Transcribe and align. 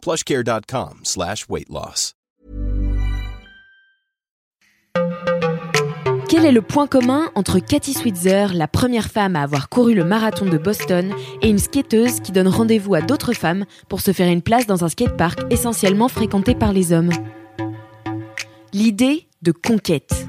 plushcare.com 0.00 1.00
slash 1.04 1.46
weight 1.48 1.68
loss. 1.68 2.14
Quel 6.30 6.44
est 6.44 6.52
le 6.52 6.62
point 6.62 6.86
commun 6.86 7.28
entre 7.34 7.58
Cathy 7.58 7.92
Switzer, 7.92 8.54
la 8.54 8.68
première 8.68 9.08
femme 9.08 9.34
à 9.34 9.42
avoir 9.42 9.68
couru 9.68 9.94
le 9.94 10.04
marathon 10.04 10.46
de 10.46 10.58
Boston, 10.58 11.12
et 11.42 11.50
une 11.50 11.58
skateuse 11.58 12.20
qui 12.20 12.30
donne 12.30 12.46
rendez-vous 12.46 12.94
à 12.94 13.00
d'autres 13.00 13.32
femmes 13.32 13.64
pour 13.88 14.00
se 14.00 14.12
faire 14.12 14.30
une 14.30 14.40
place 14.40 14.66
dans 14.66 14.84
un 14.84 14.88
skatepark 14.88 15.40
essentiellement 15.50 16.06
fréquenté 16.06 16.54
par 16.54 16.72
les 16.72 16.92
hommes? 16.92 17.10
L'idée 18.72 19.26
de 19.42 19.50
conquête. 19.50 20.28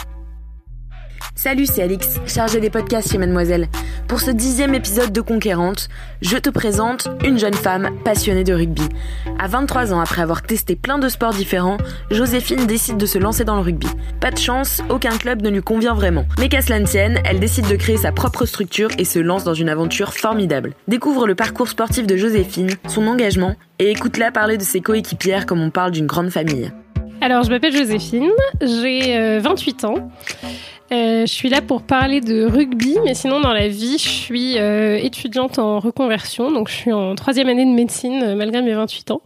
Salut, 1.33 1.65
c'est 1.65 1.81
Alix, 1.81 2.19
chargée 2.27 2.59
des 2.59 2.69
podcasts 2.69 3.11
chez 3.11 3.17
Mademoiselle. 3.17 3.67
Pour 4.07 4.19
ce 4.19 4.31
dixième 4.31 4.75
épisode 4.75 5.13
de 5.13 5.21
Conquérante, 5.21 5.87
je 6.21 6.37
te 6.37 6.49
présente 6.49 7.07
une 7.25 7.39
jeune 7.39 7.53
femme 7.53 7.89
passionnée 8.03 8.43
de 8.43 8.53
rugby. 8.53 8.83
À 9.39 9.47
23 9.47 9.93
ans, 9.93 10.01
après 10.01 10.21
avoir 10.21 10.43
testé 10.43 10.75
plein 10.75 10.99
de 10.99 11.07
sports 11.07 11.33
différents, 11.33 11.77
Joséphine 12.11 12.67
décide 12.67 12.97
de 12.97 13.05
se 13.05 13.17
lancer 13.17 13.45
dans 13.45 13.55
le 13.55 13.61
rugby. 13.61 13.87
Pas 14.19 14.29
de 14.29 14.37
chance, 14.37 14.81
aucun 14.89 15.17
club 15.17 15.41
ne 15.41 15.49
lui 15.49 15.61
convient 15.61 15.95
vraiment. 15.95 16.25
Mais 16.37 16.49
qu'à 16.49 16.61
cela 16.61 16.79
ne 16.79 16.85
tienne, 16.85 17.19
elle 17.23 17.39
décide 17.39 17.67
de 17.67 17.75
créer 17.75 17.97
sa 17.97 18.11
propre 18.11 18.45
structure 18.45 18.89
et 18.97 19.05
se 19.05 19.17
lance 19.17 19.45
dans 19.45 19.55
une 19.55 19.69
aventure 19.69 20.13
formidable. 20.13 20.73
Découvre 20.89 21.25
le 21.25 21.33
parcours 21.35 21.69
sportif 21.69 22.05
de 22.05 22.17
Joséphine, 22.17 22.71
son 22.87 23.07
engagement, 23.07 23.55
et 23.79 23.89
écoute-la 23.89 24.31
parler 24.31 24.57
de 24.57 24.63
ses 24.63 24.81
coéquipières 24.81 25.45
comme 25.45 25.61
on 25.61 25.71
parle 25.71 25.91
d'une 25.91 26.07
grande 26.07 26.29
famille. 26.29 26.71
Alors, 27.21 27.43
je 27.43 27.49
m'appelle 27.49 27.75
Joséphine, 27.75 28.31
j'ai 28.61 29.39
28 29.39 29.85
ans. 29.85 30.11
Euh, 30.91 31.21
je 31.21 31.31
suis 31.31 31.47
là 31.47 31.61
pour 31.61 31.83
parler 31.83 32.19
de 32.19 32.43
rugby, 32.43 32.97
mais 33.05 33.13
sinon 33.13 33.39
dans 33.39 33.53
la 33.53 33.69
vie, 33.69 33.97
je 33.97 34.09
suis 34.09 34.57
euh, 34.57 34.97
étudiante 34.97 35.57
en 35.57 35.79
reconversion, 35.79 36.51
donc 36.51 36.67
je 36.67 36.73
suis 36.73 36.91
en 36.91 37.15
troisième 37.15 37.47
année 37.47 37.63
de 37.65 37.71
médecine 37.71 38.21
euh, 38.23 38.35
malgré 38.35 38.61
mes 38.61 38.73
28 38.73 39.11
ans. 39.11 39.21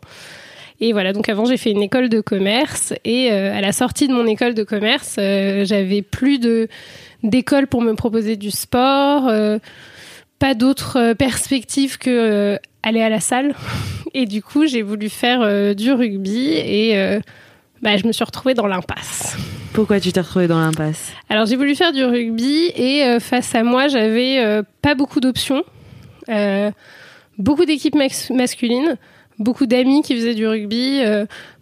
Et 0.80 0.94
voilà, 0.94 1.12
donc 1.12 1.28
avant 1.28 1.46
j'ai 1.46 1.58
fait 1.58 1.72
une 1.72 1.82
école 1.82 2.10
de 2.10 2.22
commerce 2.22 2.94
et 3.04 3.32
à 3.32 3.62
la 3.62 3.72
sortie 3.72 4.10
de 4.10 4.14
mon 4.14 4.26
école 4.26 4.54
de 4.54 4.64
commerce, 4.64 5.16
j'avais 5.16 6.02
plus 6.02 6.38
d'école 7.24 7.68
pour 7.68 7.82
me 7.82 7.94
proposer 7.94 8.36
du 8.36 8.52
sport, 8.52 9.32
pas 10.38 10.54
d'autres 10.54 11.14
perspectives 11.14 11.98
que 11.98 12.60
aller 12.84 13.02
à 13.02 13.08
la 13.08 13.22
salle. 13.22 13.56
Et 14.14 14.26
du 14.26 14.42
coup, 14.44 14.66
j'ai 14.66 14.82
voulu 14.82 15.08
faire 15.08 15.76
du 15.76 15.94
rugby 15.94 16.50
et 16.50 17.20
bah, 17.82 17.98
je 17.98 18.08
me 18.08 18.12
suis 18.12 18.24
retrouvée 18.24 18.54
dans 18.54 18.68
l'impasse. 18.68 19.38
Pourquoi 19.74 20.00
tu 20.00 20.14
t'es 20.14 20.22
retrouvée 20.22 20.48
dans 20.48 20.60
l'impasse? 20.60 21.12
Alors 21.30 21.46
j'ai 21.46 21.58
voulu 21.58 21.76
faire 21.76 21.92
du 21.92 22.04
rugby 22.04 22.72
et 22.76 23.04
euh, 23.04 23.20
face 23.20 23.54
à 23.56 23.64
moi 23.64 23.90
j'avais 23.90 24.40
euh, 24.40 24.64
pas 24.82 24.96
beaucoup 24.96 25.20
d'options, 25.20 25.64
euh, 26.30 26.72
beaucoup 27.38 27.66
d'équipes 27.66 27.96
masculines, 28.30 28.98
beaucoup 29.38 29.66
d'amis 29.66 30.02
qui 30.02 30.16
faisaient 30.16 30.34
du 30.34 30.48
rugby, 30.48 31.02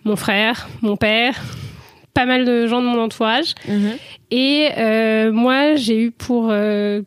mon 0.04 0.16
frère, 0.16 0.70
mon 0.82 0.96
père, 0.96 1.42
pas 2.14 2.26
mal 2.26 2.46
de 2.46 2.68
gens 2.68 2.82
de 2.82 2.86
mon 2.86 3.02
entourage. 3.02 3.56
Mhm. 3.68 3.94
Et 4.30 4.70
moi, 5.32 5.74
j'ai 5.76 6.00
eu 6.00 6.12
pour, 6.12 6.54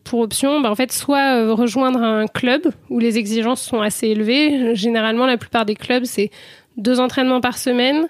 pour 0.03 0.21
option, 0.21 0.61
bah, 0.61 0.72
en 0.72 0.75
fait, 0.75 0.91
soit 0.91 1.53
rejoindre 1.55 2.03
un 2.03 2.27
club 2.27 2.62
où 2.91 2.99
les 2.99 3.16
exigences 3.16 3.62
sont 3.62 3.81
assez 3.81 4.09
élevées. 4.09 4.75
Généralement, 4.75 5.27
la 5.27 5.37
plupart 5.37 5.65
des 5.65 5.77
clubs, 5.77 6.05
c'est 6.05 6.31
deux 6.77 6.99
entraînements 6.99 7.41
par 7.41 7.59
semaine, 7.59 8.09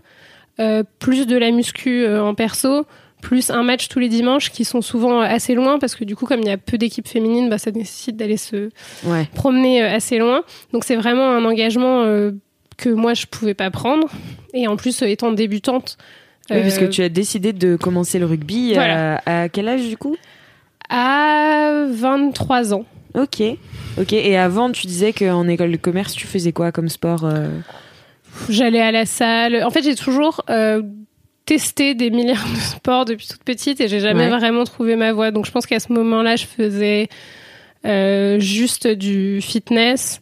plus 0.99 1.27
de 1.27 1.37
la 1.37 1.51
muscu 1.51 2.05
euh, 2.05 2.23
en 2.23 2.35
perso, 2.35 2.87
plus 3.21 3.51
un 3.51 3.63
match 3.63 3.89
tous 3.89 3.99
les 3.99 4.09
dimanches 4.09 4.51
qui 4.51 4.65
sont 4.65 4.81
souvent 4.81 5.21
assez 5.21 5.55
loin 5.55 5.79
parce 5.79 5.95
que 5.95 6.05
du 6.05 6.17
coup 6.17 6.27
comme 6.27 6.41
il 6.41 6.47
y 6.47 6.51
a 6.51 6.57
peu 6.57 6.79
d'équipes 6.79 7.09
féminines, 7.09 7.49
bah, 7.49 7.59
ça 7.59 7.71
nécessite 7.71 8.17
d'aller 8.17 8.37
se 8.37 8.71
promener 9.35 9.83
euh, 9.83 9.95
assez 9.95 10.19
loin. 10.19 10.43
Donc 10.73 10.85
c'est 10.85 10.97
vraiment 10.97 11.31
un 11.31 11.45
engagement 11.45 12.05
que 12.77 12.89
moi 12.89 13.15
je 13.15 13.27
pouvais 13.27 13.55
pas 13.55 13.71
prendre 13.71 14.09
et 14.55 14.69
en 14.69 14.77
plus 14.77 15.03
étant 15.03 15.33
débutante. 15.33 15.99
Oui, 16.51 16.61
parce 16.61 16.79
que 16.79 16.85
tu 16.85 17.03
as 17.03 17.09
décidé 17.09 17.53
de 17.53 17.75
commencer 17.75 18.21
le 18.21 18.27
rugby 18.27 18.77
à, 18.77 19.49
quel 19.49 19.69
âge 19.69 19.89
du 19.89 19.97
coup? 19.97 20.17
À 20.89 21.87
23 21.91 22.73
ans. 22.73 22.85
Ok, 23.15 23.43
ok. 23.99 24.13
Et 24.13 24.37
avant, 24.37 24.71
tu 24.71 24.87
disais 24.87 25.13
qu'en 25.13 25.49
école 25.49 25.73
de 25.73 25.77
commerce, 25.77 26.13
tu 26.13 26.29
faisais 26.29 26.53
quoi 26.53 26.71
comme 26.71 26.89
sport 26.89 27.25
J'allais 28.49 28.81
à 28.81 28.93
la 28.93 29.07
salle. 29.07 29.63
En 29.65 29.71
fait, 29.71 29.83
j'ai 29.83 29.95
toujours 29.95 30.43
euh, 30.51 30.83
testé 31.45 31.95
des 31.95 32.11
milliards 32.11 32.49
de 32.49 32.61
sports 32.61 33.05
depuis 33.05 33.27
toute 33.27 33.43
petite 33.43 33.81
et 33.81 33.89
j'ai 33.89 34.01
jamais 34.01 34.29
vraiment 34.29 34.65
trouvé 34.65 34.97
ma 34.97 35.13
voie. 35.13 35.31
Donc, 35.31 35.47
je 35.47 35.51
pense 35.51 35.67
qu'à 35.67 35.81
ce 35.81 35.93
moment-là, 35.93 36.37
je 36.37 36.47
faisais 36.47 37.09
euh, 37.85 38.39
juste 38.41 38.87
du 38.87 39.41
fitness. 39.41 40.21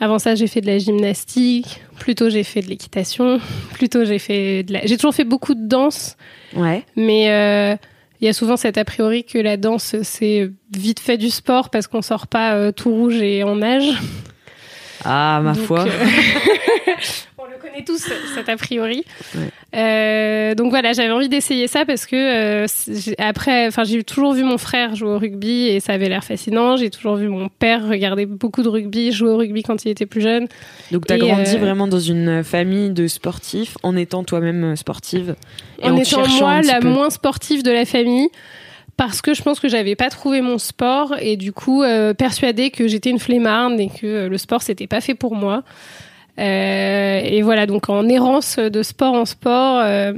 Avant 0.00 0.18
ça, 0.18 0.34
j'ai 0.34 0.46
fait 0.46 0.60
de 0.60 0.66
la 0.66 0.78
gymnastique. 0.78 1.80
Plutôt, 1.98 2.28
j'ai 2.28 2.44
fait 2.44 2.60
de 2.60 2.68
l'équitation. 2.68 3.40
Plutôt, 3.72 4.04
j'ai 4.04 4.18
fait 4.18 4.62
de 4.62 4.74
la... 4.74 4.80
J'ai 4.84 4.96
toujours 4.96 5.14
fait 5.14 5.24
beaucoup 5.24 5.54
de 5.54 5.66
danse. 5.66 6.16
Ouais. 6.54 6.84
Mais 6.96 7.30
euh, 7.30 7.76
il 8.20 8.26
y 8.26 8.28
a 8.28 8.34
souvent 8.34 8.58
cet 8.58 8.76
a 8.76 8.84
priori 8.84 9.24
que 9.24 9.38
la 9.38 9.56
danse, 9.56 9.96
c'est 10.02 10.50
vite 10.74 11.00
fait 11.00 11.16
du 11.16 11.30
sport 11.30 11.70
parce 11.70 11.86
qu'on 11.86 12.02
sort 12.02 12.26
pas 12.26 12.72
tout 12.72 12.90
rouge 12.90 13.22
et 13.22 13.42
en 13.42 13.56
nage. 13.56 13.90
Ah, 15.04 15.40
ma 15.42 15.54
foi. 15.54 15.86
connaît 17.66 17.84
tous 17.84 18.08
cet 18.34 18.48
a 18.48 18.56
priori. 18.56 19.04
Euh, 19.74 20.54
donc 20.54 20.70
voilà, 20.70 20.92
j'avais 20.92 21.10
envie 21.10 21.28
d'essayer 21.28 21.66
ça 21.66 21.84
parce 21.84 22.06
que 22.06 22.16
euh, 22.16 22.66
après, 23.18 23.66
enfin, 23.66 23.84
j'ai 23.84 24.02
toujours 24.04 24.32
vu 24.32 24.42
mon 24.42 24.58
frère 24.58 24.94
jouer 24.94 25.10
au 25.10 25.18
rugby 25.18 25.66
et 25.66 25.80
ça 25.80 25.92
avait 25.92 26.08
l'air 26.08 26.24
fascinant. 26.24 26.76
J'ai 26.76 26.90
toujours 26.90 27.16
vu 27.16 27.28
mon 27.28 27.48
père 27.48 27.86
regarder 27.86 28.26
beaucoup 28.26 28.62
de 28.62 28.68
rugby, 28.68 29.12
jouer 29.12 29.30
au 29.30 29.36
rugby 29.36 29.62
quand 29.62 29.84
il 29.84 29.90
était 29.90 30.06
plus 30.06 30.20
jeune. 30.20 30.46
Donc 30.92 31.06
tu 31.06 31.12
as 31.12 31.18
grandi 31.18 31.56
euh, 31.56 31.58
vraiment 31.58 31.86
dans 31.86 32.00
une 32.00 32.42
famille 32.42 32.90
de 32.90 33.06
sportifs 33.06 33.76
en 33.82 33.96
étant 33.96 34.24
toi-même 34.24 34.76
sportive. 34.76 35.34
Et 35.82 35.90
en, 35.90 35.96
étant 35.96 36.26
moi 36.26 36.62
la 36.62 36.80
moins 36.80 37.10
sportive 37.10 37.62
de 37.62 37.70
la 37.70 37.84
famille 37.84 38.28
parce 38.96 39.20
que 39.20 39.34
je 39.34 39.42
pense 39.42 39.60
que 39.60 39.68
j'avais 39.68 39.94
pas 39.94 40.08
trouvé 40.08 40.40
mon 40.40 40.56
sport 40.56 41.14
et 41.20 41.36
du 41.36 41.52
coup 41.52 41.84
persuadée 42.16 42.70
que 42.70 42.88
j'étais 42.88 43.10
une 43.10 43.18
flemmarde 43.18 43.78
et 43.78 43.88
que 43.88 44.26
le 44.26 44.38
sport 44.38 44.62
c'était 44.62 44.86
pas 44.86 45.02
fait 45.02 45.14
pour 45.14 45.34
moi. 45.34 45.64
Euh, 46.38 47.20
et 47.22 47.42
voilà, 47.42 47.66
donc 47.66 47.88
en 47.88 48.08
errance 48.08 48.58
de 48.58 48.82
sport 48.82 49.14
en 49.14 49.24
sport, 49.24 49.80
euh, 49.80 50.12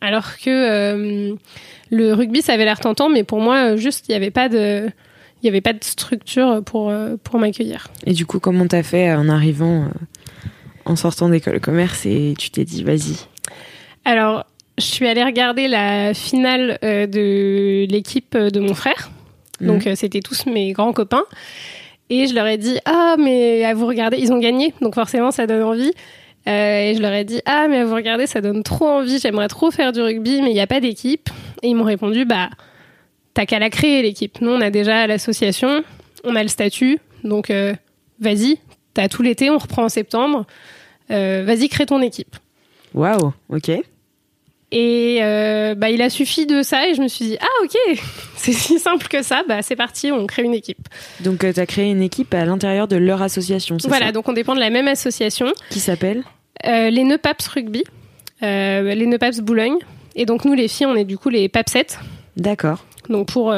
alors 0.00 0.36
que 0.36 0.50
euh, 0.50 1.34
le 1.90 2.12
rugby, 2.12 2.42
ça 2.42 2.54
avait 2.54 2.64
l'air 2.64 2.80
tentant, 2.80 3.08
mais 3.08 3.24
pour 3.24 3.40
moi, 3.40 3.76
juste, 3.76 4.06
il 4.08 4.12
n'y 4.12 4.16
avait 4.16 4.30
pas 4.30 4.48
de 4.48 4.88
il 5.42 5.48
n'y 5.48 5.50
avait 5.50 5.60
pas 5.60 5.74
de 5.74 5.84
structure 5.84 6.62
pour, 6.64 6.90
pour 7.22 7.38
m'accueillir. 7.38 7.88
Et 8.06 8.14
du 8.14 8.24
coup, 8.24 8.40
comment 8.40 8.66
t'as 8.66 8.82
fait 8.82 9.12
en 9.12 9.28
arrivant, 9.28 9.90
en 10.86 10.96
sortant 10.96 11.28
d'école 11.28 11.52
de 11.54 11.58
commerce 11.58 12.06
et 12.06 12.32
tu 12.38 12.48
t'es 12.48 12.64
dit, 12.64 12.82
vas-y? 12.82 13.18
Alors, 14.06 14.46
je 14.78 14.84
suis 14.84 15.06
allée 15.06 15.22
regarder 15.22 15.68
la 15.68 16.14
finale 16.14 16.78
de 16.80 17.84
l'équipe 17.90 18.34
de 18.34 18.58
mon 18.58 18.72
frère. 18.72 19.10
Mmh. 19.60 19.66
Donc, 19.66 19.88
c'était 19.96 20.20
tous 20.20 20.46
mes 20.46 20.72
grands 20.72 20.94
copains. 20.94 21.24
Et 22.10 22.26
je 22.26 22.34
leur 22.34 22.46
ai 22.46 22.58
dit 22.58 22.78
ah 22.84 23.16
mais 23.18 23.64
à 23.64 23.74
vous 23.74 23.86
regarder, 23.86 24.18
ils 24.18 24.32
ont 24.32 24.38
gagné, 24.38 24.74
donc 24.80 24.94
forcément 24.94 25.30
ça 25.30 25.46
donne 25.46 25.62
envie. 25.62 25.92
Euh, 26.46 26.90
et 26.90 26.94
je 26.94 27.00
leur 27.00 27.12
ai 27.12 27.24
dit 27.24 27.40
ah 27.46 27.66
mais 27.68 27.78
à 27.78 27.84
vous 27.84 27.94
regarder, 27.94 28.26
ça 28.26 28.40
donne 28.40 28.62
trop 28.62 28.86
envie. 28.86 29.18
J'aimerais 29.18 29.48
trop 29.48 29.70
faire 29.70 29.92
du 29.92 30.02
rugby, 30.02 30.42
mais 30.42 30.50
il 30.50 30.54
n'y 30.54 30.60
a 30.60 30.66
pas 30.66 30.80
d'équipe. 30.80 31.30
Et 31.62 31.68
ils 31.68 31.74
m'ont 31.74 31.84
répondu 31.84 32.24
bah 32.24 32.50
t'as 33.32 33.46
qu'à 33.46 33.58
la 33.58 33.70
créer 33.70 34.02
l'équipe. 34.02 34.40
Nous 34.40 34.50
on 34.50 34.60
a 34.60 34.70
déjà 34.70 35.06
l'association, 35.06 35.82
on 36.24 36.36
a 36.36 36.42
le 36.42 36.48
statut, 36.48 36.98
donc 37.24 37.50
euh, 37.50 37.72
vas-y, 38.20 38.58
t'as 38.92 39.08
tout 39.08 39.22
l'été, 39.22 39.48
on 39.50 39.58
reprend 39.58 39.84
en 39.84 39.88
septembre. 39.88 40.46
Euh, 41.10 41.42
vas-y 41.46 41.68
crée 41.68 41.86
ton 41.86 42.02
équipe. 42.02 42.36
Waouh, 42.92 43.32
ok. 43.48 43.70
Et 44.76 45.20
bah, 45.76 45.90
il 45.90 46.02
a 46.02 46.10
suffi 46.10 46.46
de 46.46 46.62
ça 46.62 46.88
et 46.88 46.94
je 46.94 47.02
me 47.02 47.06
suis 47.06 47.24
dit, 47.26 47.38
ah 47.40 47.64
ok, 47.64 48.00
c'est 48.44 48.52
si 48.52 48.78
simple 48.78 49.06
que 49.08 49.22
ça. 49.22 49.42
Bah, 49.48 49.62
c'est 49.62 49.76
parti, 49.76 50.12
on 50.12 50.26
crée 50.26 50.42
une 50.42 50.54
équipe. 50.54 50.88
Donc, 51.20 51.40
tu 51.40 51.60
as 51.60 51.66
créé 51.66 51.90
une 51.90 52.02
équipe 52.02 52.32
à 52.34 52.44
l'intérieur 52.44 52.88
de 52.88 52.96
leur 52.96 53.22
association, 53.22 53.78
c'est 53.78 53.88
Voilà, 53.88 54.06
ça 54.06 54.12
donc 54.12 54.28
on 54.28 54.32
dépend 54.32 54.54
de 54.54 54.60
la 54.60 54.70
même 54.70 54.88
association. 54.88 55.52
Qui 55.70 55.80
s'appelle 55.80 56.22
Les 56.64 57.04
Nœuds 57.04 57.18
Paps 57.18 57.46
Rugby, 57.48 57.84
les 58.40 59.06
Nœuds 59.06 59.18
Paps 59.18 59.40
Boulogne. 59.40 59.78
Et 60.16 60.26
donc, 60.26 60.44
nous, 60.44 60.54
les 60.54 60.68
filles, 60.68 60.86
on 60.86 60.94
est 60.94 61.04
du 61.04 61.18
coup 61.18 61.28
les 61.28 61.48
Papsettes. 61.48 61.98
D'accord. 62.36 62.84
Donc, 63.08 63.28
pour 63.28 63.52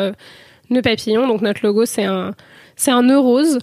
nœud 0.71 0.83
papillon, 0.83 1.29
donc 1.29 1.43
notre 1.43 1.61
logo, 1.65 1.85
c'est 1.85 2.05
un, 2.05 2.35
c'est 2.75 2.91
un 2.91 3.03
nœud 3.03 3.19
rose 3.19 3.59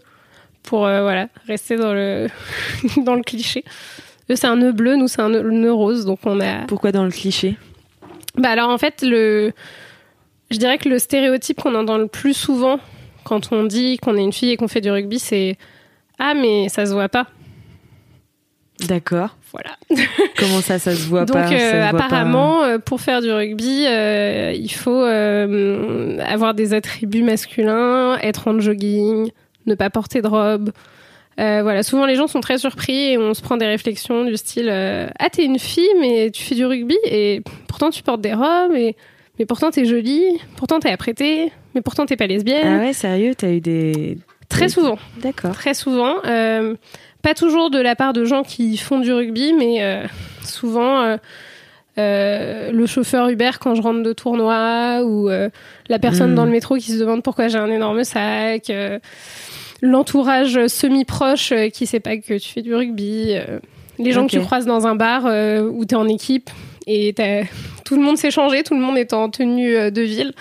pour 0.62 0.80
voilà 0.82 1.28
rester 1.48 1.76
dans 1.76 1.94
le 1.94 2.28
dans 2.98 3.16
le 3.16 3.24
cliché. 3.24 3.64
Eux, 4.30 4.36
c'est 4.36 4.48
un 4.48 4.56
nœud 4.56 4.72
bleu, 4.72 4.96
nous, 4.96 5.08
c'est 5.08 5.22
un 5.22 5.30
nœud, 5.30 5.74
rose. 5.74 6.06
Donc, 6.06 6.20
on 6.24 6.40
a. 6.40 6.66
Pourquoi 6.68 6.92
dans 6.92 7.04
le 7.04 7.12
cliché? 7.12 7.58
Bah, 8.36 8.50
alors, 8.50 8.70
en 8.70 8.78
fait, 8.78 9.02
le. 9.02 9.52
Je 10.54 10.60
dirais 10.60 10.78
que 10.78 10.88
le 10.88 11.00
stéréotype 11.00 11.60
qu'on 11.62 11.74
entend 11.74 11.98
le 11.98 12.08
plus 12.08 12.36
souvent 12.36 12.80
quand 13.24 13.52
on 13.52 13.64
dit 13.64 13.98
qu'on 13.98 14.16
est 14.16 14.22
une 14.22 14.34
fille 14.34 14.52
et 14.52 14.58
qu'on 14.58 14.68
fait 14.68 14.82
du 14.82 14.92
rugby, 14.92 15.18
c'est 15.18 15.58
Ah, 16.20 16.36
mais 16.36 16.70
ça 16.70 16.86
se 16.86 16.94
voit 16.94 17.10
pas. 17.10 17.26
D'accord. 18.88 19.36
Voilà. 19.52 19.72
Comment 20.38 20.62
ça, 20.62 20.78
ça 20.78 20.96
se 20.96 21.08
voit 21.08 21.26
Donc, 21.26 21.36
pas? 21.36 21.52
Euh, 21.52 21.90
apparemment, 21.90 22.64
euh, 22.64 22.78
pour 22.78 23.02
faire 23.02 23.22
du 23.22 23.32
rugby, 23.32 23.86
euh, 23.88 24.54
il 24.56 24.72
faut 24.72 25.04
euh, 25.04 26.20
avoir 26.20 26.54
des 26.54 26.76
attributs 26.76 27.24
masculins, 27.24 28.18
être 28.22 28.48
en 28.48 28.60
jogging, 28.60 29.32
ne 29.66 29.76
pas 29.76 29.90
porter 29.90 30.22
de 30.22 30.28
robe, 30.28 30.72
voilà, 31.38 31.82
souvent 31.82 32.06
les 32.06 32.16
gens 32.16 32.28
sont 32.28 32.42
très 32.42 32.60
surpris 32.60 33.14
et 33.14 33.18
on 33.18 33.34
se 33.34 33.42
prend 33.42 33.58
des 33.58 33.66
réflexions 33.66 34.24
du 34.24 34.38
style 34.38 34.70
Ah, 34.70 35.30
t'es 35.32 35.46
une 35.46 35.58
fille, 35.58 35.90
mais 36.00 36.30
tu 36.30 36.44
fais 36.44 36.54
du 36.54 36.66
rugby 36.66 36.98
et 37.06 37.42
pourtant 37.68 37.90
tu 37.90 38.04
portes 38.04 38.22
des 38.22 38.36
robes, 38.36 38.76
et... 38.76 38.96
mais 39.40 39.46
pourtant 39.46 39.72
t'es 39.72 39.86
jolie, 39.86 40.24
pourtant 40.58 40.80
t'es 40.80 40.92
apprêtée, 40.92 41.52
mais 41.74 41.82
pourtant 41.82 42.06
t'es 42.06 42.16
pas 42.16 42.28
lesbienne. 42.28 42.80
Ah 42.82 42.86
ouais, 42.86 42.94
sérieux, 42.94 43.34
t'as 43.36 43.50
eu 43.50 43.62
des. 43.62 44.18
Très 44.50 44.70
souvent. 44.70 44.98
D'accord. 45.22 45.52
Très 45.54 45.74
souvent. 45.74 46.16
Euh, 46.26 46.76
pas 47.24 47.34
toujours 47.34 47.72
de 47.72 47.80
la 47.80 47.96
part 47.96 48.14
de 48.14 48.26
gens 48.26 48.44
qui 48.44 48.78
font 48.78 49.00
du 49.00 49.12
rugby, 49.12 49.54
mais 49.54 49.82
euh, 49.82 50.06
souvent. 50.44 51.18
Euh, 52.00 52.72
le 52.72 52.86
chauffeur 52.88 53.30
Uber 53.30 53.52
quand 53.60 53.76
je 53.76 53.82
rentre 53.84 54.02
de 54.02 54.14
tournoi 54.14 55.04
ou 55.04 55.30
la 55.30 56.00
personne 56.00 56.32
Mm. 56.32 56.36
dans 56.36 56.46
le 56.46 56.50
métro 56.50 56.76
qui 56.78 56.92
se 56.92 56.98
demande 56.98 57.22
pourquoi 57.22 57.50
j'ai 57.50 57.60
un 57.60 57.70
énorme 57.70 58.04
sac 58.04 58.72
l'entourage 59.84 60.66
semi-proche 60.66 61.54
qui 61.72 61.86
sait 61.86 62.00
pas 62.00 62.18
que 62.18 62.40
tu 62.40 62.50
fais 62.52 62.64
du 62.64 62.74
rugby, 62.74 63.36
les 64.00 64.12
gens 64.12 64.26
que 64.26 64.32
tu 64.32 64.40
croises 64.40 64.66
dans 64.66 64.88
un 64.88 64.96
bar 64.96 65.26
où 65.26 65.86
tu 65.86 65.94
es 65.94 65.98
en 65.98 66.08
équipe 66.08 66.50
et 66.88 67.14
tout 67.86 67.96
le 67.96 68.02
monde 68.02 68.18
s'est 68.18 68.32
changé, 68.32 68.64
tout 68.64 68.74
le 68.74 68.82
monde 68.82 68.98
est 68.98 69.14
en 69.14 69.30
tenue 69.30 69.76
euh, 69.76 69.92
de 69.92 70.02
ville. 70.02 70.34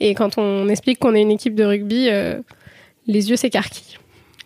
Et 0.00 0.14
quand 0.14 0.38
on 0.38 0.68
explique 0.68 0.98
qu'on 0.98 1.14
est 1.14 1.22
une 1.22 1.32
équipe 1.32 1.54
de 1.54 1.64
rugby, 1.64 2.08
euh, 2.08 2.38
les 3.06 3.30
yeux 3.30 3.36
s'écarquillent. 3.36 3.98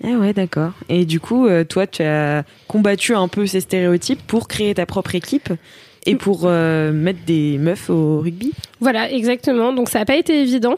Ah 0.04 0.18
ouais, 0.18 0.32
d'accord. 0.32 0.72
Et 0.88 1.04
du 1.04 1.20
coup, 1.20 1.46
euh, 1.46 1.64
toi, 1.64 1.86
tu 1.86 2.02
as 2.02 2.44
combattu 2.66 3.14
un 3.14 3.28
peu 3.28 3.46
ces 3.46 3.60
stéréotypes 3.60 4.22
pour 4.26 4.48
créer 4.48 4.74
ta 4.74 4.86
propre 4.86 5.14
équipe 5.14 5.52
et 6.06 6.16
pour 6.16 6.42
euh, 6.44 6.90
mettre 6.90 7.20
des 7.24 7.58
meufs 7.58 7.88
au 7.88 8.20
rugby? 8.20 8.52
Voilà, 8.80 9.10
exactement. 9.12 9.72
Donc 9.72 9.88
ça 9.88 10.00
n'a 10.00 10.04
pas 10.04 10.16
été 10.16 10.40
évident. 10.40 10.76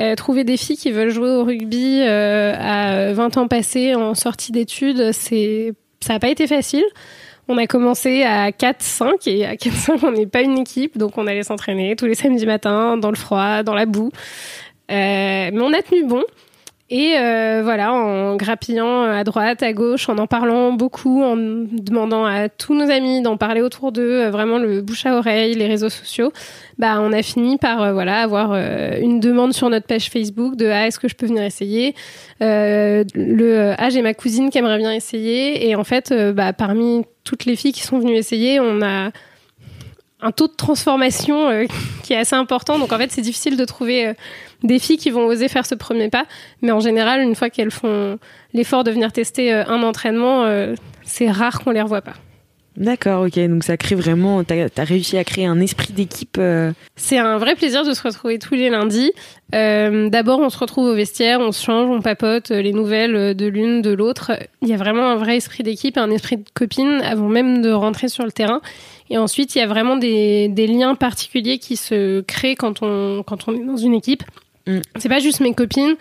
Euh, 0.00 0.14
trouver 0.14 0.44
des 0.44 0.56
filles 0.56 0.78
qui 0.78 0.90
veulent 0.90 1.10
jouer 1.10 1.28
au 1.28 1.44
rugby 1.44 2.00
à 2.02 3.12
20 3.12 3.36
ans 3.36 3.48
passés 3.48 3.94
en 3.94 4.14
sortie 4.14 4.52
d'études, 4.52 5.12
c'est 5.12 5.74
ça 6.00 6.14
n'a 6.14 6.18
pas 6.18 6.30
été 6.30 6.46
facile. 6.46 6.84
On 7.48 7.58
a 7.58 7.66
commencé 7.66 8.22
à 8.22 8.50
4-5 8.50 9.28
et 9.28 9.46
à 9.46 9.54
4-5 9.54 10.06
on 10.06 10.12
n'est 10.12 10.26
pas 10.26 10.42
une 10.42 10.58
équipe, 10.58 10.96
donc 10.96 11.18
on 11.18 11.26
allait 11.26 11.42
s'entraîner 11.42 11.96
tous 11.96 12.06
les 12.06 12.14
samedis 12.14 12.46
matins 12.46 12.96
dans 12.96 13.10
le 13.10 13.16
froid, 13.16 13.62
dans 13.62 13.74
la 13.74 13.86
boue. 13.86 14.10
Euh, 14.90 15.50
mais 15.52 15.60
on 15.60 15.72
a 15.72 15.82
tenu 15.82 16.04
bon. 16.04 16.22
Et 16.94 17.14
euh, 17.16 17.62
voilà, 17.64 17.94
en 17.94 18.36
grappillant 18.36 19.04
à 19.04 19.24
droite, 19.24 19.62
à 19.62 19.72
gauche, 19.72 20.10
en 20.10 20.18
en 20.18 20.26
parlant 20.26 20.74
beaucoup, 20.74 21.22
en 21.22 21.36
demandant 21.36 22.26
à 22.26 22.50
tous 22.50 22.74
nos 22.74 22.90
amis 22.90 23.22
d'en 23.22 23.38
parler 23.38 23.62
autour 23.62 23.92
d'eux, 23.92 24.26
euh, 24.26 24.30
vraiment 24.30 24.58
le 24.58 24.82
bouche 24.82 25.06
à 25.06 25.16
oreille, 25.16 25.54
les 25.54 25.66
réseaux 25.66 25.88
sociaux, 25.88 26.32
bah 26.76 26.98
on 27.00 27.14
a 27.14 27.22
fini 27.22 27.56
par 27.56 27.80
euh, 27.80 27.92
voilà 27.94 28.20
avoir 28.20 28.50
euh, 28.52 28.98
une 29.00 29.20
demande 29.20 29.54
sur 29.54 29.70
notre 29.70 29.86
page 29.86 30.10
Facebook 30.10 30.54
de 30.54 30.66
ah 30.66 30.86
est-ce 30.86 30.98
que 30.98 31.08
je 31.08 31.14
peux 31.14 31.24
venir 31.24 31.44
essayer? 31.44 31.94
Euh, 32.42 33.04
le 33.14 33.58
euh, 33.58 33.74
ah 33.78 33.88
j'ai 33.88 34.02
ma 34.02 34.12
cousine 34.12 34.50
qui 34.50 34.58
aimerait 34.58 34.76
bien 34.76 34.92
essayer. 34.92 35.66
Et 35.70 35.74
en 35.74 35.84
fait 35.84 36.12
euh, 36.12 36.34
bah 36.34 36.52
parmi 36.52 37.06
toutes 37.24 37.46
les 37.46 37.56
filles 37.56 37.72
qui 37.72 37.84
sont 37.84 38.00
venues 38.00 38.16
essayer 38.16 38.60
on 38.60 38.82
a 38.82 39.12
un 40.22 40.30
taux 40.30 40.46
de 40.46 40.54
transformation 40.54 41.48
euh, 41.48 41.64
qui 42.02 42.12
est 42.12 42.18
assez 42.18 42.36
important. 42.36 42.78
Donc 42.78 42.92
en 42.92 42.98
fait 42.98 43.10
c'est 43.10 43.22
difficile 43.22 43.56
de 43.56 43.64
trouver 43.64 44.08
euh, 44.08 44.14
des 44.62 44.78
filles 44.78 44.96
qui 44.98 45.10
vont 45.10 45.26
oser 45.26 45.48
faire 45.48 45.66
ce 45.66 45.74
premier 45.74 46.08
pas 46.08 46.26
mais 46.60 46.70
en 46.72 46.80
général 46.80 47.20
une 47.20 47.34
fois 47.34 47.50
qu'elles 47.50 47.70
font 47.70 48.18
l'effort 48.52 48.84
de 48.84 48.90
venir 48.90 49.12
tester 49.12 49.52
euh, 49.52 49.64
un 49.66 49.82
entraînement 49.82 50.44
euh, 50.44 50.74
c'est 51.04 51.30
rare 51.30 51.60
qu'on 51.60 51.70
les 51.70 51.82
revoie 51.82 52.02
pas 52.02 52.14
D'accord, 52.74 53.26
ok. 53.26 53.38
Donc 53.50 53.64
ça 53.64 53.76
crée 53.76 53.94
vraiment. 53.94 54.42
T'as 54.44 54.66
as 54.78 54.84
réussi 54.84 55.18
à 55.18 55.24
créer 55.24 55.44
un 55.44 55.60
esprit 55.60 55.92
d'équipe. 55.92 56.36
euh, 56.38 56.72
C'est 56.96 57.18
un 57.18 57.36
vrai 57.36 57.54
plaisir 57.54 57.84
de 57.84 57.92
se 57.92 58.02
retrouver 58.02 58.38
tous 58.38 58.54
les 58.54 58.70
lundis. 58.70 59.12
Euh, 59.54 60.08
D'abord, 60.08 60.40
on 60.40 60.48
se 60.48 60.56
retrouve 60.56 60.86
au 60.86 60.94
vestiaire, 60.94 61.40
on 61.40 61.52
se 61.52 61.62
change, 61.62 61.90
on 61.90 62.00
papote 62.00 62.48
les 62.48 62.72
nouvelles 62.72 63.34
de 63.36 63.46
l'une, 63.46 63.82
de 63.82 63.90
l'autre. 63.90 64.32
Il 64.62 64.68
y 64.68 64.72
a 64.72 64.78
vraiment 64.78 65.10
un 65.10 65.16
vrai 65.16 65.36
esprit 65.36 65.62
d'équipe, 65.62 65.98
un 65.98 66.10
esprit 66.10 66.38
de 66.38 66.44
copine 66.54 67.02
avant 67.04 67.28
même 67.28 67.60
de 67.60 67.70
rentrer 67.70 68.08
sur 68.08 68.24
le 68.24 68.32
terrain. 68.32 68.62
Et 69.10 69.18
ensuite, 69.18 69.54
il 69.54 69.58
y 69.58 69.60
a 69.62 69.66
vraiment 69.66 69.96
des, 69.96 70.48
des 70.48 70.66
liens 70.66 70.94
particuliers 70.94 71.58
qui 71.58 71.76
se 71.76 72.22
créent 72.22 72.56
quand 72.56 72.82
on, 72.82 73.22
quand 73.22 73.48
on 73.48 73.54
est 73.54 73.64
dans 73.66 73.76
une 73.76 73.92
équipe. 73.92 74.22
Mm. 74.66 74.80
C'est 74.98 75.08
pas 75.08 75.18
juste 75.18 75.40
mes 75.40 75.54
copines. 75.54 75.96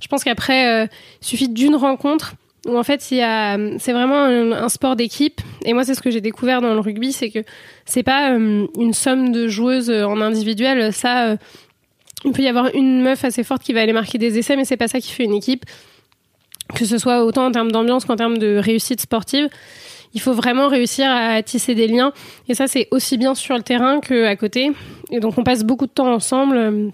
Je 0.00 0.08
pense 0.08 0.24
qu'après, 0.24 0.84
euh, 0.84 0.86
il 1.22 1.26
suffit 1.26 1.48
d'une 1.48 1.76
rencontre 1.76 2.34
où 2.66 2.76
en 2.76 2.82
fait, 2.82 3.00
a, 3.22 3.56
c'est 3.78 3.92
vraiment 3.92 4.24
un, 4.24 4.68
sport 4.68 4.96
d'équipe. 4.96 5.40
Et 5.64 5.72
moi, 5.72 5.84
c'est 5.84 5.94
ce 5.94 6.02
que 6.02 6.10
j'ai 6.10 6.20
découvert 6.20 6.60
dans 6.60 6.74
le 6.74 6.80
rugby, 6.80 7.12
c'est 7.12 7.30
que 7.30 7.40
c'est 7.84 8.02
pas 8.02 8.32
euh, 8.32 8.66
une 8.78 8.92
somme 8.92 9.32
de 9.32 9.48
joueuses 9.48 9.90
euh, 9.90 10.04
en 10.04 10.20
individuel. 10.20 10.92
Ça, 10.92 11.28
euh, 11.28 11.36
il 12.24 12.32
peut 12.32 12.42
y 12.42 12.48
avoir 12.48 12.74
une 12.74 13.02
meuf 13.02 13.24
assez 13.24 13.44
forte 13.44 13.62
qui 13.62 13.72
va 13.72 13.82
aller 13.82 13.92
marquer 13.92 14.18
des 14.18 14.38
essais, 14.38 14.56
mais 14.56 14.64
c'est 14.64 14.76
pas 14.76 14.88
ça 14.88 15.00
qui 15.00 15.12
fait 15.12 15.24
une 15.24 15.34
équipe. 15.34 15.64
Que 16.74 16.84
ce 16.84 16.98
soit 16.98 17.24
autant 17.24 17.46
en 17.46 17.52
termes 17.52 17.70
d'ambiance 17.70 18.04
qu'en 18.04 18.16
termes 18.16 18.38
de 18.38 18.56
réussite 18.56 19.00
sportive. 19.00 19.48
Il 20.14 20.20
faut 20.20 20.32
vraiment 20.32 20.68
réussir 20.68 21.08
à 21.08 21.42
tisser 21.42 21.74
des 21.74 21.86
liens. 21.86 22.12
Et 22.48 22.54
ça, 22.54 22.66
c'est 22.66 22.88
aussi 22.90 23.18
bien 23.18 23.34
sur 23.34 23.56
le 23.56 23.62
terrain 23.62 24.00
qu'à 24.00 24.34
côté. 24.34 24.72
Et 25.10 25.20
donc, 25.20 25.38
on 25.38 25.44
passe 25.44 25.62
beaucoup 25.62 25.86
de 25.86 25.92
temps 25.92 26.12
ensemble 26.12 26.56
euh, 26.56 26.88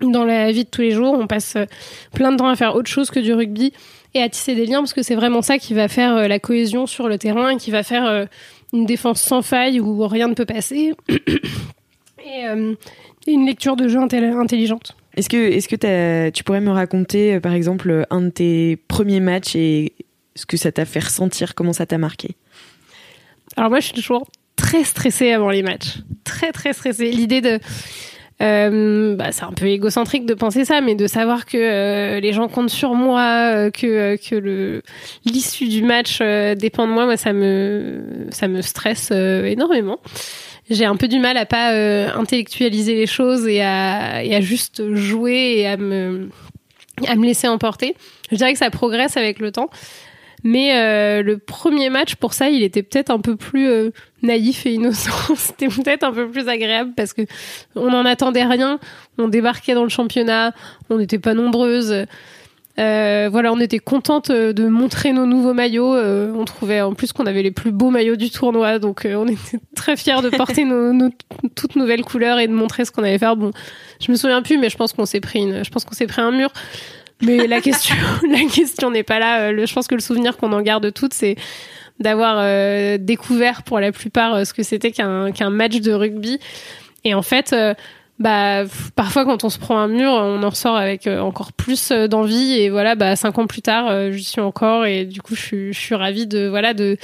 dans 0.00 0.24
la 0.24 0.50
vie 0.52 0.64
de 0.64 0.70
tous 0.70 0.82
les 0.82 0.90
jours. 0.90 1.14
On 1.18 1.26
passe 1.26 1.56
euh, 1.56 1.66
plein 2.12 2.32
de 2.32 2.36
temps 2.36 2.48
à 2.48 2.56
faire 2.56 2.74
autre 2.74 2.88
chose 2.88 3.10
que 3.10 3.20
du 3.20 3.32
rugby 3.32 3.72
et 4.14 4.22
à 4.22 4.28
tisser 4.28 4.54
des 4.54 4.66
liens 4.66 4.78
parce 4.78 4.94
que 4.94 5.02
c'est 5.02 5.14
vraiment 5.14 5.42
ça 5.42 5.58
qui 5.58 5.74
va 5.74 5.88
faire 5.88 6.16
euh, 6.16 6.28
la 6.28 6.38
cohésion 6.38 6.86
sur 6.86 7.08
le 7.08 7.18
terrain 7.18 7.50
et 7.50 7.56
qui 7.56 7.70
va 7.70 7.82
faire 7.82 8.06
euh, 8.06 8.26
une 8.72 8.86
défense 8.86 9.20
sans 9.20 9.42
faille 9.42 9.80
où 9.80 10.06
rien 10.06 10.28
ne 10.28 10.34
peut 10.34 10.46
passer. 10.46 10.92
et 11.08 12.46
euh, 12.46 12.74
une 13.26 13.46
lecture 13.46 13.76
de 13.76 13.88
jeu 13.88 13.98
intel- 13.98 14.36
intelligente. 14.36 14.96
Est-ce 15.16 15.28
que, 15.28 15.36
est-ce 15.36 15.68
que 15.68 16.30
tu 16.30 16.44
pourrais 16.44 16.60
me 16.60 16.70
raconter, 16.70 17.40
par 17.40 17.52
exemple, 17.52 18.06
un 18.10 18.20
de 18.22 18.30
tes 18.30 18.76
premiers 18.88 19.20
matchs 19.20 19.56
et 19.56 19.92
ce 20.36 20.46
que 20.46 20.56
ça 20.56 20.70
t'a 20.70 20.84
fait 20.84 21.00
ressentir, 21.00 21.54
comment 21.54 21.72
ça 21.72 21.86
t'a 21.86 21.98
marqué? 21.98 22.36
Alors 23.56 23.70
moi, 23.70 23.80
je 23.80 23.86
suis 23.86 23.94
toujours 23.94 24.28
très 24.54 24.84
stressée 24.84 25.32
avant 25.32 25.50
les 25.50 25.62
matchs. 25.62 25.98
Très, 26.24 26.52
très 26.52 26.72
stressée. 26.72 27.10
L'idée 27.10 27.40
de... 27.40 27.58
euh, 28.40 29.16
bah, 29.16 29.32
c'est 29.32 29.44
un 29.44 29.52
peu 29.52 29.66
égocentrique 29.66 30.24
de 30.24 30.34
penser 30.34 30.64
ça, 30.64 30.80
mais 30.80 30.94
de 30.94 31.06
savoir 31.06 31.44
que 31.44 31.56
euh, 31.56 32.20
les 32.20 32.32
gens 32.32 32.48
comptent 32.48 32.70
sur 32.70 32.94
moi, 32.94 33.52
euh, 33.52 33.70
que, 33.70 33.86
euh, 33.86 34.16
que 34.16 34.36
le 34.36 34.82
l'issue 35.24 35.68
du 35.68 35.82
match 35.82 36.18
euh, 36.20 36.54
dépend 36.54 36.86
de 36.86 36.92
moi, 36.92 37.04
moi 37.04 37.16
ça 37.16 37.32
me 37.32 38.26
ça 38.30 38.46
me 38.46 38.62
stresse 38.62 39.10
énormément. 39.10 39.98
J'ai 40.70 40.84
un 40.84 40.96
peu 40.96 41.08
du 41.08 41.18
mal 41.18 41.36
à 41.36 41.46
pas 41.46 41.70
intellectualiser 42.14 42.94
les 42.94 43.06
choses 43.06 43.46
et 43.48 43.62
à, 43.62 44.22
et 44.22 44.34
à 44.34 44.40
juste 44.40 44.94
jouer 44.94 45.54
et 45.56 45.66
à 45.66 45.76
me 45.76 46.28
à 47.06 47.16
me 47.16 47.24
laisser 47.24 47.48
emporter. 47.48 47.96
Je 48.30 48.36
dirais 48.36 48.52
que 48.52 48.58
ça 48.58 48.70
progresse 48.70 49.16
avec 49.16 49.38
le 49.38 49.50
temps. 49.50 49.70
Mais 50.44 50.76
euh, 50.76 51.22
le 51.22 51.38
premier 51.38 51.90
match, 51.90 52.14
pour 52.16 52.32
ça, 52.32 52.48
il 52.48 52.62
était 52.62 52.82
peut-être 52.82 53.10
un 53.10 53.18
peu 53.18 53.36
plus 53.36 53.68
euh, 53.68 53.90
naïf 54.22 54.66
et 54.66 54.72
innocent. 54.72 55.10
C'était 55.36 55.68
peut-être 55.68 56.04
un 56.04 56.12
peu 56.12 56.28
plus 56.28 56.48
agréable 56.48 56.92
parce 56.96 57.12
que 57.12 57.22
on 57.74 57.90
n'en 57.90 58.04
attendait 58.04 58.44
rien. 58.44 58.78
On 59.18 59.28
débarquait 59.28 59.74
dans 59.74 59.82
le 59.82 59.88
championnat, 59.88 60.52
on 60.90 60.98
n'était 60.98 61.18
pas 61.18 61.34
nombreuses. 61.34 62.06
Euh, 62.78 63.28
voilà, 63.30 63.52
on 63.52 63.58
était 63.58 63.80
contente 63.80 64.30
euh, 64.30 64.52
de 64.52 64.68
montrer 64.68 65.12
nos 65.12 65.26
nouveaux 65.26 65.52
maillots. 65.52 65.94
Euh, 65.94 66.32
on 66.36 66.44
trouvait 66.44 66.80
en 66.80 66.94
plus 66.94 67.12
qu'on 67.12 67.26
avait 67.26 67.42
les 67.42 67.50
plus 67.50 67.72
beaux 67.72 67.90
maillots 67.90 68.14
du 68.14 68.30
tournoi, 68.30 68.78
donc 68.78 69.04
euh, 69.04 69.16
on 69.16 69.26
était 69.26 69.58
très 69.74 69.96
fiers 69.96 70.22
de 70.22 70.30
porter 70.30 70.64
nos, 70.64 70.92
nos 70.92 71.10
toutes 71.56 71.74
nouvelles 71.74 72.04
couleurs 72.04 72.38
et 72.38 72.46
de 72.46 72.52
montrer 72.52 72.84
ce 72.84 72.92
qu'on 72.92 73.02
allait 73.02 73.18
faire. 73.18 73.36
Bon, 73.36 73.50
je 74.00 74.12
me 74.12 74.16
souviens 74.16 74.42
plus, 74.42 74.58
mais 74.58 74.70
je 74.70 74.76
pense 74.76 74.92
qu'on 74.92 75.06
s'est 75.06 75.20
pris 75.20 75.40
une, 75.40 75.64
je 75.64 75.70
pense 75.70 75.84
qu'on 75.84 75.94
s'est 75.94 76.06
pris 76.06 76.20
un 76.20 76.30
mur. 76.30 76.52
Mais 77.22 77.46
la 77.46 77.60
question, 77.60 77.94
la 78.30 78.48
question 78.48 78.90
n'est 78.90 79.02
pas 79.02 79.18
là. 79.18 79.40
Euh, 79.48 79.52
le- 79.52 79.66
je 79.66 79.74
pense 79.74 79.86
que 79.88 79.94
le 79.94 80.00
souvenir 80.00 80.36
qu'on 80.36 80.52
en 80.52 80.60
garde 80.62 80.92
toutes, 80.92 81.14
c'est 81.14 81.36
d'avoir 82.00 82.36
euh, 82.38 82.96
découvert 82.98 83.62
pour 83.64 83.80
la 83.80 83.90
plupart 83.92 84.34
euh, 84.34 84.44
ce 84.44 84.54
que 84.54 84.62
c'était 84.62 84.92
qu'un 84.92 85.32
qu'un 85.32 85.50
match 85.50 85.80
de 85.80 85.92
rugby. 85.92 86.38
Et 87.04 87.14
en 87.14 87.22
fait, 87.22 87.54
bah 88.18 88.64
parfois 88.96 89.24
quand 89.24 89.44
on 89.44 89.48
se 89.50 89.58
prend 89.58 89.78
un 89.78 89.88
mur, 89.88 90.10
on 90.10 90.42
en 90.42 90.50
ressort 90.50 90.76
avec 90.76 91.06
encore 91.06 91.52
plus 91.52 91.90
d'envie 91.92 92.54
et 92.58 92.70
voilà, 92.70 92.96
bah 92.96 93.14
cinq 93.16 93.38
ans 93.38 93.46
plus 93.46 93.62
tard, 93.62 94.10
j'y 94.12 94.24
suis 94.24 94.40
encore 94.40 94.84
et 94.84 95.04
du 95.04 95.22
coup 95.22 95.34
je 95.36 95.40
suis, 95.40 95.72
je 95.72 95.78
suis 95.78 95.94
ravie 95.94 96.26
de 96.26 96.48
voilà 96.48 96.74
de 96.74 96.96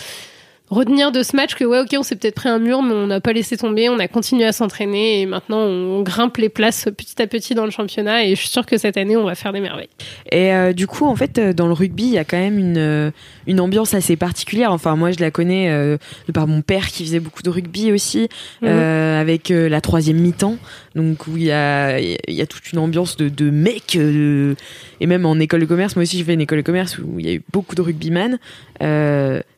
retenir 0.71 1.13
de 1.13 1.23
ce 1.23 1.37
match 1.37 1.55
que 1.55 1.65
ouais 1.65 1.81
ok 1.81 1.95
on 1.99 2.03
s'est 2.03 2.17
peut-être 2.17 2.37
pris 2.37 2.49
un 2.49 2.59
mur 2.59 2.83
mais 2.83 2.95
on 2.95 3.07
n'a 3.07 3.21
pas 3.21 3.33
laissé 3.33 3.57
tomber 3.57 3.91
on 3.91 3.99
a 3.99 4.09
continué 4.09 4.47
à 4.47 4.53
s'entraîner 4.53 5.21
et 5.21 5.27
maintenant 5.27 5.59
on, 5.59 6.03
grimpe 6.03 6.39
les 6.39 6.49
places 6.49 6.89
petit 6.97 7.21
à 7.21 7.27
petit 7.27 7.55
dans 7.55 7.65
le 7.65 7.71
championnat 7.71 8.25
et 8.25 8.31
je 8.31 8.41
suis 8.41 8.49
sûre 8.49 8.67
que 8.67 8.77
cette 8.79 8.97
année 8.97 9.17
on 9.17 9.25
va 9.25 9.35
faire 9.35 9.53
des 9.53 9.61
merveilles. 9.61 9.89
Et 10.31 10.53
euh, 10.53 10.73
du 10.73 10.87
coup 10.87 11.07
en 11.07 11.17
fait 11.17 11.39
euh, 11.39 11.53
dans 11.53 11.67
le 11.67 11.73
rugby 11.73 12.05
il 12.05 12.13
y 12.13 12.19
a 12.19 12.25
quand 12.25 12.37
même 12.37 12.59
une, 12.59 12.79
euh, 12.79 13.11
une 13.47 13.61
ambiance 13.61 13.95
assez 13.95 14.17
particulière. 14.17 14.73
Enfin 14.73 14.97
moi 14.97 15.13
je 15.13 15.21
la 15.21 15.31
connais 15.31 15.71
de 15.71 16.33
par 16.33 16.47
mon 16.47 16.63
père 16.63 16.89
qui 16.89 17.05
faisait 17.05 17.21
beaucoup 17.21 17.43
de 17.43 17.51
rugby 17.51 17.93
aussi 17.93 18.29
mhm. 18.63 18.69
avec 18.69 19.51
la 19.51 19.81
troisième 19.81 20.19
mi-temps 20.19 20.57
donc 20.95 21.27
où 21.27 21.37
il 21.37 21.45
y 21.45 21.53
a, 21.53 21.99
il 21.99 22.47
toute 22.47 22.73
une 22.73 22.79
ambiance 22.79 23.17
de, 23.17 23.29
de 23.29 23.51
mecs 23.51 23.97
et 23.97 25.07
même 25.07 25.27
en 25.27 25.39
école 25.39 25.61
de 25.61 25.67
commerce 25.67 25.97
moi 25.97 26.03
aussi 26.03 26.19
j'ai 26.19 26.25
fait 26.25 26.35
une 26.35 26.41
école 26.41 26.59
de 26.59 26.63
commerce 26.63 26.99
où 26.99 27.19
il 27.19 27.27
y 27.27 27.31
a 27.31 27.35
eu 27.35 27.43
beaucoup 27.53 27.75
de 27.75 27.83
rugbyman 27.83 28.39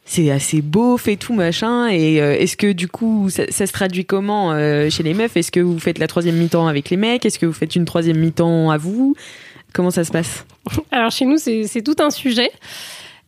c'est 0.07 0.31
assez 0.31 0.63
beau, 0.63 0.97
fait 0.97 1.17
tout 1.17 1.35
machin. 1.35 1.89
Et 1.89 2.23
euh, 2.23 2.39
est-ce 2.39 2.57
que 2.57 2.73
du 2.73 2.87
coup, 2.89 3.29
ça, 3.29 3.45
se 3.49 3.73
traduit 3.73 4.05
comment 4.05 4.53
euh, 4.53 4.89
chez 4.89 5.03
les 5.03 5.15
meufs? 5.15 5.37
Est-ce 5.37 5.51
que 5.51 5.61
vous 5.61 5.81
faites 5.81 5.99
la 5.99 6.07
troisième 6.07 6.37
mi-temps 6.37 6.69
avec 6.69 6.91
les 6.91 6.97
mecs? 6.97 7.27
Est-ce 7.27 7.41
que 7.41 7.45
vous 7.45 7.53
faites 7.53 7.75
une 7.75 7.85
troisième 7.85 8.19
mi-temps 8.19 8.71
à 8.71 8.79
vous? 8.79 9.17
Comment 9.75 9.91
ça 9.91 10.05
se 10.05 10.13
passe? 10.13 10.47
Alors 10.93 11.11
chez 11.11 11.27
nous, 11.27 11.39
c'est 11.39 11.83
tout 11.83 11.97
un 11.99 12.11
sujet. 12.11 12.51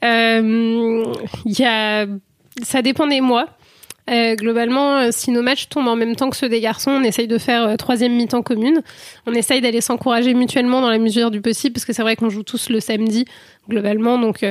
Euh, 0.05 1.05
y 1.45 1.65
a, 1.65 2.07
ça 2.63 2.81
dépend 2.81 3.09
des 3.09 3.21
mois. 3.21 3.49
Euh, 4.11 4.35
globalement, 4.37 5.13
si 5.13 5.31
nos 5.31 5.43
matchs 5.43 5.69
tombent 5.69 5.89
en 5.89 5.97
même 5.97 6.17
temps 6.17 6.31
que 6.31 6.37
ceux 6.37 6.49
des 6.49 6.61
garçons, 6.61 6.93
on 6.93 7.03
essaye 7.03 7.29
de 7.29 7.39
faire 7.39 7.77
troisième 7.77 8.15
mi-temps 8.15 8.43
commune. 8.43 8.83
On 9.27 9.35
essaye 9.35 9.61
d'aller 9.61 9.81
s'encourager 9.81 10.33
mutuellement 10.35 10.81
dans 10.81 10.91
la 10.91 10.99
mesure 10.99 11.31
du 11.31 11.41
possible, 11.41 11.75
parce 11.75 11.85
que 11.85 11.93
c'est 11.93 12.03
vrai 12.03 12.17
qu'on 12.17 12.31
joue 12.31 12.43
tous 12.43 12.71
le 12.71 12.81
samedi, 12.81 13.27
globalement. 13.69 14.19
Donc, 14.19 14.45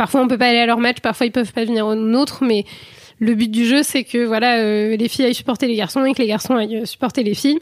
Parfois, 0.00 0.22
on 0.22 0.28
peut 0.28 0.38
pas 0.38 0.46
aller 0.46 0.60
à 0.60 0.64
leur 0.64 0.78
match, 0.78 1.00
parfois 1.00 1.26
ils 1.26 1.30
peuvent 1.30 1.52
pas 1.52 1.66
venir 1.66 1.86
au 1.86 1.94
nôtre, 1.94 2.42
mais 2.42 2.64
le 3.18 3.34
but 3.34 3.50
du 3.50 3.66
jeu, 3.66 3.82
c'est 3.82 4.02
que 4.02 4.24
voilà, 4.24 4.56
euh, 4.56 4.96
les 4.96 5.08
filles 5.08 5.26
aillent 5.26 5.34
supporter 5.34 5.66
les 5.66 5.74
garçons 5.74 6.02
et 6.06 6.14
que 6.14 6.22
les 6.22 6.26
garçons 6.26 6.56
aillent 6.56 6.78
euh, 6.78 6.84
supporter 6.86 7.22
les 7.22 7.34
filles. 7.34 7.58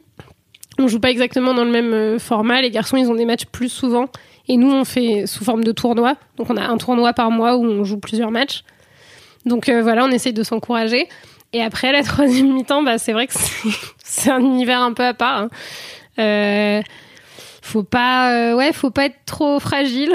On 0.78 0.86
joue 0.86 1.00
pas 1.00 1.10
exactement 1.10 1.52
dans 1.52 1.64
le 1.64 1.72
même 1.72 1.92
euh, 1.92 2.20
format. 2.20 2.62
Les 2.62 2.70
garçons, 2.70 2.96
ils 2.96 3.10
ont 3.10 3.16
des 3.16 3.24
matchs 3.24 3.46
plus 3.46 3.68
souvent, 3.68 4.06
et 4.46 4.56
nous, 4.56 4.70
on 4.70 4.84
fait 4.84 5.26
sous 5.26 5.42
forme 5.42 5.64
de 5.64 5.72
tournoi. 5.72 6.14
Donc, 6.36 6.48
on 6.48 6.56
a 6.56 6.62
un 6.62 6.76
tournoi 6.76 7.12
par 7.12 7.32
mois 7.32 7.56
où 7.56 7.64
on 7.64 7.82
joue 7.82 7.98
plusieurs 7.98 8.30
matchs. 8.30 8.62
Donc 9.44 9.68
voilà, 9.68 10.04
on 10.04 10.10
essaye 10.10 10.32
de 10.32 10.44
s'encourager. 10.44 11.08
Et 11.52 11.62
après, 11.62 11.92
la 11.92 12.02
troisième 12.04 12.52
mi-temps, 12.52 12.82
bah, 12.82 12.98
c'est 12.98 13.12
vrai 13.12 13.26
que 13.26 13.34
c'est 14.04 14.30
un 14.30 14.40
univers 14.40 14.80
un 14.80 14.92
peu 14.92 15.04
à 15.04 15.14
part. 15.14 15.48
Hein. 16.18 16.82
faut 17.62 17.84
pas, 17.84 18.54
ouais, 18.54 18.72
faut 18.72 18.90
pas 18.90 19.06
être 19.06 19.24
trop 19.26 19.60
fragile. 19.60 20.12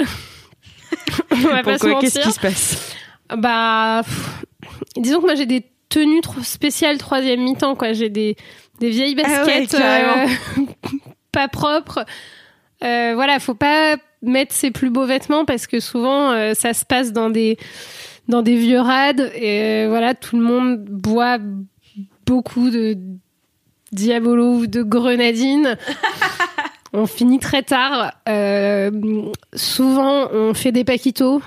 Pourquoi? 1.28 2.00
Qu'est-ce 2.00 2.20
qui 2.20 2.32
se 2.32 2.40
passe? 2.40 2.94
Bah, 3.36 4.02
disons 4.96 5.20
que 5.20 5.26
moi 5.26 5.34
j'ai 5.34 5.46
des 5.46 5.64
tenues 5.88 6.20
trop 6.20 6.42
spéciales 6.42 6.98
troisième 6.98 7.40
mi-temps, 7.40 7.74
quoi. 7.74 7.92
J'ai 7.92 8.08
des, 8.08 8.36
des 8.80 8.90
vieilles 8.90 9.16
ah 9.22 9.44
baskets 9.44 9.74
euh, 9.74 10.26
pas 11.32 11.48
propres. 11.48 12.04
Euh, 12.82 13.12
voilà, 13.14 13.38
faut 13.38 13.54
pas 13.54 13.96
mettre 14.22 14.54
ses 14.54 14.70
plus 14.70 14.90
beaux 14.90 15.06
vêtements 15.06 15.44
parce 15.44 15.66
que 15.66 15.80
souvent 15.80 16.32
euh, 16.32 16.54
ça 16.54 16.72
se 16.72 16.84
passe 16.84 17.12
dans 17.12 17.30
des 17.30 17.56
dans 18.28 18.42
des 18.42 18.56
vieux 18.56 18.80
rades 18.80 19.30
et 19.34 19.86
voilà 19.86 20.14
tout 20.14 20.36
le 20.36 20.44
monde 20.44 20.84
boit 20.84 21.38
beaucoup 22.26 22.70
de 22.70 22.96
diabolo 23.92 24.54
ou 24.54 24.66
de 24.66 24.82
grenadine 24.82 25.76
on 26.94 27.06
finit 27.06 27.40
très 27.40 27.62
tard. 27.62 28.12
Euh, 28.28 28.90
souvent, 29.52 30.28
on 30.32 30.54
fait 30.54 30.72
des 30.72 30.84
paquitos. 30.84 31.42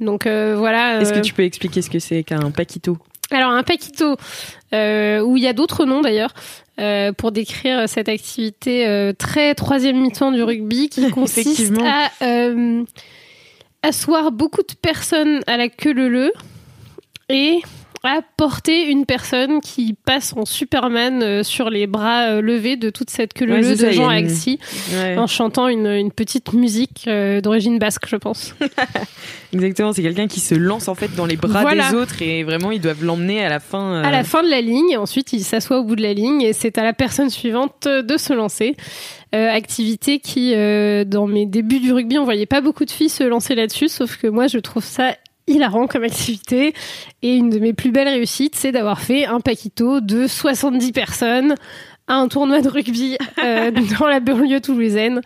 Donc 0.00 0.26
euh, 0.26 0.54
voilà. 0.56 1.00
Est-ce 1.00 1.12
que 1.12 1.18
euh, 1.18 1.22
tu 1.22 1.34
peux 1.34 1.42
expliquer 1.42 1.82
ce 1.82 1.90
que 1.90 1.98
c'est 1.98 2.22
qu'un 2.22 2.50
paquito? 2.52 2.96
Alors 3.30 3.50
un 3.50 3.62
paquito, 3.62 4.12
où 4.12 5.36
il 5.36 5.42
y 5.42 5.46
a 5.46 5.52
d'autres 5.52 5.84
noms 5.86 6.02
d'ailleurs, 6.02 6.34
pour 7.16 7.32
décrire 7.32 7.88
cette 7.88 8.08
activité 8.08 9.12
très 9.18 9.54
troisième 9.54 10.00
mi-temps 10.00 10.32
du 10.32 10.42
rugby 10.42 10.88
qui 10.88 11.10
consiste 11.10 11.72
à 11.80 12.10
asseoir 13.82 14.32
beaucoup 14.32 14.62
de 14.62 14.74
personnes 14.74 15.40
à 15.46 15.56
la 15.56 15.68
queue 15.68 15.92
leu 16.08 16.32
et 17.28 17.60
à 18.04 18.20
porter 18.36 18.88
une 18.90 19.06
personne 19.06 19.60
qui 19.60 19.94
passe 19.94 20.34
en 20.36 20.44
Superman 20.44 21.22
euh, 21.22 21.42
sur 21.44 21.70
les 21.70 21.86
bras 21.86 22.30
euh, 22.30 22.40
levés 22.40 22.76
de 22.76 22.90
toute 22.90 23.10
cette 23.10 23.32
queue 23.32 23.48
ouais, 23.48 23.60
de 23.60 23.90
Jean 23.92 24.08
Axi 24.08 24.58
en 25.16 25.28
chantant 25.28 25.68
une, 25.68 26.10
petite 26.10 26.52
musique 26.52 27.04
euh, 27.06 27.40
d'origine 27.40 27.78
basque, 27.78 28.06
je 28.08 28.16
pense. 28.16 28.54
Exactement, 29.52 29.92
c'est 29.92 30.02
quelqu'un 30.02 30.26
qui 30.26 30.40
se 30.40 30.54
lance 30.54 30.88
en 30.88 30.94
fait 30.94 31.14
dans 31.14 31.26
les 31.26 31.36
bras 31.36 31.72
des 31.74 31.94
autres 31.94 32.22
et 32.22 32.42
vraiment 32.42 32.72
ils 32.72 32.80
doivent 32.80 33.04
l'emmener 33.04 33.44
à 33.44 33.48
la 33.48 33.60
fin. 33.60 34.02
À 34.02 34.10
la 34.10 34.24
fin 34.24 34.42
de 34.42 34.48
la 34.48 34.60
ligne, 34.60 34.96
ensuite 34.98 35.32
il 35.32 35.44
s'assoit 35.44 35.78
au 35.78 35.84
bout 35.84 35.96
de 35.96 36.02
la 36.02 36.12
ligne 36.12 36.42
et 36.42 36.52
c'est 36.52 36.78
à 36.78 36.82
la 36.82 36.92
personne 36.92 37.30
suivante 37.30 37.86
de 37.86 38.16
se 38.16 38.32
lancer. 38.32 38.76
activité 39.32 40.18
qui, 40.18 40.54
dans 41.06 41.26
mes 41.26 41.46
débuts 41.46 41.80
du 41.80 41.92
rugby, 41.92 42.18
on 42.18 42.24
voyait 42.24 42.46
pas 42.46 42.60
beaucoup 42.60 42.84
de 42.84 42.90
filles 42.90 43.10
se 43.10 43.22
lancer 43.22 43.54
là-dessus, 43.54 43.88
sauf 43.88 44.16
que 44.16 44.26
moi 44.26 44.48
je 44.48 44.58
trouve 44.58 44.84
ça 44.84 45.14
hilarant 45.46 45.86
comme 45.86 46.04
activité. 46.04 46.74
Et 47.22 47.36
une 47.36 47.50
de 47.50 47.58
mes 47.58 47.72
plus 47.72 47.90
belles 47.90 48.08
réussites, 48.08 48.54
c'est 48.54 48.72
d'avoir 48.72 49.00
fait 49.00 49.26
un 49.26 49.40
paquito 49.40 50.00
de 50.00 50.26
70 50.26 50.92
personnes 50.92 51.54
à 52.08 52.16
un 52.16 52.28
tournoi 52.28 52.60
de 52.60 52.68
rugby 52.68 53.16
euh, 53.42 53.70
dans 53.98 54.06
la 54.06 54.20
banlieue 54.20 54.60
toulousaine. 54.60 55.20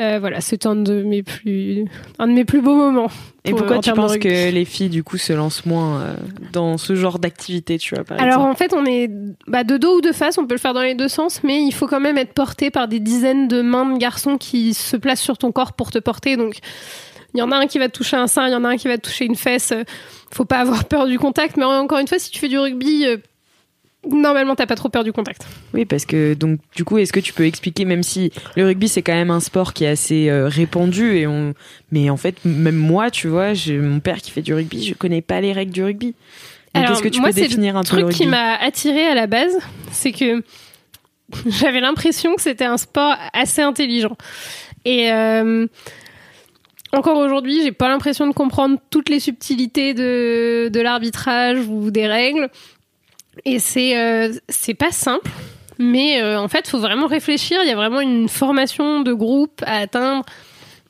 Euh, 0.00 0.18
voilà, 0.20 0.40
c'est 0.40 0.64
un 0.64 0.76
de 0.76 1.02
mes 1.02 1.24
plus 1.24 1.84
un 2.20 2.28
de 2.28 2.32
mes 2.32 2.44
plus 2.44 2.60
beaux 2.60 2.76
moments. 2.76 3.10
Et 3.44 3.50
pourquoi 3.50 3.80
tu 3.80 3.92
penses 3.92 4.16
que 4.16 4.50
les 4.50 4.64
filles 4.64 4.90
du 4.90 5.02
coup 5.02 5.16
se 5.16 5.32
lancent 5.32 5.66
moins 5.66 6.00
euh, 6.00 6.14
dans 6.52 6.78
ce 6.78 6.94
genre 6.94 7.18
d'activité, 7.18 7.78
tu 7.78 7.96
vois 7.96 8.04
par 8.04 8.20
Alors 8.20 8.42
en 8.42 8.54
fait, 8.54 8.72
on 8.74 8.84
est 8.86 9.10
bah, 9.48 9.64
de 9.64 9.76
dos 9.76 9.96
ou 9.96 10.00
de 10.00 10.12
face, 10.12 10.38
on 10.38 10.46
peut 10.46 10.54
le 10.54 10.60
faire 10.60 10.74
dans 10.74 10.82
les 10.82 10.94
deux 10.94 11.08
sens, 11.08 11.42
mais 11.42 11.62
il 11.62 11.72
faut 11.72 11.88
quand 11.88 11.98
même 11.98 12.16
être 12.16 12.32
porté 12.32 12.70
par 12.70 12.86
des 12.86 13.00
dizaines 13.00 13.48
de 13.48 13.60
mains 13.60 13.92
de 13.92 13.98
garçons 13.98 14.38
qui 14.38 14.72
se 14.72 14.96
placent 14.96 15.22
sur 15.22 15.36
ton 15.36 15.50
corps 15.50 15.72
pour 15.72 15.90
te 15.90 15.98
porter. 15.98 16.36
Donc 16.36 16.58
il 17.34 17.40
y 17.40 17.42
en 17.42 17.52
a 17.52 17.56
un 17.56 17.66
qui 17.66 17.78
va 17.78 17.88
te 17.88 17.96
toucher 17.96 18.16
un 18.16 18.26
sein, 18.26 18.48
il 18.48 18.52
y 18.52 18.56
en 18.56 18.64
a 18.64 18.68
un 18.68 18.76
qui 18.76 18.88
va 18.88 18.96
te 18.96 19.02
toucher 19.02 19.24
une 19.24 19.36
fesse. 19.36 19.72
Faut 20.32 20.44
pas 20.44 20.58
avoir 20.58 20.84
peur 20.84 21.06
du 21.06 21.18
contact, 21.18 21.56
mais 21.56 21.64
encore 21.64 21.98
une 21.98 22.08
fois, 22.08 22.18
si 22.18 22.30
tu 22.30 22.38
fais 22.38 22.48
du 22.48 22.58
rugby, 22.58 23.06
euh, 23.06 23.18
normalement 24.06 24.54
t'as 24.54 24.66
pas 24.66 24.76
trop 24.76 24.88
peur 24.88 25.04
du 25.04 25.12
contact. 25.12 25.46
Oui, 25.74 25.84
parce 25.84 26.06
que 26.06 26.34
donc 26.34 26.60
du 26.74 26.84
coup, 26.84 26.98
est-ce 26.98 27.12
que 27.12 27.20
tu 27.20 27.32
peux 27.32 27.46
expliquer, 27.46 27.84
même 27.84 28.02
si 28.02 28.32
le 28.56 28.64
rugby 28.64 28.88
c'est 28.88 29.02
quand 29.02 29.14
même 29.14 29.30
un 29.30 29.40
sport 29.40 29.72
qui 29.72 29.84
est 29.84 29.88
assez 29.88 30.28
euh, 30.28 30.48
répandu 30.48 31.16
et 31.16 31.26
on, 31.26 31.54
mais 31.92 32.10
en 32.10 32.16
fait 32.16 32.36
même 32.44 32.76
moi, 32.76 33.10
tu 33.10 33.28
vois, 33.28 33.54
j'ai 33.54 33.78
mon 33.78 34.00
père 34.00 34.18
qui 34.18 34.30
fait 34.30 34.42
du 34.42 34.54
rugby, 34.54 34.84
je 34.84 34.94
connais 34.94 35.22
pas 35.22 35.40
les 35.40 35.52
règles 35.52 35.72
du 35.72 35.82
rugby. 35.82 36.14
est-ce 36.74 37.02
que 37.02 37.08
tu 37.08 37.20
peux 37.20 37.32
définir 37.32 37.76
un 37.76 37.84
peu 37.84 37.96
le 37.96 38.02
truc 38.02 38.14
qui 38.14 38.26
m'a 38.26 38.54
attiré 38.54 39.06
à 39.06 39.14
la 39.14 39.26
base, 39.26 39.56
c'est 39.90 40.12
que 40.12 40.42
j'avais 41.46 41.80
l'impression 41.80 42.34
que 42.34 42.42
c'était 42.42 42.64
un 42.64 42.78
sport 42.78 43.14
assez 43.32 43.60
intelligent 43.60 44.16
et 44.84 45.12
euh, 45.12 45.66
encore 46.92 47.18
aujourd'hui, 47.18 47.62
j'ai 47.62 47.72
pas 47.72 47.88
l'impression 47.88 48.26
de 48.26 48.32
comprendre 48.32 48.78
toutes 48.90 49.08
les 49.08 49.20
subtilités 49.20 49.94
de, 49.94 50.80
l'arbitrage 50.80 51.58
ou 51.68 51.90
des 51.90 52.06
règles. 52.06 52.48
Et 53.44 53.58
c'est 53.58 53.96
euh, 53.96 54.32
pas 54.78 54.90
simple, 54.90 55.30
mais 55.78 56.20
euh, 56.22 56.40
en 56.40 56.48
fait, 56.48 56.66
faut 56.66 56.78
vraiment 56.78 57.06
réfléchir. 57.06 57.58
Il 57.62 57.68
y 57.68 57.72
a 57.72 57.76
vraiment 57.76 58.00
une 58.00 58.28
formation 58.28 59.00
de 59.00 59.12
groupe 59.12 59.62
à 59.66 59.76
atteindre, 59.76 60.24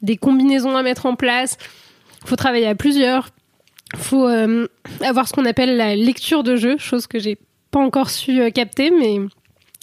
des 0.00 0.17
combinaisons 0.17 0.76
à 0.76 0.83
mettre 0.83 1.07
en 1.07 1.14
place. 1.14 1.59
Faut 2.25 2.37
travailler 2.37 2.67
à 2.67 2.75
plusieurs. 2.75 3.28
Faut 3.97 4.28
euh, 4.28 4.69
avoir 5.00 5.28
ce 5.28 5.33
qu'on 5.33 5.47
appelle 5.47 5.76
la 5.76 5.97
lecture 5.97 6.43
de 6.43 6.57
jeu, 6.57 6.78
chose 6.78 7.07
que 7.07 7.19
j'ai 7.19 7.38
pas 7.71 7.81
encore 7.81 8.11
su 8.11 8.50
capter, 8.52 8.90
mais 8.90 9.19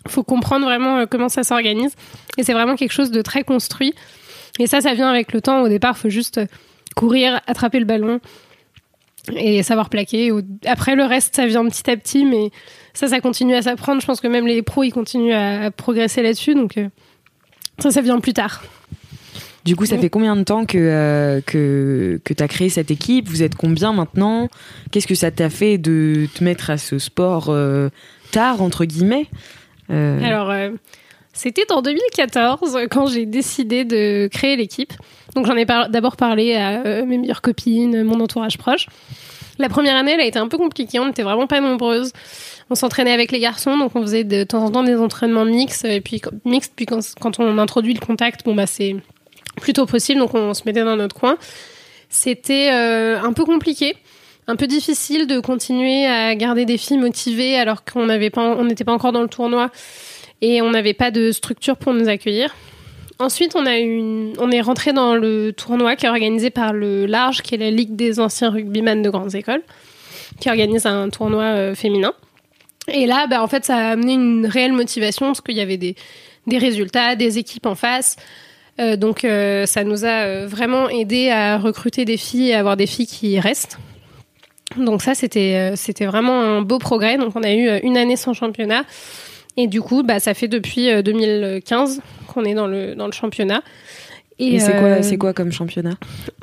faut 0.08 0.24
comprendre 0.24 0.66
vraiment 0.66 1.06
comment 1.08 1.30
ça 1.30 1.44
s'organise. 1.44 1.94
Et 2.38 2.44
c'est 2.44 2.54
vraiment 2.54 2.76
quelque 2.76 2.94
chose 2.94 3.12
de 3.12 3.22
très 3.22 3.44
construit. 3.44 3.94
Et 4.60 4.68
ça, 4.68 4.82
ça 4.82 4.94
vient 4.94 5.10
avec 5.10 5.34
le 5.34 5.42
temps. 5.42 5.62
Au 5.62 5.70
départ, 5.70 5.96
il 5.98 6.02
faut 6.02 6.10
juste 6.10 6.40
courir, 6.96 7.42
attraper 7.48 7.80
le 7.80 7.86
ballon 7.86 8.20
et 9.36 9.64
savoir 9.64 9.90
plaquer. 9.90 10.32
Après, 10.66 10.96
le 10.96 11.04
reste, 11.04 11.36
ça 11.36 11.46
vient 11.46 11.66
petit 11.68 11.90
à 11.90 11.98
petit, 11.98 12.26
mais 12.26 12.52
ça, 12.94 13.08
ça 13.08 13.20
continue 13.20 13.56
à 13.56 13.62
s'apprendre. 13.62 14.02
Je 14.02 14.06
pense 14.06 14.22
que 14.22 14.28
même 14.28 14.48
les 14.48 14.62
pros, 14.62 14.84
ils 14.84 14.92
continuent 14.92 15.34
à, 15.34 15.72
progresser 15.72 16.22
là-dessus. 16.22 16.56
Donc, 16.56 16.78
euh, 16.78 16.90
ça, 17.80 17.92
ça 17.92 18.02
vient 18.02 18.20
plus 18.20 18.34
tard. 18.34 18.64
Du 19.66 19.76
coup, 19.76 19.88
ça 19.88 19.98
fait 19.98 20.12
combien 20.12 20.36
de 20.36 20.44
temps 20.44 20.66
que, 20.66 20.78
euh, 20.78 21.42
que, 21.42 22.22
que 22.24 22.34
tu 22.36 22.44
as 22.44 22.48
créé 22.48 22.70
cette 22.70 22.92
équipe? 22.92 23.28
Vous 23.28 23.42
êtes 23.42 23.56
combien 23.56 23.94
maintenant? 23.94 24.48
Qu'est-ce 24.92 25.08
que 25.08 25.16
ça 25.16 25.32
t'a 25.32 25.50
fait 25.50 25.80
de 25.80 26.28
te 26.36 26.44
mettre 26.44 26.70
à 26.70 26.78
ce 26.78 27.00
sport 27.00 27.48
euh, 27.50 27.90
tard, 28.32 28.62
entre 28.62 28.86
guillemets? 28.86 29.26
Alors, 29.90 30.52
C'était 31.36 31.70
en 31.74 31.82
2014 31.82 32.80
quand 32.89 33.08
j'ai 33.08 33.25
décidé 33.25 33.84
de 33.84 34.30
créer 34.32 34.56
l'équipe. 34.56 34.94
Donc 35.36 35.46
j'en 35.46 35.58
ai 35.58 35.65
d'abord 35.65 36.15
parlé 36.15 36.56
à 36.56 36.86
euh, 36.86 37.06
mes 37.06 37.18
meilleures 37.18 37.42
copines, 37.42 38.04
mon 38.04 38.22
entourage 38.22 38.58
proche. 38.58 38.88
La 39.60 39.68
première 39.68 39.98
année, 39.98 40.13
elle 40.13 40.22
a 40.22 40.25
été 40.25 40.39
un 40.39 40.48
peu 40.48 40.58
compliquée. 40.58 40.98
On 40.98 41.08
n'était 41.08 41.24
vraiment 41.24 41.46
pas 41.46 41.60
nombreuses. 41.60 42.13
On 42.70 42.75
s'entraînait 42.75 43.12
avec 43.12 43.34
les 43.34 43.39
garçons, 43.39 43.77
donc 43.77 43.92
on 43.96 44.01
faisait 44.01 44.24
de 44.24 44.46
temps 44.46 44.63
en 44.63 44.72
temps 44.72 44.84
des 44.84 44.96
entraînements 44.96 45.44
mixtes. 45.44 45.84
Et 45.84 46.00
puis 46.00 46.22
mixtes, 46.46 46.72
puis 46.74 46.86
quand, 46.86 47.39
on 47.39 47.58
introduit 47.58 47.94
le 47.94 48.00
contact, 48.00 48.46
bon 48.46 48.56
bah 48.56 48.65
c'est 48.65 48.96
plutôt 49.58 49.86
possible. 49.86 50.20
Donc 50.20 50.34
on 50.34 50.54
se 50.54 50.63
mettait 50.65 50.86
dans 50.86 50.96
notre 50.96 51.15
coin. 51.15 51.38
C'était 52.08 52.70
euh, 52.72 53.20
un 53.22 53.34
peu 53.34 53.44
compliqué, 53.44 53.98
un 54.48 54.56
peu 54.56 54.68
difficile 54.68 55.27
de 55.27 55.42
continuer 55.42 56.06
à 56.06 56.34
garder 56.36 56.63
des 56.63 56.77
filles 56.77 56.98
motivées 56.98 57.58
alors 57.58 57.84
qu'on 57.84 58.06
n'était 58.06 58.86
pas 58.86 58.94
encore 58.94 59.12
dans 59.12 59.22
le 59.22 59.27
tournoi 59.27 59.70
et 60.46 60.62
on 60.62 60.70
n'avait 60.70 60.94
pas 60.94 61.10
de 61.10 61.32
structure 61.32 61.75
pour 61.75 61.94
nous 61.94 62.08
accueillir. 62.08 62.54
Ensuite, 63.18 63.56
on, 63.56 63.66
a 63.66 63.78
une... 63.78 64.34
on 64.38 64.52
est 64.52 64.62
rentré 64.62 64.94
dans 64.94 65.16
le 65.16 65.54
tournoi 65.54 65.96
qui 65.96 66.06
est 66.06 66.10
organisé 66.10 66.52
par 66.52 66.72
le 66.72 67.08
Large, 67.08 67.42
qui 67.42 67.56
est 67.56 67.58
la 67.58 67.72
Ligue 67.72 67.96
des 67.96 68.20
anciens 68.20 68.52
rugbyman 68.52 69.02
de 69.02 69.10
grandes 69.10 69.34
écoles, 69.34 69.64
qui 70.40 70.50
organise 70.50 70.86
un 70.86 71.10
tournoi 71.10 71.44
euh, 71.44 71.75
féminin. 71.75 72.14
Et 72.88 73.08
là, 73.08 73.25
bah, 73.25 73.42
en 73.42 73.48
fait, 73.48 73.66
ça 73.66 73.75
a 73.75 73.92
amené 73.94 74.14
une 74.14 74.46
réelle 74.46 74.74
motivation 74.74 75.28
parce 75.28 75.42
qu'il 75.42 75.56
y 75.56 75.62
avait 75.62 75.78
des, 75.78 75.96
des 76.46 76.60
résultats, 76.60 77.16
des 77.16 77.40
équipes 77.40 77.66
en 77.66 77.75
face. 77.75 78.16
Euh, 78.80 78.98
donc, 78.98 79.25
euh, 79.25 79.66
ça 79.66 79.84
nous 79.84 80.06
a 80.06 80.46
vraiment 80.46 80.90
aidé 80.90 81.32
à 81.32 81.58
recruter 81.58 82.06
des 82.06 82.18
filles 82.18 82.50
et 82.50 82.54
à 82.54 82.60
avoir 82.60 82.78
des 82.78 82.86
filles 82.86 83.08
qui 83.08 83.40
restent. 83.40 83.80
Donc 84.78 85.02
ça, 85.02 85.16
c'était 85.16 85.74
c'était 85.75 86.06
vraiment 86.06 86.42
un 86.42 86.62
beau 86.62 86.80
progrès. 86.80 87.18
Donc, 87.18 87.36
on 87.36 87.44
a 87.44 87.54
eu 87.54 87.80
une 87.82 87.98
année 87.98 88.18
sans 88.18 88.34
championnat. 88.34 88.84
Et 89.58 89.68
du 89.68 89.82
coup, 89.82 90.04
bah, 90.04 90.20
ça 90.20 90.34
fait 90.34 90.48
depuis 90.48 90.90
2015 91.04 92.02
qu'on 92.28 92.44
est 92.44 92.54
dans 92.54 92.68
le, 92.68 92.96
dans 92.96 93.06
le 93.06 93.14
championnat. 93.14 93.62
Et, 94.38 94.60
c'est 94.60 94.72
quoi, 94.72 94.88
euh, 94.88 95.02
c'est 95.02 95.18
quoi 95.18 95.34
comme 95.34 95.52
championnat? 95.52 95.94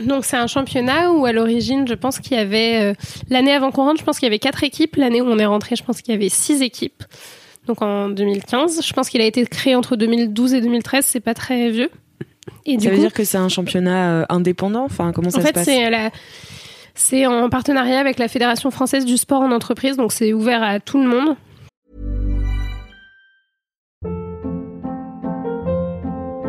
Donc 0.03 0.25
c'est 0.25 0.39
un 0.39 0.47
championnat 0.47 1.13
où 1.13 1.27
à 1.27 1.33
l'origine, 1.33 1.87
je 1.87 1.93
pense 1.93 2.21
qu'il 2.21 2.37
y 2.37 2.41
avait 2.41 2.81
euh, 2.83 2.95
l'année 3.29 3.53
avant 3.53 3.71
qu'on 3.71 3.85
rentre, 3.85 4.01
je 4.01 4.05
pense 4.05 4.19
qu'il 4.19 4.27
y 4.27 4.31
avait 4.31 4.39
quatre 4.39 4.65
équipes. 4.65 4.97
L'année 4.97 5.21
où 5.21 5.27
on 5.27 5.39
est 5.39 5.45
rentré, 5.45 5.77
je 5.77 5.85
pense 5.85 6.01
qu'il 6.01 6.15
y 6.15 6.17
avait 6.17 6.31
six 6.31 6.63
équipes. 6.63 7.05
Donc 7.67 7.83
en 7.83 8.09
2015, 8.09 8.81
je 8.85 8.93
pense 8.95 9.11
qu'il 9.11 9.21
a 9.21 9.27
été 9.27 9.45
créé 9.45 9.75
entre 9.75 9.97
2012 9.97 10.55
et 10.55 10.61
2013. 10.63 11.05
C'est 11.07 11.21
pas 11.21 11.35
très 11.35 11.71
vieux. 11.71 11.91
Et 12.65 12.79
ça 12.81 12.91
veut 12.91 12.99
dire 12.99 13.13
que 13.13 13.25
c'est 13.25 13.39
un 13.39 13.51
championnat 13.51 14.11
euh, 14.11 14.25
indépendant? 14.31 14.85
Enfin, 14.85 15.13
comment 15.13 15.31
ça 15.31 15.41
en 15.41 15.47
se 15.47 15.53
passe? 15.53 15.65
c'est 15.65 15.91
c'est 16.95 17.25
en 17.25 17.49
partenariat 17.49 18.01
avec 18.01 18.19
la 18.19 18.29
Fédération 18.29 18.71
française 18.71 19.05
du 19.05 19.17
sport 19.17 19.43
en 19.43 19.53
entreprise. 19.53 19.97
Donc 19.97 20.13
c'est 20.13 20.33
ouvert 20.33 20.63
à 20.63 20.81
tout 20.81 20.99
le 20.99 21.09
monde. 21.09 21.37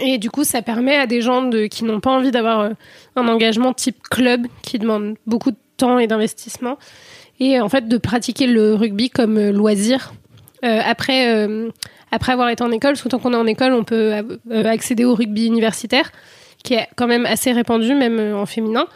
Et 0.00 0.18
du 0.18 0.30
coup, 0.30 0.44
ça 0.44 0.62
permet 0.62 0.96
à 0.96 1.06
des 1.06 1.20
gens 1.20 1.50
qui 1.70 1.84
n'ont 1.84 2.00
pas 2.00 2.10
envie 2.10 2.30
d'avoir 2.30 2.60
euh, 2.60 2.70
un 3.16 3.28
engagement 3.28 3.72
type 3.72 4.02
club, 4.02 4.46
qui 4.62 4.78
demande 4.78 5.16
beaucoup 5.26 5.50
de 5.50 5.56
temps 5.76 5.98
et 5.98 6.06
d'investissement, 6.06 6.78
et 7.40 7.60
en 7.60 7.68
fait 7.68 7.88
de 7.88 7.98
pratiquer 7.98 8.46
le 8.46 8.74
rugby 8.74 9.10
comme 9.10 9.38
euh, 9.38 9.52
loisir. 9.52 10.12
Euh, 10.64 10.80
après, 10.84 11.46
après 12.10 12.32
avoir 12.32 12.48
été 12.48 12.64
en 12.64 12.70
école, 12.72 12.98
que 12.98 13.08
tant 13.08 13.18
qu'on 13.18 13.34
est 13.34 13.36
en 13.36 13.46
école, 13.46 13.74
on 13.74 13.84
peut 13.84 14.14
accéder 14.50 15.04
au 15.04 15.14
rugby 15.14 15.46
universitaire, 15.46 16.10
qui 16.64 16.74
est 16.74 16.88
quand 16.96 17.06
même 17.06 17.26
assez 17.26 17.52
répandu, 17.52 17.94
même 17.94 18.34
en 18.34 18.46
féminin. 18.46 18.86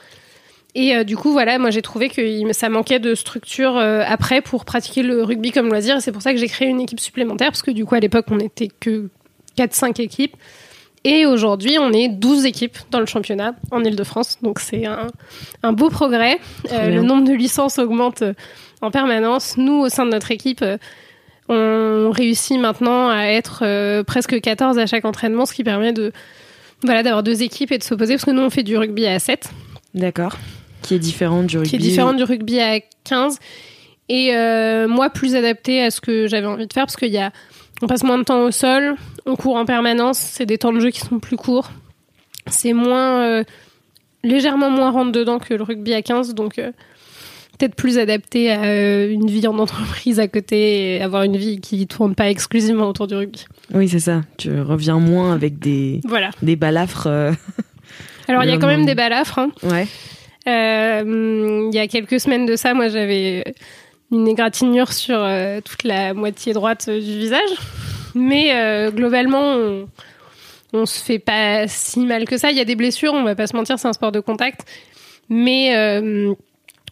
Et 0.75 1.05
du 1.05 1.17
coup, 1.17 1.33
voilà, 1.33 1.59
moi 1.59 1.71
j'ai 1.71 1.83
trouvé 1.83 2.09
que 2.09 2.53
ça 2.53 2.71
manquait 2.71 2.99
de 2.99 3.15
structure 3.15 3.77
après 3.77 4.41
pour 4.41 4.65
pratiquer 4.65 5.03
le 5.03 5.23
rugby 5.23 5.53
comme 5.53 5.69
loisir. 5.69 5.99
Et 5.99 6.01
c'est 6.01 6.13
pour 6.13 6.23
ça 6.23 6.33
que 6.33 6.39
j'ai 6.39 6.49
créé 6.49 6.67
une 6.67 6.81
équipe 6.81 6.99
supplémentaire, 6.99 7.49
parce 7.49 7.63
que 7.63 7.71
du 7.71 7.85
coup, 7.85 7.95
à 7.95 8.01
l'époque, 8.01 8.27
on 8.31 8.37
n'était 8.37 8.71
que 8.81 9.11
4-5 9.59 10.01
équipes. 10.01 10.35
Et 11.05 11.25
aujourd'hui, 11.25 11.79
on 11.79 11.93
est 11.93 12.09
12 12.09 12.45
équipes 12.45 12.77
dans 12.91 13.01
le 13.01 13.07
championnat 13.07 13.55
en 13.71 13.83
Ile-de-France. 13.83 14.39
Donc 14.43 14.61
c'est 14.61 14.85
un, 14.85 15.07
un, 15.63 15.73
beau 15.73 15.89
progrès. 15.89 16.39
Euh, 16.73 16.91
le 16.91 17.03
nombre 17.03 17.27
de 17.27 17.33
licences 17.33 17.79
augmente 17.79 18.21
euh, 18.21 18.35
en 18.83 18.91
permanence. 18.91 19.57
Nous, 19.57 19.81
au 19.81 19.89
sein 19.89 20.05
de 20.05 20.11
notre 20.11 20.31
équipe, 20.31 20.63
euh, 20.63 20.77
on 21.49 22.11
réussit 22.11 22.59
maintenant 22.59 23.09
à 23.09 23.25
être 23.25 24.03
presque 24.03 24.41
14 24.41 24.79
à 24.79 24.87
chaque 24.87 25.05
entraînement, 25.05 25.47
ce 25.47 25.55
qui 25.55 25.65
permet 25.65 25.93
de 25.93 26.13
voilà 26.83 27.03
d'avoir 27.03 27.23
deux 27.23 27.43
équipes 27.43 27.73
et 27.73 27.79
de 27.79 27.83
s'opposer. 27.83 28.15
Parce 28.15 28.27
que 28.27 28.31
nous, 28.31 28.43
on 28.43 28.51
fait 28.51 28.63
du 28.63 28.77
rugby 28.77 29.07
à 29.07 29.19
7. 29.19 29.51
D'accord. 29.95 30.37
Qui 30.83 30.95
est 30.95 30.99
différent 30.99 31.43
du 31.43 31.57
rugby. 31.57 31.71
Qui 31.71 31.77
est 31.77 31.79
différent 31.79 32.13
du 32.13 32.25
rugby 32.25 32.61
à 32.61 32.81
15. 33.05 33.39
Et 34.11 34.33
moi, 34.87 35.09
plus 35.11 35.35
adapté 35.35 35.83
à 35.83 35.91
ce 35.91 36.01
que 36.01 36.29
j'avais 36.29 36.47
envie 36.47 36.67
de 36.67 36.73
faire, 36.73 36.85
parce 36.85 36.97
qu'il 36.97 37.13
y 37.13 37.19
a 37.19 37.33
on 37.83 37.87
passe 37.87 38.03
moins 38.03 38.19
de 38.19 38.25
temps 38.25 38.43
au 38.43 38.51
sol, 38.51 38.97
on 39.31 39.37
court 39.37 39.57
en 39.57 39.65
permanence, 39.65 40.19
c'est 40.19 40.47
des 40.47 40.59
temps 40.59 40.73
de 40.73 40.81
jeu 40.81 40.91
qui 40.91 41.01
sont 41.01 41.19
plus 41.19 41.37
courts. 41.37 41.71
C'est 42.47 42.73
moins 42.73 43.23
euh, 43.23 43.45
légèrement 44.25 44.71
moins 44.71 44.91
rentre 44.91 45.13
dedans 45.13 45.39
que 45.39 45.55
le 45.55 45.63
rugby 45.63 45.95
à 45.95 46.03
15 46.03 46.35
donc 46.35 46.59
euh, 46.59 46.73
peut-être 47.59 47.75
plus 47.75 47.99
adapté 47.99 48.51
à 48.51 48.65
euh, 48.65 49.11
une 49.11 49.29
vie 49.29 49.47
en 49.47 49.59
entreprise 49.59 50.19
à 50.19 50.27
côté 50.27 50.97
et 50.97 51.03
avoir 51.03 51.23
une 51.23 51.37
vie 51.37 51.61
qui 51.61 51.87
tourne 51.87 52.15
pas 52.15 52.29
exclusivement 52.29 52.89
autour 52.89 53.07
du 53.07 53.15
rugby. 53.15 53.45
Oui, 53.73 53.89
c'est 53.89 54.01
ça. 54.01 54.23
Tu 54.37 54.61
reviens 54.61 54.99
moins 54.99 55.33
avec 55.33 55.59
des 55.59 56.01
voilà. 56.05 56.31
des 56.43 56.57
balafres. 56.57 57.07
Alors 58.29 58.45
il 58.45 58.51
y 58.51 58.53
a 58.53 58.59
quand 58.59 58.67
même 58.67 58.87
des 58.87 58.95
balafres. 58.95 59.39
Hein. 59.39 59.51
Ouais. 59.63 59.87
Il 60.47 61.75
y 61.75 61.79
a 61.79 61.87
quelques 61.87 62.19
semaines 62.19 62.47
de 62.47 62.57
ça, 62.57 62.75
moi 62.75 62.89
j'avais 62.89 63.55
une 64.11 64.27
égratignure 64.27 64.93
sur 64.93 65.25
toute 65.65 65.85
la 65.85 66.15
moitié 66.15 66.53
droite 66.53 66.91
du 66.91 67.19
visage. 67.19 67.51
Mais 68.15 68.55
euh, 68.55 68.91
globalement, 68.91 69.55
on, 69.55 69.89
on 70.73 70.87
se 70.87 71.03
fait 71.03 71.19
pas 71.19 71.67
si 71.69 72.01
mal 72.07 72.25
que 72.25 72.37
ça. 72.37 72.51
Il 72.51 72.57
y 72.57 72.61
a 72.61 72.65
des 72.65 72.77
blessures, 72.77 73.15
on 73.15 73.23
va 73.23 73.35
pas 73.35 73.47
se 73.47 73.57
mentir, 73.57 73.79
c'est 73.79 73.89
un 73.89 73.93
sport 73.93 74.13
de 74.13 74.21
contact. 74.21 74.67
Mais 75.29 75.73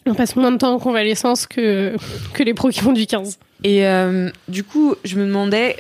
on 0.07 0.15
passe 0.15 0.37
moins 0.37 0.53
de 0.53 0.59
temps 0.59 0.73
en 0.73 0.79
convalescence 0.79 1.47
que, 1.47 1.97
que 2.35 2.43
les 2.43 2.55
pros 2.55 2.71
qui 2.71 2.81
font 2.81 2.93
du 2.93 3.07
15. 3.07 3.39
Et 3.65 3.85
du 4.47 4.63
coup, 4.63 4.95
je 5.05 5.17
me 5.17 5.27
demandais 5.27 5.77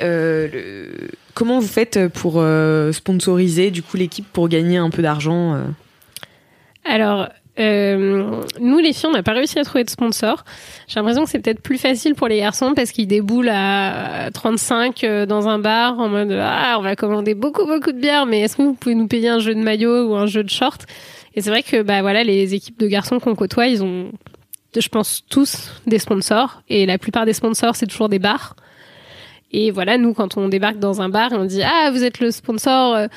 comment 1.35 1.61
vous 1.61 1.69
faites 1.69 2.09
pour 2.09 2.43
sponsoriser 2.93 3.71
du 3.71 3.83
coup 3.83 3.97
l'équipe 3.97 4.27
pour 4.33 4.49
gagner 4.49 4.79
un 4.79 4.91
peu 4.91 5.03
d'argent 5.03 5.57
Alors, 6.85 7.29
euh, 7.59 8.43
nous, 8.61 8.79
les 8.79 8.93
filles, 8.93 9.09
on 9.09 9.13
n'a 9.13 9.23
pas 9.23 9.33
réussi 9.33 9.59
à 9.59 9.65
trouver 9.65 9.85
de 9.85 9.91
sponsor. 9.91 10.45
J'ai 10.87 11.01
l'impression 11.01 11.25
que 11.25 11.31
c'est 11.31 11.41
peut-être 11.41 11.61
plus 11.61 11.79
facile 11.79 12.15
pour 12.15 12.29
les 12.29 12.39
garçons 12.39 12.73
parce 12.75 12.93
qu'ils 12.93 13.09
déboulent 13.09 13.51
à 13.53 14.31
35 14.33 15.03
euh, 15.03 15.27
dans 15.27 15.49
un 15.49 15.59
bar 15.59 15.99
en 15.99 16.09
mode 16.09 16.33
ah 16.41 16.77
on 16.79 16.83
va 16.83 16.95
commander 16.95 17.35
beaucoup 17.35 17.67
beaucoup 17.67 17.93
de 17.93 17.99
bière, 17.99 18.27
mais 18.27 18.41
est-ce 18.41 18.57
que 18.57 18.63
vous 18.63 18.75
pouvez 18.75 18.95
nous 18.95 19.09
payer 19.09 19.29
un 19.29 19.41
jeu 19.41 19.55
de 19.55 19.61
maillot 19.61 20.09
ou 20.09 20.15
un 20.15 20.27
jeu 20.27 20.45
de 20.45 20.51
short? 20.51 20.87
Et 21.35 21.41
c'est 21.41 21.51
vrai 21.51 21.63
que 21.63 21.83
bah 21.83 22.01
voilà, 22.01 22.23
les 22.23 22.55
équipes 22.55 22.79
de 22.79 22.87
garçons 22.87 23.19
qu'on 23.19 23.35
côtoie, 23.35 23.67
ils 23.67 23.83
ont, 23.83 24.13
je 24.77 24.89
pense 24.89 25.25
tous 25.29 25.73
des 25.87 25.99
sponsors 25.99 26.63
et 26.69 26.87
la 26.87 26.99
plupart 26.99 27.27
des 27.27 27.33
sponsors 27.33 27.75
c'est 27.75 27.87
toujours 27.87 28.09
des 28.09 28.21
bars. 28.21 28.55
Et 29.51 29.71
voilà, 29.71 29.99
nous 29.99 30.15
quand 30.15 30.37
on 30.37 30.49
débarque 30.49 30.79
dans 30.79 31.01
un 31.01 31.09
bar, 31.09 31.31
on 31.33 31.45
dit 31.45 31.63
ah 31.63 31.91
vous 31.91 32.05
êtes 32.05 32.21
le 32.21 32.31
sponsor. 32.31 33.09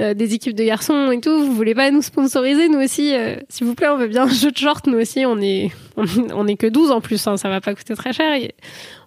Euh, 0.00 0.06
euh, 0.06 0.14
des 0.14 0.34
équipes 0.34 0.54
de 0.54 0.64
garçons 0.64 1.10
et 1.10 1.20
tout, 1.20 1.44
vous 1.44 1.54
voulez 1.54 1.74
pas 1.74 1.90
nous 1.90 2.02
sponsoriser 2.02 2.68
nous 2.68 2.80
aussi 2.80 3.14
euh, 3.14 3.36
S'il 3.48 3.66
vous 3.66 3.74
plaît, 3.74 3.88
on 3.88 3.96
veut 3.96 4.08
bien 4.08 4.24
un 4.24 4.28
jeu 4.28 4.50
de 4.50 4.56
short, 4.56 4.86
nous 4.86 4.98
aussi, 4.98 5.24
on 5.26 5.40
est 5.40 5.70
on, 5.96 6.46
est 6.46 6.56
que 6.56 6.66
12 6.66 6.90
en 6.90 7.00
plus, 7.00 7.26
hein, 7.26 7.36
ça 7.36 7.48
va 7.48 7.60
pas 7.60 7.74
coûter 7.74 7.94
très 7.94 8.12
cher. 8.12 8.38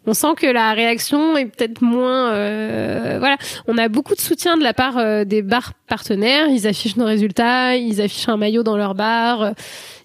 on 0.07 0.13
sent 0.13 0.33
que 0.37 0.47
la 0.47 0.73
réaction 0.73 1.37
est 1.37 1.45
peut-être 1.45 1.81
moins 1.81 2.31
euh, 2.31 3.17
voilà, 3.19 3.37
on 3.67 3.77
a 3.77 3.87
beaucoup 3.89 4.15
de 4.15 4.19
soutien 4.19 4.57
de 4.57 4.63
la 4.63 4.73
part 4.73 5.25
des 5.25 5.41
bars 5.41 5.73
partenaires, 5.87 6.47
ils 6.49 6.67
affichent 6.67 6.97
nos 6.97 7.05
résultats, 7.05 7.75
ils 7.75 8.01
affichent 8.01 8.29
un 8.29 8.37
maillot 8.37 8.63
dans 8.63 8.77
leur 8.77 8.95
bar, 8.95 9.51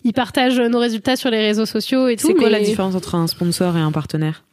ils 0.05 0.13
partagent 0.13 0.61
nos 0.61 0.79
résultats 0.79 1.17
sur 1.17 1.31
les 1.31 1.41
réseaux 1.41 1.67
sociaux 1.67 2.09
et 2.09 2.17
tout. 2.17 2.27
C'est 2.27 2.35
quoi 2.35 2.51
la 2.51 2.61
différence 2.61 2.95
entre 2.95 3.15
un 3.15 3.27
sponsor 3.27 3.77
et 3.77 3.81
un 3.81 3.93
partenaire? 3.93 4.45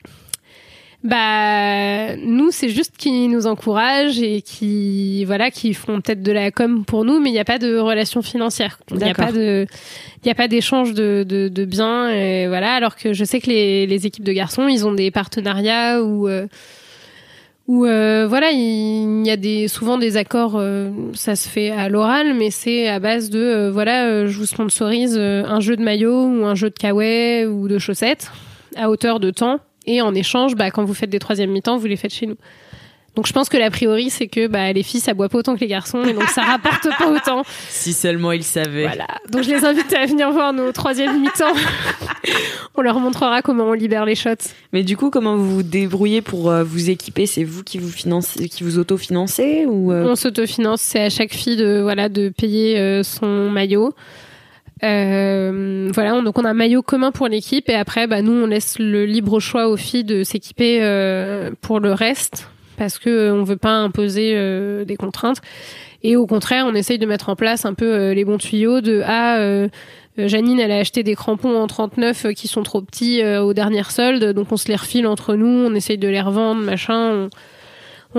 Bah 1.04 2.16
nous 2.18 2.52
c'est 2.52 2.70
juste 2.70 2.96
qui 2.96 3.28
nous 3.28 3.48
encouragent 3.48 4.22
et 4.22 4.44
qui 4.44 5.26
voilà 5.26 5.50
qui 5.50 5.74
font 5.74 6.00
peut-être 6.00 6.22
de 6.22 6.32
la 6.32 6.52
com 6.52 6.86
pour 6.86 7.06
nous 7.06 7.20
mais 7.20 7.30
il 7.30 7.34
n'y 7.34 7.40
a 7.40 7.46
pas 7.46 7.58
de 7.58 7.78
relation 7.78 8.22
financière 8.22 8.80
il 8.92 8.98
n'y 8.98 9.10
a 9.10 9.16
pas 9.16 9.32
de 9.32 9.66
il 10.24 10.30
a 10.30 10.36
pas 10.36 10.48
d'échange 10.48 10.94
de, 10.94 11.26
de, 11.28 11.48
de, 11.48 11.66
biens 11.66 12.10
et 12.10 12.48
voilà. 12.48 12.74
Alors 12.74 12.96
que 12.96 13.14
je 13.14 13.24
sais 13.24 13.40
que 13.40 13.48
les, 13.48 13.88
les 13.88 14.06
équipes 14.06 14.24
de 14.24 14.34
garçons 14.34 14.68
ils 14.68 14.86
ont 14.86 14.94
des 14.94 15.10
partenariats 15.10 16.04
où 16.04 16.28
euh, 16.28 16.46
où 17.68 17.86
euh, 17.86 18.28
voilà, 18.28 18.52
il, 18.52 19.26
y 19.26 19.30
a 19.30 19.38
des 19.38 19.70
souvent 19.70 19.98
des 19.98 20.18
accords, 20.18 20.58
euh, 20.58 20.90
ça 21.14 21.38
se 21.38 21.48
fait 21.48 21.70
à 21.70 21.88
l'oral, 21.88 22.34
mais 22.34 22.52
c'est 22.52 22.90
à 22.90 23.00
base 23.00 23.30
de 23.30 23.40
euh, 23.40 23.72
voilà, 23.72 24.26
je 24.26 24.38
vous 24.38 24.46
sponsorise 24.46 25.18
un 25.18 25.60
jeu 25.62 25.78
de 25.78 25.82
maillot 25.82 26.26
ou 26.26 26.46
un 26.46 26.56
jeu 26.56 26.70
de 26.70 26.76
kawaii 26.76 27.46
ou 27.46 27.70
de 27.70 27.78
chaussettes 27.78 28.32
à 28.76 28.90
hauteur 28.90 29.20
de 29.20 29.30
temps, 29.30 29.60
et 29.86 30.02
en 30.02 30.14
échange, 30.14 30.56
bah, 30.56 30.72
quand 30.72 30.84
vous 30.84 30.94
faites 30.94 31.10
des 31.10 31.20
troisième 31.20 31.52
mi-temps, 31.52 31.78
vous 31.78 31.88
les 31.88 31.98
faites 31.98 32.14
chez 32.14 32.28
nous. 32.28 32.38
Donc 33.16 33.28
je 33.28 33.34
pense 33.34 33.50
que 33.50 33.58
l'a 33.58 33.70
priori 33.70 34.10
c'est 34.10 34.28
que 34.28 34.48
bah, 34.48 34.72
les 34.72 34.84
filles 34.84 35.02
ça 35.02 35.14
boit 35.14 35.28
pas 35.28 35.40
autant 35.40 35.56
que 35.56 35.60
les 35.60 35.68
garçons 35.68 36.02
et 36.06 36.14
donc 36.14 36.30
ça 36.30 36.44
rapporte 36.44 36.88
pas 36.98 37.12
autant. 37.12 37.44
Si 37.70 37.92
seulement 37.92 38.32
ils 38.32 38.44
savaient. 38.44 38.88
Voilà. 38.88 39.08
Donc 39.30 39.44
je 39.44 39.50
les 39.50 39.66
invite 39.66 39.92
à 39.94 40.06
venir 40.06 40.32
voir 40.32 40.54
nos 40.54 40.72
troisième 40.72 41.20
mi-temps. 41.20 41.54
on 42.76 42.82
leur 42.82 43.00
montrera 43.00 43.42
comment 43.42 43.66
on 43.66 43.74
libère 43.74 44.06
les 44.06 44.16
shots. 44.16 44.54
Mais 44.72 44.84
du 44.84 44.96
coup 44.96 45.10
comment 45.10 45.36
vous 45.36 45.56
vous 45.56 45.64
débrouillez 45.64 46.22
pour 46.22 46.50
euh, 46.50 46.64
vous 46.64 46.90
équiper? 46.90 47.26
C'est 47.26 47.44
vous 47.44 47.64
qui 47.64 47.80
vous 47.80 47.90
financez, 47.90 48.48
qui 48.48 48.64
vous 48.64 48.80
autofinancez 48.80 49.66
ou 49.66 49.92
euh? 49.92 50.06
On 50.08 50.16
s'autofinance. 50.16 50.80
C'est 50.80 51.02
à 51.02 51.10
chaque 51.10 51.34
fille 51.34 51.58
de 51.58 51.82
voilà 51.82 52.08
de 52.08 52.30
payer 52.30 52.80
euh, 52.80 53.04
son 53.04 53.50
maillot. 53.50 53.94
Voilà, 54.82 56.22
donc 56.22 56.38
on 56.38 56.46
a 56.46 56.50
un 56.50 56.54
maillot 56.54 56.82
commun 56.82 57.12
pour 57.12 57.28
l'équipe 57.28 57.70
et 57.70 57.76
après, 57.76 58.08
bah, 58.08 58.22
nous 58.22 58.34
on 58.34 58.48
laisse 58.48 58.80
le 58.80 59.06
libre 59.06 59.40
choix 59.40 59.68
aux 59.68 59.78
filles 59.78 60.04
de 60.04 60.24
s'équiper 60.24 60.80
pour 61.62 61.80
le 61.80 61.94
reste 61.94 62.48
parce 62.82 62.98
que 62.98 63.10
euh, 63.10 63.34
on 63.36 63.44
veut 63.44 63.58
pas 63.58 63.76
imposer 63.76 64.34
euh, 64.36 64.86
des 64.86 64.96
contraintes. 64.96 65.38
Et 66.02 66.16
au 66.16 66.26
contraire, 66.26 66.66
on 66.68 66.74
essaye 66.74 66.98
de 66.98 67.06
mettre 67.06 67.30
en 67.30 67.36
place 67.36 67.64
un 67.64 67.76
peu 67.76 67.86
euh, 67.86 68.14
les 68.16 68.26
bons 68.26 68.40
tuyaux 68.40 68.82
de 68.82 69.04
ah 69.06 69.38
Janine, 70.18 70.60
elle 70.60 70.72
a 70.72 70.80
acheté 70.80 71.04
des 71.04 71.16
crampons 71.16 71.56
en 71.58 71.68
39 71.68 72.34
qui 72.36 72.48
sont 72.48 72.64
trop 72.64 72.82
petits 72.82 73.24
aux 73.24 73.54
dernières 73.54 73.92
soldes, 73.92 74.34
donc 74.34 74.52
on 74.52 74.58
se 74.58 74.68
les 74.68 74.76
refile 74.76 75.08
entre 75.08 75.36
nous, 75.36 75.48
on 75.48 75.74
essaye 75.74 75.98
de 75.98 76.08
les 76.08 76.20
revendre, 76.20 76.62
machin 76.62 77.12
on 77.14 77.30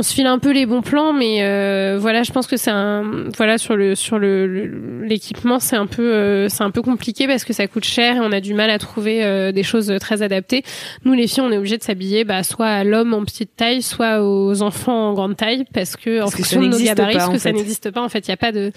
se 0.01 0.15
file 0.15 0.27
un 0.27 0.39
peu 0.39 0.53
les 0.53 0.65
bons 0.65 0.81
plans, 0.81 1.13
mais 1.13 1.43
euh, 1.43 1.99
voilà, 2.01 2.23
je 2.23 2.33
pense 2.33 2.47
que 2.47 2.57
c'est 2.57 2.71
un 2.71 3.29
voilà 3.37 3.59
sur 3.59 3.77
le 3.77 3.95
sur 3.95 4.19
le 4.19 5.03
l'équipement, 5.03 5.59
c'est 5.61 5.77
un 5.77 5.87
peu 5.87 6.15
euh, 6.15 6.49
c'est 6.49 6.63
un 6.63 6.71
peu 6.71 6.81
compliqué 6.81 7.27
parce 7.27 7.45
que 7.45 7.53
ça 7.53 7.67
coûte 7.67 7.85
cher 7.85 8.17
et 8.17 8.21
on 8.21 8.33
a 8.33 8.41
du 8.41 8.55
mal 8.55 8.71
à 8.71 8.79
trouver 8.79 9.23
euh, 9.23 9.53
des 9.53 9.63
choses 9.63 9.93
très 10.01 10.23
adaptées. 10.23 10.63
Nous 11.05 11.13
les 11.13 11.27
filles, 11.27 11.43
on 11.43 11.53
est 11.53 11.59
obligé 11.59 11.77
de 11.77 11.83
s'habiller 11.83 12.25
bah 12.25 12.43
soit 12.43 12.69
à 12.69 12.85
l'homme 12.85 13.13
en 13.13 13.23
petite 13.27 13.55
taille, 13.55 13.83
soit 13.83 14.23
aux 14.23 14.63
enfants 14.63 15.11
en 15.11 15.13
grande 15.13 15.37
taille 15.37 15.65
parce 15.75 15.97
que 15.97 16.23
en 16.23 16.29
fonction 16.29 16.63
de 16.63 16.69
nos 16.69 16.79
gabarits, 16.79 17.15
parce 17.15 17.29
que 17.29 17.39
ça 17.39 17.53
n'existe 17.53 17.91
pas 17.91 18.01
en 18.01 18.09
fait, 18.09 18.27
il 18.27 18.31
y 18.31 18.35
a 18.35 18.39
pas 18.39 18.53
de 18.53 18.73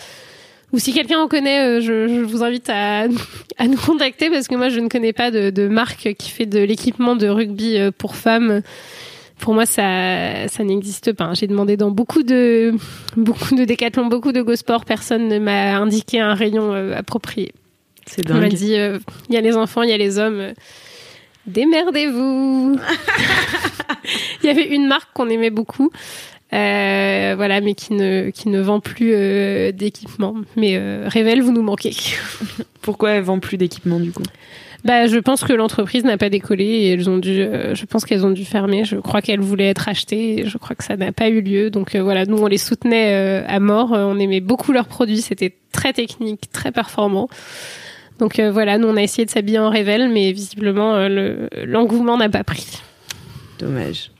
ou 0.74 0.80
si 0.80 0.92
quelqu'un 0.92 1.20
en 1.20 1.30
connaît, 1.30 1.80
je, 1.80 2.10
je, 2.10 2.22
vous 2.22 2.44
invite 2.44 2.70
à, 2.70 3.04
à 3.58 3.68
nous 3.68 3.78
contacter 3.78 4.30
parce 4.30 4.50
que 4.50 4.56
moi 4.56 4.68
je 4.68 4.82
ne 4.82 4.90
connais 4.90 5.14
pas 5.14 5.32
de, 5.32 5.50
de 5.50 5.70
marque 5.70 6.14
qui 6.18 6.30
fait 6.30 6.46
de 6.46 6.60
l'équipement 6.60 7.16
de 7.16 7.30
rugby 7.30 7.78
pour 7.98 8.18
femmes 8.18 8.62
pour 9.40 9.54
moi, 9.54 9.66
ça, 9.66 10.48
ça 10.48 10.64
n'existe 10.64 11.14
pas. 11.14 11.34
J'ai 11.34 11.48
demandé 11.48 11.78
dans 11.78 11.92
beaucoup 11.92 12.24
de, 12.24 12.74
beaucoup 13.18 13.56
de 13.56 13.66
décathlons, 13.66 14.08
beaucoup 14.08 14.32
de 14.32 14.42
go 14.42 14.56
sport, 14.56 14.86
personne 14.86 15.28
ne 15.28 15.40
m'a 15.40 15.78
indiqué 15.78 16.20
un 16.20 16.34
rayon 16.34 16.74
euh, 16.74 16.96
approprié. 16.96 17.54
C'est 18.06 18.26
dingue. 18.26 18.38
On 18.38 18.42
m'a 18.42 18.50
dit, 18.50 18.76
euh, 18.76 19.00
il 19.30 19.36
y 19.36 19.38
a 19.38 19.42
les 19.42 19.56
enfants, 19.56 19.82
il 19.82 19.90
y 19.90 19.94
a 19.94 19.98
les 19.98 20.20
hommes. 20.20 20.40
Euh, 20.40 20.54
démerdez-vous. 21.48 22.80
Il 24.44 24.48
y 24.48 24.50
avait 24.50 24.68
une 24.68 24.88
marque 24.88 25.10
qu'on 25.14 25.30
aimait 25.30 25.50
beaucoup. 25.50 25.90
voilà, 26.52 27.62
mais 27.62 27.74
qui 27.74 27.94
ne 27.94 28.30
qui 28.30 28.50
ne 28.50 28.62
vend 28.62 28.80
plus 28.80 29.12
d'équipement. 29.74 30.36
Mais 30.56 30.78
Révèle, 31.08 31.42
vous 31.42 31.52
nous 31.52 31.64
manquez. 31.64 31.96
Pourquoi 32.84 33.12
elle 33.12 33.24
vend 33.24 33.40
plus 33.40 33.58
d'équipement 33.58 34.00
du 34.00 34.12
coup? 34.12 34.24
Bah, 34.86 35.08
je 35.08 35.18
pense 35.18 35.44
que 35.44 35.52
l'entreprise 35.52 36.04
n'a 36.04 36.16
pas 36.16 36.30
décollé 36.30 36.64
et 36.64 36.92
elles 36.92 37.10
ont 37.10 37.18
dû, 37.18 37.42
euh, 37.42 37.74
je 37.74 37.86
pense 37.86 38.06
qu'elles 38.06 38.24
ont 38.24 38.30
dû 38.30 38.46
fermer. 38.46 38.86
Je 38.86 38.98
crois 38.98 39.24
qu'elles 39.24 39.40
voulaient 39.40 39.70
être 39.70 39.90
achetées 39.90 40.42
et 40.42 40.46
je 40.46 40.60
crois 40.60 40.76
que 40.76 40.84
ça 40.84 40.96
n'a 40.96 41.12
pas 41.12 41.28
eu 41.28 41.42
lieu. 41.42 41.72
Donc 41.72 41.96
euh, 41.96 42.04
voilà, 42.04 42.26
nous 42.26 42.38
on 42.38 42.46
les 42.46 42.60
soutenait 42.60 43.16
euh, 43.16 43.44
à 43.48 43.60
mort. 43.60 43.94
on 43.94 44.20
aimait 44.20 44.42
beaucoup 44.42 44.72
leurs 44.72 44.88
produits. 44.88 45.22
C'était 45.22 45.56
très 45.72 45.92
technique, 45.92 46.52
très 46.52 46.72
performant. 46.72 47.30
Donc 48.20 48.40
voilà, 48.40 48.78
nous 48.78 48.88
on 48.88 48.96
a 48.96 49.02
essayé 49.02 49.26
de 49.26 49.32
s'habiller 49.32 49.60
en 49.60 49.70
révèle, 49.70 50.08
mais 50.10 50.32
visiblement 50.32 51.10
l'engouement 51.10 52.16
n'a 52.16 52.30
pas 52.30 52.46
pris. 52.46 52.80
Dommage. 53.60 54.12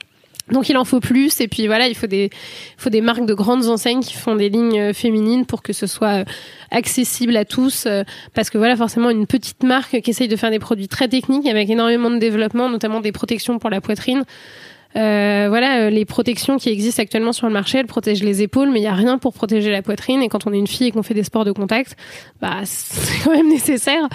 Donc 0.50 0.68
il 0.68 0.76
en 0.76 0.84
faut 0.84 1.00
plus. 1.00 1.40
Et 1.40 1.48
puis 1.48 1.66
voilà 1.66 1.88
il 1.88 1.94
faut 1.94 2.06
des 2.06 2.30
faut 2.76 2.90
des 2.90 3.00
marques 3.00 3.26
de 3.26 3.34
grandes 3.34 3.66
enseignes 3.66 4.00
qui 4.00 4.14
font 4.14 4.36
des 4.36 4.48
lignes 4.48 4.78
euh, 4.78 4.92
féminines 4.92 5.44
pour 5.44 5.62
que 5.62 5.72
ce 5.72 5.86
soit 5.86 6.20
euh, 6.20 6.24
accessible 6.70 7.36
à 7.36 7.44
tous 7.44 7.86
euh, 7.86 8.04
parce 8.34 8.50
que 8.50 8.58
voilà 8.58 8.76
forcément 8.76 9.10
une 9.10 9.26
petite 9.26 9.62
marque 9.62 10.00
qui 10.00 10.10
essaye 10.10 10.28
de 10.28 10.36
faire 10.36 10.50
des 10.50 10.58
produits 10.58 10.88
très 10.88 11.08
techniques 11.08 11.46
avec 11.46 11.68
énormément 11.68 12.10
de 12.10 12.18
développement 12.18 12.68
notamment 12.68 13.00
des 13.00 13.12
protections 13.12 13.58
pour 13.58 13.70
la 13.70 13.80
poitrine 13.80 14.24
euh, 14.96 15.46
voilà, 15.48 15.90
les 15.90 16.04
protections 16.04 16.56
qui 16.56 16.70
existent 16.70 17.02
actuellement 17.02 17.32
sur 17.32 17.46
le 17.46 17.52
marché, 17.52 17.78
elles 17.78 17.86
protègent 17.86 18.22
les 18.22 18.42
épaules, 18.42 18.70
mais 18.70 18.80
il 18.80 18.84
y 18.84 18.88
a 18.88 18.94
rien 18.94 19.18
pour 19.18 19.34
protéger 19.34 19.70
la 19.70 19.82
poitrine. 19.82 20.22
Et 20.22 20.28
quand 20.28 20.46
on 20.46 20.52
est 20.52 20.58
une 20.58 20.66
fille 20.66 20.88
et 20.88 20.90
qu'on 20.90 21.02
fait 21.02 21.14
des 21.14 21.24
sports 21.24 21.44
de 21.44 21.52
contact, 21.52 21.96
bah 22.40 22.60
c'est 22.64 23.24
quand 23.24 23.32
même 23.32 23.48
nécessaire. 23.48 24.08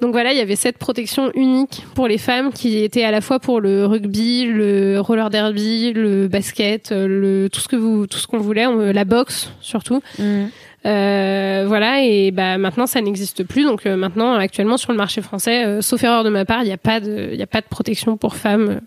Donc 0.00 0.12
voilà, 0.12 0.32
il 0.32 0.38
y 0.38 0.40
avait 0.42 0.56
cette 0.56 0.78
protection 0.78 1.32
unique 1.34 1.84
pour 1.94 2.06
les 2.06 2.18
femmes 2.18 2.52
qui 2.52 2.78
était 2.84 3.02
à 3.02 3.10
la 3.10 3.20
fois 3.20 3.40
pour 3.40 3.60
le 3.60 3.84
rugby, 3.84 4.44
le 4.44 5.00
roller 5.00 5.28
derby, 5.30 5.92
le 5.92 6.28
basket, 6.28 6.92
le 6.92 7.48
tout 7.48 7.60
ce 7.60 7.66
que 7.66 7.76
vous, 7.76 8.06
tout 8.06 8.18
ce 8.18 8.26
qu'on 8.26 8.38
voulait, 8.38 8.66
la 8.92 9.04
boxe 9.04 9.50
surtout. 9.60 10.00
Mm. 10.18 10.46
Euh, 10.86 11.64
voilà 11.66 12.04
et 12.04 12.30
bah 12.30 12.56
maintenant 12.56 12.86
ça 12.86 13.00
n'existe 13.00 13.42
plus 13.42 13.64
donc 13.64 13.84
euh, 13.84 13.96
maintenant 13.96 14.34
actuellement 14.34 14.76
sur 14.76 14.92
le 14.92 14.96
marché 14.96 15.20
français 15.22 15.66
euh, 15.66 15.82
sauf 15.82 16.04
erreur 16.04 16.22
de 16.22 16.30
ma 16.30 16.44
part 16.44 16.62
il 16.62 16.66
n'y 16.66 16.72
a 16.72 16.76
pas 16.78 17.00
de 17.00 17.30
il 17.32 17.42
a 17.42 17.48
pas 17.48 17.60
de 17.60 17.66
protection 17.66 18.16
pour 18.16 18.36
femmes 18.36 18.80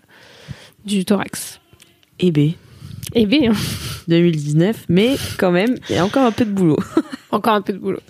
du 0.84 1.04
thorax. 1.04 1.60
Et 2.18 2.30
B. 2.30 2.52
Et 3.14 3.26
B 3.26 3.52
2019 4.08 4.86
mais 4.88 5.16
quand 5.38 5.50
même 5.50 5.76
il 5.88 5.96
y 5.96 5.98
a 5.98 6.04
encore 6.04 6.24
un 6.24 6.32
peu 6.32 6.44
de 6.44 6.50
boulot. 6.50 6.78
Encore 7.30 7.54
un 7.54 7.62
peu 7.62 7.72
de 7.72 7.78
boulot. 7.78 8.00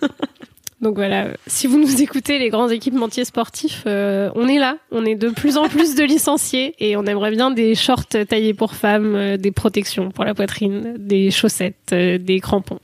Donc 0.82 0.96
voilà, 0.96 1.28
si 1.46 1.68
vous 1.68 1.78
nous 1.78 2.02
écoutez, 2.02 2.40
les 2.40 2.50
grands 2.50 2.68
équipementiers 2.68 3.24
sportifs, 3.24 3.84
euh, 3.86 4.30
on 4.34 4.48
est 4.48 4.58
là. 4.58 4.78
On 4.90 5.04
est 5.04 5.14
de 5.14 5.28
plus 5.28 5.56
en 5.56 5.68
plus 5.68 5.94
de 5.94 6.02
licenciés 6.02 6.74
et 6.80 6.96
on 6.96 7.04
aimerait 7.04 7.30
bien 7.30 7.52
des 7.52 7.76
shorts 7.76 8.08
taillés 8.28 8.52
pour 8.52 8.74
femmes, 8.74 9.14
euh, 9.14 9.36
des 9.36 9.52
protections 9.52 10.10
pour 10.10 10.24
la 10.24 10.34
poitrine, 10.34 10.96
des 10.98 11.30
chaussettes, 11.30 11.92
euh, 11.92 12.18
des 12.18 12.40
crampons. 12.40 12.80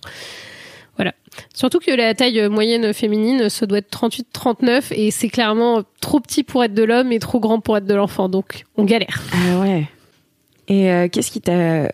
Surtout 1.55 1.79
que 1.79 1.91
la 1.91 2.15
taille 2.15 2.49
moyenne 2.49 2.93
féminine, 2.93 3.49
ça 3.49 3.67
doit 3.67 3.79
être 3.79 3.91
38-39 3.91 4.93
et 4.93 5.11
c'est 5.11 5.29
clairement 5.29 5.83
trop 6.01 6.21
petit 6.21 6.43
pour 6.43 6.65
être 6.65 6.75
de 6.75 6.83
l'homme 6.83 7.13
et 7.13 7.19
trop 7.19 7.41
grand 7.41 7.61
pour 7.61 7.77
être 7.77 7.87
de 7.87 7.95
l'enfant. 7.95 8.29
Donc 8.29 8.65
on 8.77 8.85
galère. 8.85 9.23
Ah 9.33 9.61
ouais. 9.61 9.89
Et 10.69 11.09
qu'est-ce 11.11 11.31
qui 11.31 11.41
t'a 11.41 11.91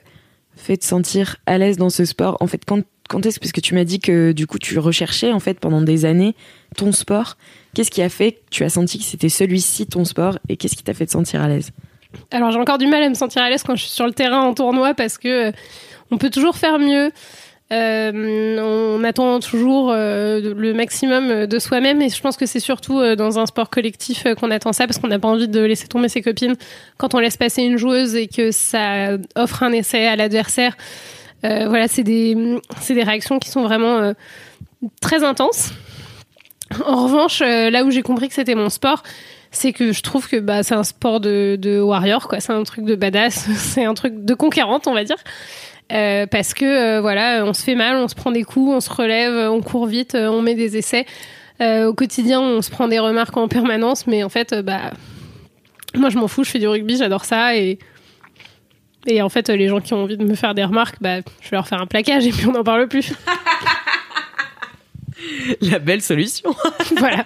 fait 0.57 0.77
te 0.77 0.85
sentir 0.85 1.37
à 1.47 1.59
l'aise 1.59 1.77
dans 1.77 1.91
ce 1.91 2.05
sport? 2.05 2.37
En 2.41 2.47
fait, 2.47 2.65
quand 2.65 2.83
quand 3.09 3.27
est-ce 3.27 3.39
parce 3.39 3.53
que 3.53 3.61
tu 3.61 3.75
m'as 3.75 3.85
dit 3.85 4.01
que 4.01 4.33
du 4.33 4.47
coup 4.47 4.59
tu 4.59 4.79
recherchais 4.79 5.33
en 5.33 5.41
fait 5.41 5.61
pendant 5.61 5.83
des 5.83 6.05
années 6.05 6.35
ton 6.77 6.93
sport 6.93 7.37
Qu'est-ce 7.75 7.91
qui 7.91 8.03
a 8.03 8.09
fait 8.09 8.33
que 8.33 8.41
tu 8.51 8.65
as 8.65 8.71
senti 8.71 8.99
que 8.99 9.05
c'était 9.05 9.29
celui-ci 9.29 9.87
ton 9.87 10.05
sport 10.05 10.39
et 10.49 10.57
qu'est-ce 10.57 10.77
qui 10.77 10.85
t'a 10.85 10.95
fait 10.95 11.07
te 11.07 11.11
sentir 11.11 11.43
à 11.43 11.49
l'aise? 11.49 11.71
Alors 12.31 12.53
j'ai 12.53 12.59
encore 12.59 12.79
du 12.79 12.87
mal 12.87 13.03
à 13.03 13.09
me 13.09 13.15
sentir 13.15 13.43
à 13.43 13.51
l'aise 13.51 13.65
quand 13.65 13.75
je 13.75 13.83
suis 13.83 13.91
sur 13.91 14.07
le 14.07 14.13
terrain 14.13 14.43
en 14.43 14.55
tournoi 14.55 14.95
parce 14.95 15.19
que 15.19 15.49
euh, 15.49 15.53
on 16.13 16.19
peut 16.19 16.31
toujours 16.31 16.57
faire 16.57 16.79
mieux. 16.79 17.11
Euh, 17.73 18.59
on 18.61 19.03
attend 19.05 19.41
toujours 19.41 19.91
euh, 19.91 20.55
le 20.55 20.75
maximum 20.75 21.47
de 21.47 21.59
soi-même 21.59 22.03
et 22.03 22.11
je 22.11 22.21
pense 22.21 22.37
que 22.37 22.47
c'est 22.47 22.61
surtout 22.61 23.03
dans 23.17 23.39
un 23.39 23.47
sport 23.47 23.71
collectif 23.71 24.27
qu'on 24.39 24.51
attend 24.51 24.73
ça 24.73 24.87
parce 24.87 24.99
qu'on 24.99 25.09
n'a 25.09 25.19
pas 25.19 25.29
envie 25.29 25.49
de 25.49 25.61
laisser 25.61 25.89
tomber 25.89 26.09
ses 26.09 26.23
copines 26.23 26.57
quand 26.99 27.15
on 27.15 27.19
laisse 27.19 27.37
passer 27.37 27.63
une 27.63 27.79
joueuse 27.79 28.15
et 28.15 28.29
que 28.29 28.51
ça 28.51 29.17
offre 29.35 29.63
un 29.63 29.73
essai 29.73 30.07
à 30.07 30.17
l'adversaire. 30.17 30.77
Euh, 31.45 31.69
voilà, 31.69 31.89
c'est 31.89 32.03
des, 32.03 32.61
réactions 32.91 33.39
qui 33.39 33.51
sont 33.51 33.63
vraiment 33.63 33.99
euh, 33.99 34.13
très 35.01 35.25
intenses. 35.25 35.73
En 36.87 37.05
revanche, 37.05 37.43
euh, 37.43 37.71
là 37.71 37.85
où 37.85 37.91
j'ai 37.91 38.03
compris 38.03 38.29
que 38.29 38.35
c'était 38.35 38.55
mon 38.55 38.71
sport, 38.71 39.03
c'est 39.51 39.73
que 39.73 39.93
je 39.93 40.03
trouve 40.03 40.29
que 40.29 40.37
bah, 40.37 40.63
c'est 40.63 40.75
un 40.75 40.85
sport 40.85 41.21
de, 41.21 41.57
de 41.61 41.81
warrior, 41.81 42.29
quoi. 42.29 42.41
C'est 42.41 42.53
un 42.53 42.63
truc 42.65 42.85
de 42.85 42.95
badass, 42.95 43.35
c'est 43.57 43.85
un 43.85 43.95
truc 43.95 44.25
de 44.25 44.35
conquérante, 44.35 44.87
on 44.87 44.95
va 44.95 45.05
dire. 45.05 45.19
Parce 45.89 46.55
que 46.55 47.01
voilà, 47.01 47.45
on 47.45 47.53
se 47.53 47.63
fait 47.63 47.75
mal, 47.75 47.97
on 47.97 48.09
se 48.09 48.15
prend 48.15 48.31
des 48.31 48.45
coups, 48.45 48.75
on 48.75 48.81
se 48.81 48.91
relève, 48.91 49.51
on 49.51 49.61
court 49.61 49.87
vite, 49.87 50.15
on 50.15 50.43
met 50.43 50.55
des 50.55 50.77
essais. 50.77 51.07
au 51.61 51.95
quotidien, 51.95 52.41
on 52.41 52.63
se 52.63 52.71
prend 52.71 52.89
des 52.89 52.99
remarques 52.99 53.37
en 53.37 53.49
permanence, 53.49 54.07
mais 54.07 54.25
en 54.25 54.29
fait, 54.29 54.55
bah, 54.55 54.93
moi 55.95 56.11
je 56.11 56.19
m'en 56.19 56.29
fous, 56.29 56.45
je 56.45 56.51
fais 56.51 56.59
du 56.59 56.69
rugby, 56.69 56.97
j'adore 56.97 57.25
ça 57.25 57.57
et 57.57 57.79
et 59.07 59.21
en 59.21 59.29
fait, 59.29 59.51
les 59.51 59.69
gens 59.69 59.81
qui 59.81 59.93
ont 59.93 60.03
envie 60.03 60.17
de 60.17 60.25
me 60.25 60.35
faire 60.35 60.55
des 60.55 60.65
remarques, 60.65 60.97
bah, 61.01 61.19
je 61.41 61.51
vais 61.51 61.57
leur 61.57 61.69
faire 61.69 61.81
un 61.81 61.87
plaquage 61.87 62.27
et 62.27 62.31
puis 62.31 62.47
on 62.47 62.53
n'en 62.53 62.65
parle 62.65 62.89
plus. 62.89 63.13
la 65.61 65.79
belle 65.79 66.03
solution. 66.03 66.55
voilà. 66.97 67.25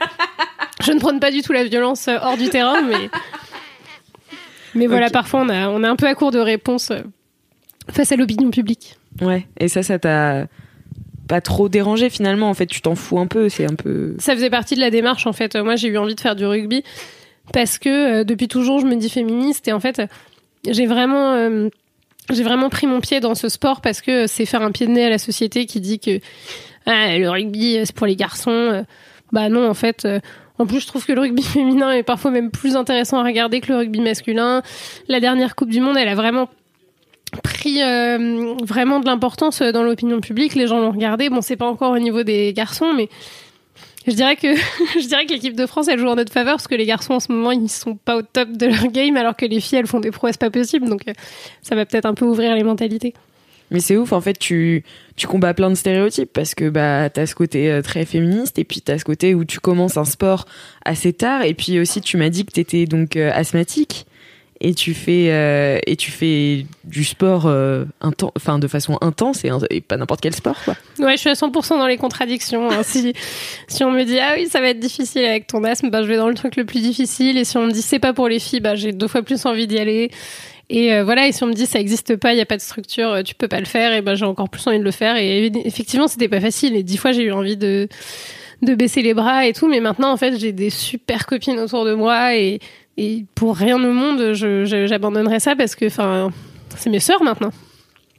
Je 0.85 0.92
ne 0.92 0.99
prône 0.99 1.21
pas 1.21 1.31
du 1.31 1.42
tout 1.42 1.53
la 1.53 1.64
violence 1.64 2.09
euh, 2.09 2.18
hors 2.21 2.37
du 2.37 2.49
terrain, 2.49 2.83
mais 2.83 3.11
mais 4.75 4.87
voilà, 4.87 5.11
parfois 5.11 5.40
on 5.40 5.49
a 5.49 5.68
on 5.68 5.83
est 5.83 5.87
un 5.87 5.97
peu 5.97 6.07
à 6.07 6.14
court 6.14 6.31
de 6.31 6.38
réponse 6.38 6.90
euh, 6.90 7.03
face 7.90 8.12
à 8.12 8.16
l'opinion 8.16 8.51
publique. 8.51 8.96
Ouais. 9.20 9.46
Et 9.59 9.68
ça, 9.68 9.83
ça 9.83 9.98
t'a 9.98 10.46
pas 11.29 11.40
trop 11.40 11.68
dérangé 11.68 12.11
finalement. 12.11 12.48
En 12.48 12.55
fait, 12.55 12.66
tu 12.66 12.81
t'en 12.81 12.94
fous 12.94 13.18
un 13.18 13.27
peu. 13.27 13.48
C'est 13.48 13.70
un 13.70 13.74
peu. 13.74 14.14
Ça 14.18 14.35
faisait 14.35 14.51
partie 14.51 14.74
de 14.74 14.81
la 14.81 14.90
démarche. 14.90 15.27
En 15.27 15.33
fait, 15.33 15.55
moi, 15.57 15.77
j'ai 15.77 15.88
eu 15.88 15.98
envie 15.98 16.14
de 16.14 16.20
faire 16.20 16.37
du 16.37 16.46
rugby 16.46 16.83
parce 17.53 17.79
que 17.79 18.20
euh, 18.20 18.24
depuis 18.24 18.48
toujours, 18.48 18.81
je 18.81 18.87
me 18.87 18.96
dis 18.96 19.09
féministe 19.09 19.68
et 19.68 19.72
en 19.72 19.81
fait 19.81 20.03
j'ai 20.68 20.87
vraiment 20.87 21.33
euh, 21.33 21.68
j'ai 22.31 22.42
vraiment 22.42 22.68
pris 22.68 22.87
mon 22.87 23.01
pied 23.01 23.20
dans 23.20 23.35
ce 23.35 23.48
sport 23.48 23.81
parce 23.81 24.03
que 24.03 24.27
c'est 24.27 24.44
faire 24.44 24.61
un 24.61 24.70
pied 24.70 24.87
de 24.87 24.92
nez 24.92 25.07
à 25.07 25.09
la 25.09 25.16
société 25.16 25.64
qui 25.64 25.81
dit 25.81 25.98
que 25.98 26.20
ah, 26.85 27.16
le 27.16 27.31
rugby 27.31 27.79
c'est 27.85 27.94
pour 27.94 28.07
les 28.07 28.16
garçons. 28.16 28.85
Bah 29.33 29.48
non, 29.48 29.68
en 29.68 29.74
fait. 29.74 30.07
En 30.59 30.66
plus, 30.66 30.81
je 30.81 30.87
trouve 30.88 31.07
que 31.07 31.12
le 31.12 31.20
rugby 31.20 31.42
féminin 31.44 31.92
est 31.92 32.03
parfois 32.03 32.31
même 32.31 32.51
plus 32.51 32.77
intéressant 32.77 33.18
à 33.18 33.24
regarder 33.24 33.61
que 33.61 33.72
le 33.72 33.79
rugby 33.79 34.01
masculin. 34.01 34.62
La 35.07 35.20
dernière 35.20 35.55
Coupe 35.55 35.70
du 35.70 35.81
Monde, 35.81 35.96
elle 35.96 36.09
a 36.09 36.14
vraiment 36.14 36.48
pris 37.43 37.83
euh, 37.83 38.55
vraiment 38.62 39.01
de 39.01 39.07
l'importance 39.07 39.62
dans 39.62 39.83
l'opinion 39.83 40.21
publique. 40.21 40.55
Les 40.55 40.67
gens 40.67 40.81
l'ont 40.81 40.93
regardé. 40.93 41.31
Bon, 41.31 41.41
c'est 41.41 41.57
pas 41.57 41.67
encore 41.67 41.93
au 41.93 41.99
niveau 41.99 42.23
des 42.23 42.53
garçons, 42.53 42.93
mais 42.95 43.09
je 44.07 44.12
dirais 44.12 44.37
que 44.37 44.55
je 45.01 45.07
dirais 45.07 45.27
que 45.27 45.33
l'équipe 45.33 45.55
de 45.55 45.67
France 45.67 45.88
elle 45.88 45.99
joue 45.99 46.09
en 46.09 46.17
notre 46.17 46.33
faveur 46.33 46.55
parce 46.55 46.69
que 46.69 46.75
les 46.75 46.87
garçons 46.87 47.14
en 47.14 47.21
ce 47.21 47.31
moment 47.31 47.53
ils 47.53 47.69
sont 47.69 47.97
pas 47.97 48.17
au 48.17 48.23
top 48.23 48.53
de 48.53 48.67
leur 48.67 48.87
game 48.88 49.17
alors 49.17 49.37
que 49.37 49.47
les 49.47 49.61
filles 49.61 49.79
elles 49.79 49.87
font 49.87 50.01
des 50.01 50.11
prouesses 50.11 50.37
pas 50.37 50.51
possibles 50.51 50.88
donc 50.88 51.03
euh, 51.09 51.12
ça 51.62 51.75
va 51.75 51.85
peut-être 51.85 52.07
un 52.07 52.14
peu 52.14 52.25
ouvrir 52.25 52.55
les 52.55 52.64
mentalités. 52.64 53.14
Mais 53.71 53.81
c'est 53.81 53.99
ouf 53.99 54.12
en 54.12 54.21
fait 54.23 54.38
tu 54.38 54.83
tu 55.17 55.27
combats 55.27 55.53
plein 55.53 55.69
de 55.69 55.75
stéréotypes 55.75 56.33
parce 56.33 56.55
que 56.55 56.71
bah 56.71 57.11
t'as 57.11 57.27
ce 57.27 57.35
côté 57.35 57.71
euh, 57.71 57.83
très 57.83 58.07
féministe 58.07 58.59
et 58.59 58.64
puis 58.64 58.81
t'as 58.81 58.99
ce 58.99 59.05
côté 59.05 59.35
où 59.35 59.45
tu 59.45 59.61
commences 59.61 59.99
un 59.99 60.07
sport 60.07 60.47
assez 60.85 61.12
tard 61.12 61.43
et 61.43 61.53
puis 61.53 61.79
aussi 61.79 62.01
tu 62.01 62.17
m'as 62.17 62.31
dit 62.31 62.47
que 62.47 62.53
t'étais 62.53 62.87
donc 62.87 63.17
asthmatique 63.17 64.07
et 64.61 64.75
tu 64.75 64.94
fais 64.94 65.29
euh, 65.31 65.79
et 65.87 65.97
tu 65.97 66.11
fais 66.11 66.66
du 66.85 67.05
sport 67.05 67.47
euh, 67.47 67.85
de 68.03 68.68
façon 68.68 68.99
intense 69.01 69.44
et, 69.44 69.81
pas 69.81 69.97
n'importe 69.97 70.21
quel 70.21 70.35
sport 70.35 70.57
quoi. 70.64 70.75
Ouais, 70.99 71.12
je 71.12 71.18
suis 71.18 71.31
à 71.31 71.35
100% 71.35 71.79
dans 71.79 71.87
les 71.87 71.97
contradictions. 71.97 72.71
Hein. 72.71 72.83
si 72.83 73.12
si 73.68 73.85
on 73.85 73.90
me 73.90 74.05
dit 74.05 74.18
ah 74.18 74.33
oui 74.37 74.49
ça 74.49 74.61
va 74.61 74.68
être 74.71 74.81
difficile 74.81 75.25
avec 75.25 75.47
ton 75.47 75.62
asthme, 75.64 75.90
bah 75.90 76.03
je 76.03 76.09
vais 76.09 76.16
dans 76.16 76.29
le 76.29 76.35
truc 76.35 76.57
le 76.57 76.64
plus 76.64 76.81
difficile 76.81 77.38
et 77.38 77.44
si 77.44 77.57
on 77.57 77.66
me 77.66 77.73
dit 77.73 77.83
c'est 77.83 77.99
pas 77.99 78.12
pour 78.12 78.29
les 78.29 78.40
filles, 78.40 78.61
bah 78.61 78.75
j'ai 78.75 78.92
deux 78.92 79.09
fois 79.09 79.23
plus 79.23 79.44
envie 79.47 79.66
d'y 79.66 79.79
aller. 79.79 80.11
Et 80.71 80.92
euh, 80.92 81.03
voilà, 81.03 81.27
et 81.27 81.33
si 81.33 81.42
on 81.44 81.47
me 81.47 81.55
dit 81.55 81.64
ça 81.64 81.81
existe 81.81 82.16
pas, 82.16 82.35
il 82.35 82.37
y 82.37 82.42
a 82.42 82.47
pas 82.47 82.57
de 82.57 82.62
structure, 82.62 83.23
tu 83.25 83.35
peux 83.35 83.49
pas 83.49 83.61
le 83.61 83.64
faire, 83.64 83.94
et 83.94 84.03
ben 84.03 84.14
j'ai 84.14 84.27
encore 84.27 84.51
plus 84.51 84.66
envie 84.66 84.79
de 84.79 84.85
le 84.85 84.90
faire. 84.90 85.16
Et 85.16 85.51
effectivement, 85.64 86.09
c'était 86.09 86.29
pas 86.29 86.40
facile. 86.40 86.77
Et 86.77 86.83
dix 86.83 86.99
fois, 86.99 87.12
j'ai 87.12 87.23
eu 87.23 87.33
envie 87.33 87.57
de 87.57 87.88
de 88.61 88.75
baisser 88.75 89.03
les 89.03 89.14
bras 89.14 89.47
et 89.47 89.53
tout, 89.53 89.68
mais 89.68 89.81
maintenant 89.81 90.12
en 90.12 90.16
fait, 90.16 90.37
j'ai 90.37 90.53
des 90.53 90.71
super 90.71 91.27
copines 91.27 91.59
autour 91.61 91.85
de 91.85 91.94
moi 91.94 92.35
et 92.35 92.59
et 92.99 93.25
pour 93.37 93.57
rien 93.57 93.77
au 93.77 93.93
monde, 93.93 94.35
j'abandonnerais 94.35 95.39
ça 95.39 95.55
parce 95.55 95.77
que, 95.77 95.87
enfin, 95.87 96.33
c'est 96.77 96.91
mes 96.91 96.99
sœurs 96.99 97.23
maintenant. 97.23 97.53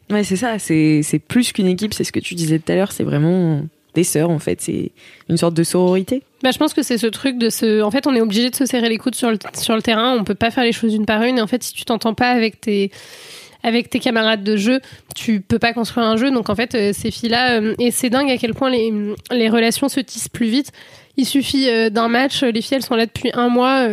Ouais, 0.09 0.23
c'est 0.23 0.37
ça. 0.37 0.57
C'est 0.57 1.21
plus 1.27 1.51
qu'une 1.51 1.67
équipe. 1.67 1.93
C'est 1.93 2.05
ce 2.05 2.13
que 2.13 2.19
tu 2.21 2.33
disais 2.33 2.59
tout 2.59 2.71
à 2.71 2.75
l'heure. 2.75 2.93
C'est 2.93 3.03
vraiment 3.03 3.61
des 3.93 4.05
sœurs 4.05 4.29
en 4.29 4.39
fait. 4.39 4.61
C'est 4.61 4.91
une 5.27 5.35
sorte 5.35 5.53
de 5.53 5.63
sororité. 5.63 6.23
Bah, 6.41 6.51
je 6.51 6.57
pense 6.57 6.73
que 6.73 6.81
c'est 6.81 6.97
ce 6.97 7.07
truc 7.07 7.37
de 7.37 7.49
se. 7.49 7.81
En 7.81 7.91
fait, 7.91 8.07
on 8.07 8.15
est 8.15 8.21
obligé 8.21 8.49
de 8.49 8.55
se 8.55 8.65
serrer 8.65 8.87
les 8.87 8.97
coudes 8.97 9.15
sur 9.15 9.29
le, 9.29 9.37
sur 9.53 9.75
le 9.75 9.81
terrain. 9.81 10.15
On 10.17 10.23
peut 10.23 10.33
pas 10.33 10.49
faire 10.49 10.63
les 10.63 10.71
choses 10.71 10.95
une 10.95 11.05
par 11.05 11.23
une. 11.23 11.39
Et 11.39 11.41
en 11.41 11.47
fait, 11.47 11.61
si 11.61 11.73
tu 11.73 11.83
t'entends 11.83 12.13
pas 12.13 12.29
avec 12.29 12.61
tes 12.61 12.89
avec 13.61 13.89
tes 13.89 13.99
camarades 13.99 14.45
de 14.45 14.55
jeu, 14.55 14.79
tu 15.13 15.41
peux 15.41 15.59
pas 15.59 15.73
construire 15.73 16.05
un 16.05 16.15
jeu. 16.15 16.31
Donc 16.31 16.49
en 16.49 16.55
fait, 16.55 16.73
euh, 16.75 16.93
ces 16.93 17.11
filles-là, 17.11 17.59
euh, 17.59 17.75
et 17.77 17.91
c'est 17.91 18.09
dingue 18.09 18.31
à 18.31 18.37
quel 18.37 18.53
point 18.53 18.69
les, 18.69 18.93
les 19.31 19.49
relations 19.49 19.89
se 19.89 19.99
tissent 19.99 20.29
plus 20.29 20.47
vite. 20.47 20.71
Il 21.17 21.25
suffit 21.25 21.67
euh, 21.67 21.89
d'un 21.89 22.07
match, 22.07 22.43
les 22.43 22.61
filles 22.61 22.77
elles 22.77 22.85
sont 22.85 22.95
là 22.95 23.05
depuis 23.05 23.31
un 23.33 23.49
mois 23.49 23.85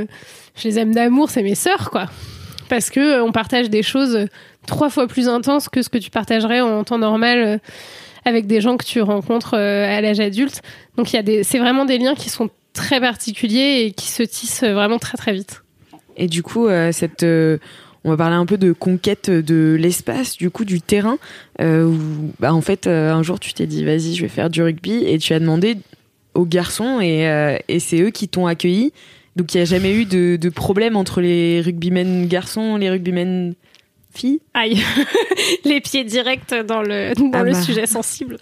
je 0.56 0.68
les 0.68 0.78
aime 0.78 0.94
d'amour, 0.94 1.30
c'est 1.30 1.42
mes 1.42 1.54
sœurs, 1.54 1.90
quoi. 1.90 2.06
Parce 2.68 2.90
que 2.90 3.00
euh, 3.00 3.24
on 3.24 3.32
partage 3.32 3.70
des 3.70 3.82
choses 3.82 4.26
trois 4.66 4.90
fois 4.90 5.06
plus 5.06 5.28
intenses 5.28 5.68
que 5.68 5.82
ce 5.82 5.88
que 5.88 5.98
tu 5.98 6.10
partagerais 6.10 6.60
en 6.60 6.82
temps 6.84 6.98
normal 6.98 7.38
euh, 7.38 7.58
avec 8.24 8.46
des 8.46 8.60
gens 8.60 8.76
que 8.76 8.84
tu 8.84 9.00
rencontres 9.00 9.54
euh, 9.54 9.96
à 9.96 10.00
l'âge 10.00 10.20
adulte. 10.20 10.62
Donc 10.96 11.12
il 11.12 11.16
y 11.16 11.18
a 11.18 11.22
des, 11.22 11.44
c'est 11.44 11.58
vraiment 11.58 11.84
des 11.84 11.98
liens 11.98 12.14
qui 12.14 12.30
sont 12.30 12.50
très 12.72 13.00
particuliers 13.00 13.84
et 13.84 13.92
qui 13.92 14.08
se 14.08 14.22
tissent 14.22 14.64
vraiment 14.64 14.98
très 14.98 15.16
très 15.16 15.32
vite. 15.32 15.62
Et 16.16 16.26
du 16.26 16.42
coup, 16.42 16.68
on 16.68 18.10
va 18.10 18.16
parler 18.16 18.36
un 18.36 18.46
peu 18.46 18.56
de 18.58 18.72
conquête 18.72 19.30
de 19.30 19.76
l'espace, 19.78 20.36
du 20.36 20.50
coup 20.50 20.64
du 20.64 20.80
terrain. 20.80 21.18
bah, 21.58 22.54
en 22.54 22.60
fait, 22.60 22.86
un 22.86 23.22
jour 23.22 23.38
tu 23.38 23.52
t'es 23.54 23.66
dit 23.66 23.84
vas-y, 23.84 24.14
je 24.14 24.22
vais 24.22 24.28
faire 24.28 24.50
du 24.50 24.62
rugby 24.62 25.04
et 25.04 25.18
tu 25.18 25.32
as 25.32 25.40
demandé 25.40 25.76
aux 26.34 26.46
garçons 26.46 27.00
et, 27.00 27.58
et 27.68 27.80
c'est 27.80 28.00
eux 28.00 28.10
qui 28.10 28.28
t'ont 28.28 28.46
accueilli. 28.46 28.92
Donc 29.36 29.52
il 29.52 29.58
n'y 29.58 29.62
a 29.62 29.66
jamais 29.66 29.94
eu 29.94 30.06
de, 30.06 30.36
de, 30.36 30.48
problème 30.48 30.96
entre 30.96 31.20
les 31.20 31.60
rugbymen 31.60 32.26
garçons, 32.26 32.76
les 32.76 32.88
rugbymen 32.88 33.54
Aïe, 34.54 34.82
les 35.64 35.80
pieds 35.80 36.04
directs 36.04 36.54
dans 36.66 36.82
le, 36.82 37.12
dans 37.16 37.30
ah 37.32 37.42
le 37.42 37.52
bah. 37.52 37.60
sujet 37.60 37.86
sensible. 37.86 38.38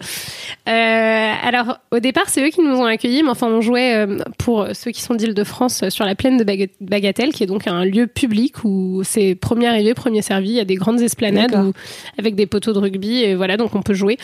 Euh, 0.67 1.33
alors, 1.43 1.79
au 1.91 1.99
départ, 1.99 2.29
c'est 2.29 2.45
eux 2.45 2.49
qui 2.49 2.61
nous 2.61 2.75
ont 2.75 2.85
accueillis, 2.85 3.23
mais 3.23 3.29
enfin, 3.29 3.47
on 3.47 3.61
jouait 3.61 3.95
euh, 3.95 4.19
pour 4.37 4.67
ceux 4.73 4.91
qui 4.91 5.01
sont 5.01 5.13
d'Île-de-France 5.13 5.83
euh, 5.83 5.89
sur 5.89 6.05
la 6.05 6.15
plaine 6.15 6.37
de 6.37 6.67
Bagatelle, 6.81 7.33
qui 7.33 7.43
est 7.43 7.47
donc 7.47 7.67
un 7.67 7.85
lieu 7.85 8.07
public 8.07 8.63
où 8.63 9.01
c'est 9.03 9.35
premier 9.35 9.67
arrivé, 9.67 9.93
premier 9.93 10.21
servi. 10.21 10.49
Il 10.49 10.55
y 10.55 10.59
a 10.59 10.65
des 10.65 10.75
grandes 10.75 11.01
esplanades 11.01 11.73
avec 12.17 12.35
des 12.35 12.45
poteaux 12.45 12.73
de 12.73 12.79
rugby, 12.79 13.23
et 13.23 13.35
voilà, 13.35 13.57
donc 13.57 13.75
on 13.75 13.81
peut 13.81 13.93
jouer. 13.93 14.17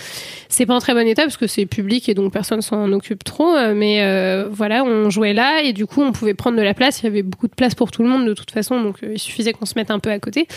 C'est 0.50 0.66
pas 0.66 0.74
en 0.74 0.80
très 0.80 0.94
bon 0.94 1.08
état 1.08 1.24
parce 1.24 1.38
que 1.38 1.48
c'est 1.48 1.66
public 1.66 2.10
et 2.10 2.14
donc 2.14 2.34
personne 2.34 2.62
s'en 2.62 2.92
occupe 2.92 3.24
trop, 3.24 3.56
mais 3.74 4.02
voilà, 4.50 4.84
on 4.84 5.10
jouait 5.10 5.34
là 5.34 5.62
et 5.62 5.74
du 5.74 5.86
coup, 5.86 6.02
on 6.02 6.12
pouvait 6.12 6.34
prendre 6.34 6.58
de 6.58 6.62
la 6.62 6.74
place. 6.74 7.02
Il 7.02 7.06
y 7.06 7.08
avait 7.08 7.24
beaucoup 7.24 7.48
de 7.48 7.56
place 7.56 7.76
pour 7.76 7.92
tout 7.92 8.04
le 8.04 8.10
monde 8.10 8.26
de 8.26 8.34
toute 8.34 8.52
façon, 8.52 8.82
donc 8.82 8.98
il 9.02 9.20
suffisait 9.20 9.54
qu'on 9.54 9.66
se 9.66 9.74
mette 9.76 9.92
un 9.92 10.00
peu 10.00 10.10
à 10.10 10.20
côté. 10.20 10.48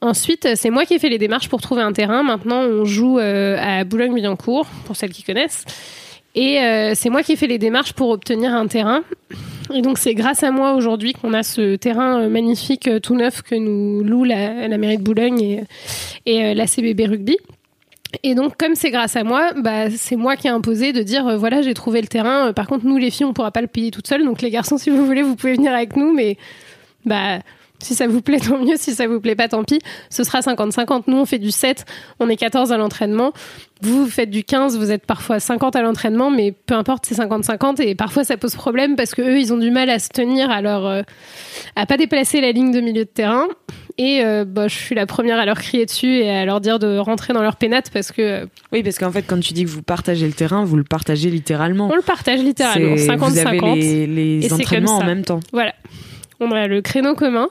Ensuite, 0.00 0.27
c'est 0.54 0.70
moi 0.70 0.84
qui 0.84 0.94
ai 0.94 0.98
fait 0.98 1.08
les 1.08 1.18
démarches 1.18 1.48
pour 1.48 1.60
trouver 1.60 1.82
un 1.82 1.92
terrain. 1.92 2.22
Maintenant, 2.22 2.60
on 2.62 2.84
joue 2.84 3.18
à 3.18 3.84
Boulogne-Billancourt, 3.84 4.66
pour 4.86 4.96
celles 4.96 5.12
qui 5.12 5.22
connaissent. 5.22 5.64
Et 6.34 6.60
euh, 6.60 6.92
c'est 6.94 7.10
moi 7.10 7.24
qui 7.24 7.32
ai 7.32 7.36
fait 7.36 7.46
les 7.46 7.58
démarches 7.58 7.92
pour 7.94 8.10
obtenir 8.10 8.54
un 8.54 8.68
terrain. 8.68 9.02
Et 9.74 9.82
donc 9.82 9.98
c'est 9.98 10.14
grâce 10.14 10.44
à 10.44 10.50
moi 10.50 10.74
aujourd'hui 10.74 11.12
qu'on 11.12 11.34
a 11.34 11.42
ce 11.42 11.74
terrain 11.74 12.20
euh, 12.20 12.28
magnifique 12.28 12.86
euh, 12.88 13.00
tout 13.00 13.16
neuf 13.16 13.42
que 13.42 13.56
nous 13.56 14.04
loue 14.04 14.22
la, 14.22 14.68
mairie 14.78 14.98
de 14.98 15.02
Boulogne 15.02 15.40
et, 15.40 15.64
et 16.26 16.54
la 16.54 16.66
CBB 16.68 17.06
Rugby. 17.06 17.36
Et 18.22 18.34
donc, 18.34 18.56
comme 18.56 18.74
c'est 18.74 18.90
grâce 18.90 19.16
à 19.16 19.24
moi, 19.24 19.52
bah, 19.56 19.90
c'est 19.90 20.16
moi 20.16 20.36
qui 20.36 20.46
ai 20.46 20.50
imposé 20.50 20.94
de 20.94 21.02
dire 21.02 21.36
voilà, 21.36 21.60
j'ai 21.60 21.74
trouvé 21.74 22.00
le 22.00 22.06
terrain. 22.06 22.54
Par 22.54 22.66
contre, 22.66 22.86
nous, 22.86 22.96
les 22.96 23.10
filles, 23.10 23.26
on 23.26 23.34
pourra 23.34 23.50
pas 23.50 23.60
le 23.60 23.66
payer 23.66 23.90
toute 23.90 24.06
seule. 24.06 24.24
Donc, 24.24 24.40
les 24.40 24.50
garçons, 24.50 24.78
si 24.78 24.88
vous 24.88 25.04
voulez, 25.04 25.22
vous 25.22 25.36
pouvez 25.36 25.52
venir 25.52 25.74
avec 25.74 25.94
nous, 25.94 26.14
mais 26.14 26.38
bah, 27.04 27.40
si 27.80 27.94
ça 27.94 28.06
vous 28.06 28.20
plaît, 28.20 28.40
tant 28.46 28.58
mieux. 28.58 28.76
Si 28.76 28.94
ça 28.94 29.06
vous 29.06 29.20
plaît 29.20 29.36
pas, 29.36 29.48
tant 29.48 29.64
pis. 29.64 29.78
Ce 30.10 30.24
sera 30.24 30.40
50-50. 30.40 31.04
Nous, 31.06 31.16
on 31.16 31.24
fait 31.24 31.38
du 31.38 31.50
7, 31.50 31.84
on 32.20 32.28
est 32.28 32.36
14 32.36 32.72
à 32.72 32.76
l'entraînement. 32.76 33.32
Vous, 33.80 34.04
vous 34.04 34.10
faites 34.10 34.30
du 34.30 34.42
15, 34.42 34.76
vous 34.76 34.90
êtes 34.90 35.06
parfois 35.06 35.38
50 35.38 35.76
à 35.76 35.82
l'entraînement, 35.82 36.30
mais 36.30 36.52
peu 36.52 36.74
importe, 36.74 37.06
c'est 37.06 37.14
50-50. 37.14 37.80
Et 37.80 37.94
parfois, 37.94 38.24
ça 38.24 38.36
pose 38.36 38.54
problème 38.54 38.96
parce 38.96 39.14
que 39.14 39.22
eux, 39.22 39.38
ils 39.38 39.52
ont 39.52 39.58
du 39.58 39.70
mal 39.70 39.88
à 39.90 40.00
se 40.00 40.08
tenir, 40.08 40.50
à 40.50 40.60
leur, 40.60 40.86
euh, 40.86 41.02
à 41.76 41.86
pas 41.86 41.96
déplacer 41.96 42.40
la 42.40 42.50
ligne 42.50 42.72
de 42.72 42.80
milieu 42.80 43.04
de 43.04 43.10
terrain. 43.10 43.46
Et 43.96 44.22
euh, 44.24 44.44
bah, 44.44 44.68
je 44.68 44.76
suis 44.76 44.94
la 44.94 45.06
première 45.06 45.38
à 45.38 45.44
leur 45.44 45.58
crier 45.58 45.84
dessus 45.84 46.18
et 46.18 46.30
à 46.30 46.44
leur 46.44 46.60
dire 46.60 46.78
de 46.78 46.98
rentrer 46.98 47.32
dans 47.32 47.42
leur 47.42 47.56
pénate 47.56 47.90
parce 47.92 48.12
que. 48.12 48.22
Euh, 48.22 48.46
oui, 48.72 48.82
parce 48.82 48.98
qu'en 48.98 49.10
fait, 49.10 49.22
quand 49.22 49.40
tu 49.40 49.54
dis 49.54 49.64
que 49.64 49.70
vous 49.70 49.82
partagez 49.82 50.26
le 50.26 50.32
terrain, 50.32 50.64
vous 50.64 50.76
le 50.76 50.84
partagez 50.84 51.30
littéralement. 51.30 51.88
On 51.92 51.96
le 51.96 52.02
partage 52.02 52.40
littéralement, 52.40 52.94
50-50. 52.94 53.18
Vous 53.18 53.38
avez 53.38 54.06
les, 54.06 54.40
les 54.40 54.52
entraînements 54.52 54.98
en 54.98 55.04
même 55.04 55.24
temps. 55.24 55.40
Voilà 55.52 55.74
on 56.40 56.50
a 56.50 56.66
le 56.66 56.80
créneau 56.82 57.14
commun. 57.14 57.48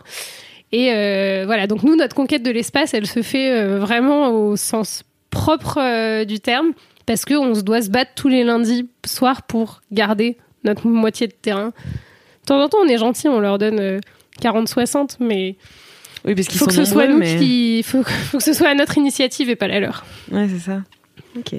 Et 0.72 0.92
euh, 0.94 1.44
voilà, 1.46 1.68
donc 1.68 1.84
nous, 1.84 1.96
notre 1.96 2.16
conquête 2.16 2.44
de 2.44 2.52
l'espace, 2.52 2.94
elle 2.94 3.08
se 3.08 3.22
fait 3.22 3.52
euh, 3.52 3.80
vraiment 3.80 4.30
au 4.32 4.56
sens 4.56 5.04
propre 5.30 5.80
euh, 5.80 6.26
du 6.26 6.40
terme, 6.40 6.74
parce 7.06 7.24
qu'on 7.24 7.56
se 7.56 7.62
doit 7.62 7.82
se 7.82 7.90
battre 7.90 8.12
tous 8.16 8.28
les 8.28 8.44
lundis 8.44 8.90
soirs 9.06 9.44
pour 9.44 9.82
garder 9.92 10.38
notre 10.64 10.88
moitié 10.88 11.28
de 11.28 11.34
terrain. 11.34 11.68
De 11.68 12.46
temps 12.48 12.62
en 12.62 12.68
temps, 12.68 12.80
on 12.84 12.88
est 12.88 12.98
gentil, 12.98 13.30
on 13.30 13.40
leur 13.40 13.58
donne 13.58 14.02
40-60, 14.42 15.18
mais 15.20 15.56
oui, 16.26 16.36
parce 16.36 16.48
qu'il 16.48 16.60
faut 16.60 16.66
que 16.66 16.74
ce 16.74 16.86
soit 16.86 17.08
nous 17.08 17.22
qui, 17.22 17.84
faut, 17.84 18.04
faut 18.04 18.38
que 18.38 18.44
ce 18.44 18.54
soit 18.54 18.70
à 18.70 18.74
notre 18.74 18.98
initiative 18.98 19.50
et 19.50 19.56
pas 19.56 19.68
la 19.68 19.80
leur. 19.80 20.06
Ouais, 20.32 20.48
c'est 20.50 20.60
ça. 20.60 20.82
Ok, 21.38 21.56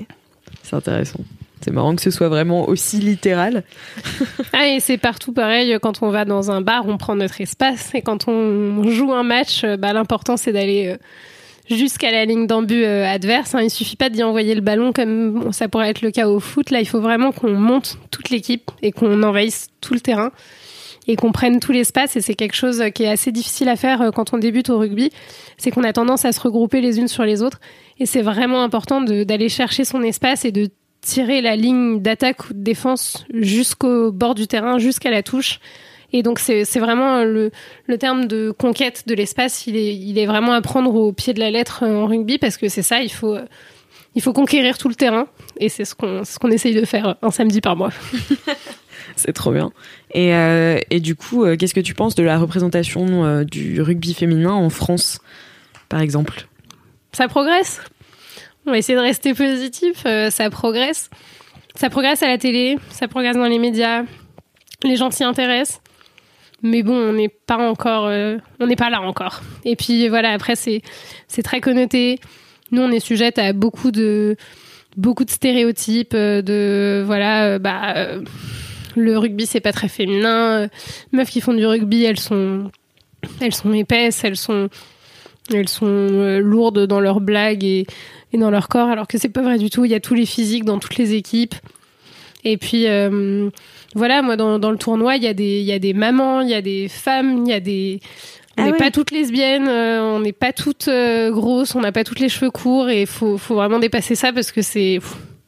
c'est 0.62 0.76
intéressant. 0.76 1.20
C'est 1.60 1.72
marrant 1.72 1.94
que 1.96 2.02
ce 2.02 2.10
soit 2.10 2.28
vraiment 2.28 2.68
aussi 2.68 2.98
littéral. 2.98 3.64
ah, 4.52 4.68
et 4.68 4.80
c'est 4.80 4.98
partout 4.98 5.32
pareil. 5.32 5.76
Quand 5.82 6.02
on 6.02 6.10
va 6.10 6.24
dans 6.24 6.50
un 6.50 6.60
bar, 6.60 6.86
on 6.86 6.96
prend 6.96 7.16
notre 7.16 7.40
espace. 7.40 7.94
Et 7.94 8.02
quand 8.02 8.28
on 8.28 8.82
joue 8.88 9.12
un 9.12 9.22
match, 9.22 9.64
euh, 9.64 9.76
bah, 9.76 9.92
l'important, 9.92 10.36
c'est 10.36 10.52
d'aller 10.52 10.88
euh, 10.88 10.96
jusqu'à 11.74 12.10
la 12.10 12.24
ligne 12.24 12.46
d'embut 12.46 12.84
euh, 12.84 13.06
adverse. 13.06 13.54
Hein. 13.54 13.62
Il 13.62 13.70
suffit 13.70 13.96
pas 13.96 14.08
d'y 14.08 14.22
envoyer 14.22 14.54
le 14.54 14.60
ballon 14.60 14.92
comme 14.92 15.52
ça 15.52 15.68
pourrait 15.68 15.90
être 15.90 16.02
le 16.02 16.10
cas 16.10 16.28
au 16.28 16.40
foot. 16.40 16.70
Là, 16.70 16.80
il 16.80 16.86
faut 16.86 17.00
vraiment 17.00 17.32
qu'on 17.32 17.52
monte 17.52 17.98
toute 18.10 18.30
l'équipe 18.30 18.70
et 18.82 18.92
qu'on 18.92 19.22
envahisse 19.22 19.68
tout 19.80 19.94
le 19.94 20.00
terrain 20.00 20.30
et 21.10 21.16
qu'on 21.16 21.32
prenne 21.32 21.58
tout 21.58 21.72
l'espace. 21.72 22.16
Et 22.16 22.20
c'est 22.20 22.34
quelque 22.34 22.56
chose 22.56 22.84
qui 22.94 23.02
est 23.04 23.08
assez 23.08 23.32
difficile 23.32 23.68
à 23.68 23.76
faire 23.76 24.10
quand 24.14 24.34
on 24.34 24.38
débute 24.38 24.68
au 24.68 24.78
rugby. 24.78 25.10
C'est 25.56 25.70
qu'on 25.70 25.84
a 25.84 25.92
tendance 25.92 26.24
à 26.24 26.32
se 26.32 26.40
regrouper 26.40 26.82
les 26.82 26.98
unes 26.98 27.08
sur 27.08 27.24
les 27.24 27.42
autres. 27.42 27.60
Et 27.98 28.06
c'est 28.06 28.22
vraiment 28.22 28.62
important 28.62 29.00
d'aller 29.00 29.48
chercher 29.48 29.84
son 29.84 30.02
espace 30.02 30.44
et 30.44 30.52
de 30.52 30.68
tirer 31.00 31.40
la 31.40 31.56
ligne 31.56 32.00
d'attaque 32.00 32.50
ou 32.50 32.54
de 32.54 32.62
défense 32.62 33.24
jusqu'au 33.32 34.12
bord 34.12 34.34
du 34.34 34.46
terrain, 34.46 34.78
jusqu'à 34.78 35.10
la 35.10 35.22
touche. 35.22 35.60
Et 36.12 36.22
donc 36.22 36.38
c'est 36.38 36.64
vraiment 36.78 37.22
le, 37.22 37.50
le, 37.86 37.98
terme 37.98 38.26
de 38.26 38.50
conquête 38.50 39.04
de 39.06 39.14
l'espace, 39.14 39.66
il 39.66 39.76
est, 39.76 39.94
il 39.94 40.18
est 40.18 40.24
vraiment 40.24 40.52
à 40.52 40.62
prendre 40.62 40.94
au 40.94 41.12
pied 41.12 41.34
de 41.34 41.40
la 41.40 41.50
lettre 41.50 41.84
en 41.84 42.06
rugby 42.06 42.38
parce 42.38 42.56
que 42.56 42.68
c'est 42.68 42.82
ça, 42.82 43.02
il 43.02 43.12
faut, 43.12 43.36
il 44.14 44.22
faut 44.22 44.32
conquérir 44.32 44.78
tout 44.78 44.88
le 44.88 44.94
terrain 44.94 45.26
et 45.58 45.68
c'est 45.68 45.84
ce 45.84 45.94
qu'on 45.94 46.24
ce 46.24 46.38
qu'on 46.38 46.50
essaye 46.50 46.74
de 46.74 46.86
faire 46.86 47.16
un 47.20 47.30
samedi 47.30 47.60
par 47.60 47.76
mois. 47.76 47.90
c'est 49.16 49.32
trop 49.32 49.52
bien. 49.52 49.70
Et, 50.12 50.34
euh, 50.34 50.78
et 50.90 51.00
du 51.00 51.14
coup, 51.14 51.44
euh, 51.44 51.56
qu'est-ce 51.56 51.74
que 51.74 51.80
tu 51.80 51.94
penses 51.94 52.14
de 52.14 52.22
la 52.22 52.38
représentation 52.38 53.24
euh, 53.24 53.44
du 53.44 53.82
rugby 53.82 54.14
féminin 54.14 54.52
en 54.52 54.70
France, 54.70 55.20
par 55.88 56.00
exemple? 56.00 56.48
Ça 57.12 57.28
progresse? 57.28 57.80
On 58.66 58.70
va 58.70 58.78
essayer 58.78 58.96
de 58.96 59.02
rester 59.02 59.34
positif, 59.34 60.02
euh, 60.06 60.30
ça 60.30 60.50
progresse. 60.50 61.10
Ça 61.74 61.90
progresse 61.90 62.22
à 62.22 62.28
la 62.28 62.38
télé, 62.38 62.76
ça 62.90 63.08
progresse 63.08 63.36
dans 63.36 63.46
les 63.46 63.58
médias, 63.58 64.02
les 64.82 64.96
gens 64.96 65.10
s'y 65.10 65.24
intéressent. 65.24 65.80
Mais 66.62 66.82
bon, 66.82 66.94
on 66.94 67.12
n'est 67.12 67.28
pas 67.28 67.56
encore, 67.56 68.06
euh, 68.06 68.36
on 68.58 68.66
n'est 68.66 68.76
pas 68.76 68.90
là 68.90 69.00
encore. 69.00 69.42
Et 69.64 69.76
puis 69.76 70.08
voilà, 70.08 70.32
après 70.32 70.56
c'est 70.56 70.82
très 71.44 71.60
connoté. 71.60 72.18
Nous, 72.72 72.82
on 72.82 72.90
est 72.90 73.00
sujette 73.00 73.38
à 73.38 73.52
beaucoup 73.52 73.90
de 73.90 74.36
beaucoup 74.96 75.24
de 75.24 75.30
stéréotypes, 75.30 76.14
euh, 76.14 76.42
de 76.42 77.02
voilà, 77.06 77.58
bah 77.60 77.94
le 78.96 79.16
rugby 79.16 79.46
c'est 79.46 79.60
pas 79.60 79.72
très 79.72 79.88
féminin. 79.88 80.68
meufs 81.12 81.30
qui 81.30 81.40
font 81.40 81.54
du 81.54 81.64
rugby, 81.64 82.04
elles 82.04 82.18
sont 82.18 82.70
elles 83.40 83.54
sont 83.54 83.72
épaisses, 83.72 84.24
elles 84.24 84.36
sont 84.36 84.68
elles 85.52 85.68
sont 85.68 86.38
lourdes 86.40 86.86
dans 86.86 87.00
leurs 87.00 87.20
blagues 87.20 87.64
et 87.64 87.86
et 88.32 88.38
dans 88.38 88.50
leur 88.50 88.68
corps, 88.68 88.88
alors 88.88 89.06
que 89.06 89.18
c'est 89.18 89.28
pas 89.28 89.42
vrai 89.42 89.58
du 89.58 89.70
tout. 89.70 89.84
Il 89.84 89.90
y 89.90 89.94
a 89.94 90.00
tous 90.00 90.14
les 90.14 90.26
physiques 90.26 90.64
dans 90.64 90.78
toutes 90.78 90.96
les 90.96 91.14
équipes. 91.14 91.54
Et 92.44 92.56
puis 92.56 92.86
euh, 92.86 93.50
voilà, 93.94 94.22
moi 94.22 94.36
dans, 94.36 94.58
dans, 94.58 94.70
le 94.70 94.78
tournoi, 94.78 95.16
il 95.16 95.22
y 95.22 95.26
a 95.26 95.34
des 95.34 95.60
il 95.60 95.66
y 95.66 95.72
a 95.72 95.78
des 95.78 95.92
mamans, 95.92 96.40
il 96.40 96.48
y 96.48 96.54
a 96.54 96.62
des 96.62 96.88
femmes, 96.88 97.44
il 97.44 97.50
y 97.50 97.54
a 97.54 97.60
des 97.60 98.00
on 98.56 98.64
n'est 98.64 98.72
ah 98.74 98.76
pas 98.76 98.90
toutes 98.90 99.10
lesbiennes, 99.10 99.68
euh, 99.68 100.02
on 100.02 100.20
n'est 100.20 100.32
pas 100.32 100.52
toutes 100.52 100.88
euh, 100.88 101.30
grosses, 101.30 101.74
on 101.74 101.80
n'a 101.80 101.92
pas 101.92 102.04
toutes 102.04 102.20
les 102.20 102.28
cheveux 102.28 102.50
courts 102.50 102.90
et 102.90 103.06
faut 103.06 103.38
faut 103.38 103.54
vraiment 103.54 103.78
dépasser 103.78 104.14
ça 104.14 104.32
parce 104.32 104.52
que 104.52 104.62
c'est 104.62 105.00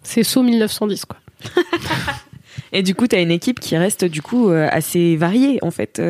c'est 0.02 0.22
saut 0.22 0.42
1910 0.42 1.04
quoi. 1.04 1.16
et 2.72 2.82
du 2.82 2.94
coup, 2.94 3.06
tu 3.06 3.16
as 3.16 3.20
une 3.20 3.30
équipe 3.30 3.60
qui 3.60 3.76
reste 3.76 4.04
du 4.04 4.22
coup 4.22 4.50
assez 4.50 5.16
variée 5.16 5.58
en 5.62 5.70
fait. 5.70 6.02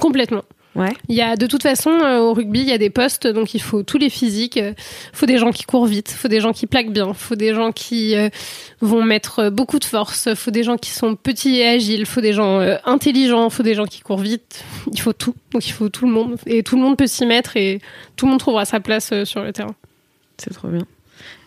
Complètement. 0.00 0.42
Ouais. 0.74 0.92
Il 1.08 1.14
y 1.14 1.20
a 1.20 1.36
de 1.36 1.46
toute 1.46 1.62
façon 1.62 1.90
euh, 1.90 2.18
au 2.18 2.32
rugby, 2.32 2.60
il 2.60 2.68
y 2.68 2.72
a 2.72 2.78
des 2.78 2.88
postes, 2.88 3.26
donc 3.26 3.54
il 3.54 3.60
faut 3.60 3.82
tous 3.82 3.98
les 3.98 4.08
physiques. 4.08 4.56
Il 4.56 4.74
faut 5.12 5.26
des 5.26 5.36
gens 5.36 5.50
qui 5.50 5.64
courent 5.64 5.86
vite, 5.86 6.10
il 6.12 6.16
faut 6.16 6.28
des 6.28 6.40
gens 6.40 6.52
qui 6.52 6.66
plaquent 6.66 6.92
bien, 6.92 7.08
il 7.08 7.14
faut 7.14 7.34
des 7.34 7.54
gens 7.54 7.72
qui 7.72 8.16
euh, 8.16 8.30
vont 8.80 9.04
mettre 9.04 9.50
beaucoup 9.50 9.78
de 9.78 9.84
force, 9.84 10.26
il 10.30 10.36
faut 10.36 10.50
des 10.50 10.62
gens 10.62 10.78
qui 10.78 10.90
sont 10.90 11.14
petits 11.14 11.56
et 11.56 11.66
agiles, 11.66 12.00
il 12.00 12.06
faut 12.06 12.22
des 12.22 12.32
gens 12.32 12.60
euh, 12.60 12.76
intelligents, 12.84 13.48
il 13.48 13.52
faut 13.52 13.62
des 13.62 13.74
gens 13.74 13.84
qui 13.84 14.00
courent 14.00 14.18
vite. 14.18 14.64
Il 14.90 15.00
faut 15.00 15.12
tout, 15.12 15.34
donc 15.52 15.66
il 15.66 15.72
faut 15.72 15.90
tout 15.90 16.06
le 16.06 16.12
monde 16.12 16.36
et 16.46 16.62
tout 16.62 16.76
le 16.76 16.82
monde 16.82 16.96
peut 16.96 17.06
s'y 17.06 17.26
mettre 17.26 17.56
et 17.56 17.80
tout 18.16 18.24
le 18.24 18.30
monde 18.30 18.40
trouvera 18.40 18.64
sa 18.64 18.80
place 18.80 19.12
sur 19.24 19.42
le 19.42 19.52
terrain. 19.52 19.74
C'est 20.38 20.54
trop 20.54 20.68
bien. 20.68 20.86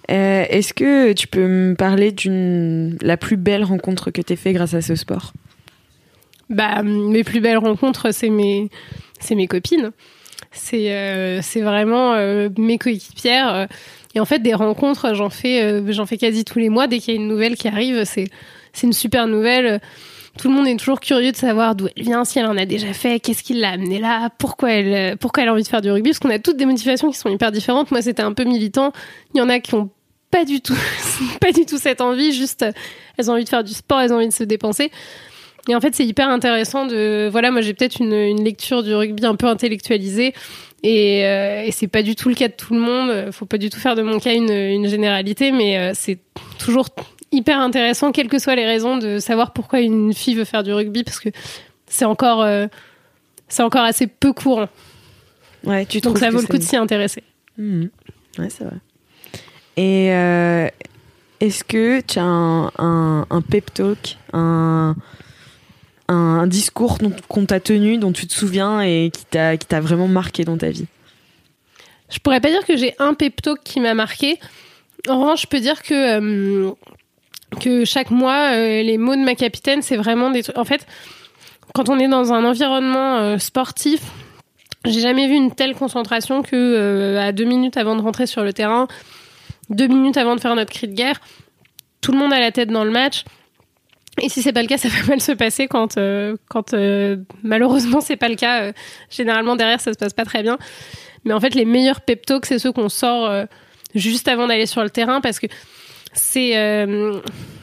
Est-ce 0.07 0.73
que 0.75 1.13
tu 1.13 1.27
peux 1.27 1.47
me 1.47 1.73
parler 1.73 2.11
d'une 2.11 2.95
la 3.01 3.17
plus 3.17 3.37
belle 3.37 3.63
rencontre 3.63 4.11
que 4.11 4.21
tu 4.21 4.33
as 4.33 4.35
fait 4.35 4.53
grâce 4.53 4.75
à 4.75 4.81
ce 4.81 4.95
sport? 4.95 5.33
Bah 6.49 6.83
mes 6.83 7.23
plus 7.23 7.41
belles 7.41 7.57
rencontres, 7.57 8.11
c'est 8.13 8.29
mes 8.29 8.69
c'est 9.25 9.35
mes 9.35 9.47
copines. 9.47 9.91
C'est 10.51 10.87
euh, 10.89 11.41
vraiment 11.55 12.13
euh, 12.13 12.49
mes 12.57 12.77
coéquipières. 12.77 13.53
Euh. 13.53 13.65
Et 14.13 14.19
en 14.19 14.25
fait, 14.25 14.39
des 14.39 14.53
rencontres, 14.53 15.13
j'en 15.13 15.29
fais, 15.29 15.81
fais 16.07 16.17
quasi 16.17 16.45
tous 16.45 16.59
les 16.59 16.69
mois. 16.69 16.87
Dès 16.87 16.99
qu'il 16.99 17.13
y 17.13 17.17
a 17.17 17.19
une 17.19 17.27
nouvelle 17.27 17.57
qui 17.57 17.67
arrive, 17.67 18.05
c'est 18.05 18.29
une 18.81 18.93
super 18.93 19.27
nouvelle. 19.27 19.81
Tout 20.39 20.47
le 20.49 20.53
monde 20.53 20.67
est 20.67 20.77
toujours 20.77 21.01
curieux 21.01 21.33
de 21.33 21.37
savoir 21.37 21.75
d'où 21.75 21.87
elle 21.95 22.03
vient, 22.03 22.23
si 22.23 22.39
elle 22.39 22.45
en 22.45 22.57
a 22.57 22.65
déjà 22.65 22.93
fait, 22.93 23.19
qu'est-ce 23.19 23.43
qui 23.43 23.53
l'a 23.53 23.71
amenée 23.71 23.99
là, 23.99 24.29
pourquoi 24.37 24.71
elle, 24.71 25.17
pourquoi 25.17 25.43
elle 25.43 25.49
a 25.49 25.53
envie 25.53 25.63
de 25.63 25.67
faire 25.67 25.81
du 25.81 25.91
rugby, 25.91 26.09
parce 26.11 26.19
qu'on 26.19 26.29
a 26.29 26.39
toutes 26.39 26.57
des 26.57 26.65
motivations 26.65 27.09
qui 27.09 27.17
sont 27.17 27.29
hyper 27.29 27.51
différentes. 27.51 27.91
Moi, 27.91 28.01
c'était 28.01 28.23
un 28.23 28.33
peu 28.33 28.43
militant. 28.45 28.93
Il 29.33 29.39
y 29.39 29.41
en 29.41 29.49
a 29.49 29.59
qui 29.59 29.75
ont 29.75 29.89
pas 30.31 30.45
du 30.45 30.61
tout, 30.61 30.77
pas 31.41 31.51
du 31.51 31.65
tout 31.65 31.77
cette 31.77 32.01
envie, 32.01 32.31
juste 32.31 32.65
elles 33.17 33.29
ont 33.29 33.33
envie 33.33 33.43
de 33.43 33.49
faire 33.49 33.63
du 33.63 33.73
sport, 33.73 33.99
elles 33.99 34.13
ont 34.13 34.17
envie 34.17 34.27
de 34.27 34.33
se 34.33 34.43
dépenser. 34.43 34.91
Et 35.67 35.75
en 35.75 35.81
fait, 35.81 35.95
c'est 35.95 36.05
hyper 36.05 36.29
intéressant 36.29 36.85
de. 36.85 37.27
Voilà, 37.31 37.51
moi 37.51 37.61
j'ai 37.61 37.73
peut-être 37.73 37.99
une, 37.99 38.13
une, 38.13 38.43
lecture 38.43 38.83
du 38.83 38.93
rugby 38.93 39.25
un 39.25 39.35
peu 39.35 39.47
intellectualisée. 39.47 40.33
Et, 40.83 41.25
euh, 41.25 41.63
et 41.63 41.71
c'est 41.71 41.87
pas 41.87 42.03
du 42.03 42.15
tout 42.15 42.29
le 42.29 42.35
cas 42.35 42.47
de 42.47 42.53
tout 42.53 42.73
le 42.73 42.79
monde. 42.79 43.31
Faut 43.31 43.45
pas 43.45 43.57
du 43.57 43.69
tout 43.69 43.79
faire 43.79 43.95
de 43.95 44.03
mon 44.03 44.19
cas 44.19 44.33
une, 44.33 44.51
une 44.51 44.87
généralité, 44.87 45.51
mais 45.51 45.77
euh, 45.77 45.91
c'est 45.95 46.19
toujours 46.59 46.89
hyper 47.31 47.59
intéressant, 47.59 48.11
quelles 48.11 48.27
que 48.27 48.37
soient 48.37 48.55
les 48.55 48.65
raisons, 48.65 48.97
de 48.97 49.19
savoir 49.19 49.51
pourquoi 49.51 49.79
une 49.79 50.13
fille 50.13 50.35
veut 50.35 50.45
faire 50.45 50.63
du 50.63 50.71
rugby, 50.71 51.03
parce 51.03 51.19
que 51.19 51.29
c'est 51.87 52.05
encore, 52.05 52.43
euh, 52.43 52.67
c'est 53.49 53.63
encore 53.63 53.83
assez 53.83 54.07
peu 54.07 54.31
courant. 54.31 54.69
Ouais, 55.63 55.85
tu 55.87 55.99
Donc 55.99 56.19
ça 56.19 56.29
vaut 56.29 56.41
le 56.41 56.47
coup 56.47 56.59
de 56.59 56.63
s'y 56.63 56.75
intéresser. 56.75 57.23
Mmh. 57.57 57.85
Ouais, 58.37 58.49
c'est 58.49 58.63
vrai. 58.63 58.77
Et 59.77 60.07
est-ce 61.41 61.63
que 61.63 61.99
tu 62.01 62.19
as 62.19 62.23
un, 62.23 62.67
un, 62.77 63.25
un 63.29 63.41
pep 63.41 63.73
talk, 63.73 64.17
un 64.31 64.95
un 66.07 66.47
discours 66.47 66.97
qu'on 67.27 67.45
t'a 67.45 67.59
tenu, 67.59 67.97
dont 67.97 68.11
tu 68.11 68.27
te 68.27 68.33
souviens 68.33 68.81
et 68.81 69.11
qui 69.11 69.25
t'a 69.25 69.79
vraiment 69.79 70.07
marqué 70.07 70.45
dans 70.45 70.57
ta 70.57 70.69
vie 70.69 70.85
Je 72.09 72.19
pourrais 72.19 72.41
pas 72.41 72.49
dire 72.49 72.65
que 72.65 72.77
j'ai 72.77 72.95
un 72.99 73.13
pep 73.13 73.41
qui 73.63 73.79
m'a 73.79 73.93
marqué. 73.93 74.39
En 75.07 75.19
revanche, 75.19 75.43
je 75.43 75.47
peux 75.47 75.59
dire 75.59 75.81
que 75.81 75.93
euh, 75.93 76.71
que 77.59 77.85
chaque 77.85 78.11
mois, 78.11 78.53
euh, 78.53 78.81
les 78.81 78.97
mots 78.97 79.15
de 79.15 79.23
ma 79.23 79.35
capitaine, 79.35 79.81
c'est 79.81 79.97
vraiment 79.97 80.29
des 80.29 80.43
trucs. 80.43 80.57
En 80.57 80.65
fait, 80.65 80.85
quand 81.73 81.89
on 81.89 81.99
est 81.99 82.07
dans 82.07 82.33
un 82.33 82.43
environnement 82.43 83.17
euh, 83.17 83.37
sportif, 83.37 84.01
j'ai 84.85 84.99
jamais 84.99 85.27
vu 85.27 85.35
une 85.35 85.53
telle 85.53 85.73
concentration 85.73 86.43
que 86.43 87.17
à 87.17 87.31
deux 87.31 87.45
minutes 87.45 87.77
avant 87.77 87.95
de 87.95 88.01
rentrer 88.01 88.27
sur 88.27 88.43
le 88.43 88.53
terrain, 88.53 88.87
deux 89.69 89.87
minutes 89.87 90.17
avant 90.17 90.35
de 90.35 90.41
faire 90.41 90.55
notre 90.55 90.71
cri 90.71 90.87
de 90.87 90.93
guerre, 90.93 91.19
tout 92.01 92.11
le 92.11 92.19
monde 92.19 92.33
a 92.33 92.39
la 92.39 92.51
tête 92.51 92.69
dans 92.69 92.83
le 92.83 92.91
match 92.91 93.23
et 94.21 94.29
si 94.29 94.41
c'est 94.41 94.53
pas 94.53 94.61
le 94.61 94.67
cas, 94.67 94.77
ça 94.77 94.87
va 94.87 95.03
mal 95.07 95.21
se 95.21 95.33
passer 95.33 95.67
quand, 95.67 95.97
euh, 95.97 96.35
quand 96.49 96.73
euh, 96.73 97.17
malheureusement 97.43 98.01
c'est 98.01 98.15
pas 98.15 98.29
le 98.29 98.35
cas. 98.35 98.63
Euh, 98.63 98.73
généralement 99.09 99.55
derrière 99.55 99.81
ça 99.81 99.91
se 99.93 99.97
passe 99.97 100.13
pas 100.13 100.25
très 100.25 100.41
bien. 100.41 100.57
Mais 101.25 101.33
en 101.33 101.39
fait, 101.39 101.55
les 101.55 101.65
meilleurs 101.65 102.01
pep 102.01 102.25
talks, 102.25 102.45
c'est 102.45 102.59
ceux 102.59 102.71
qu'on 102.71 102.89
sort 102.89 103.31
juste 103.95 104.27
avant 104.27 104.45
d'aller 104.45 104.67
sur 104.67 104.83
le 104.83 104.91
terrain 104.91 105.21
parce 105.21 105.39
que 105.39 105.47
c'est 106.13 106.51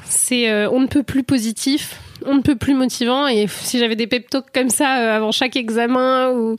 c'est 0.04 0.66
on 0.66 0.80
ne 0.80 0.88
peut 0.88 1.04
plus 1.04 1.22
positif, 1.22 2.00
on 2.26 2.34
ne 2.34 2.40
peut 2.40 2.56
plus 2.56 2.74
motivant. 2.74 3.28
Et 3.28 3.46
si 3.46 3.78
j'avais 3.78 3.94
des 3.94 4.08
pep 4.08 4.28
talks 4.28 4.50
comme 4.52 4.68
ça 4.68 4.88
avant 5.14 5.30
chaque 5.30 5.54
examen 5.54 6.32
ou 6.32 6.56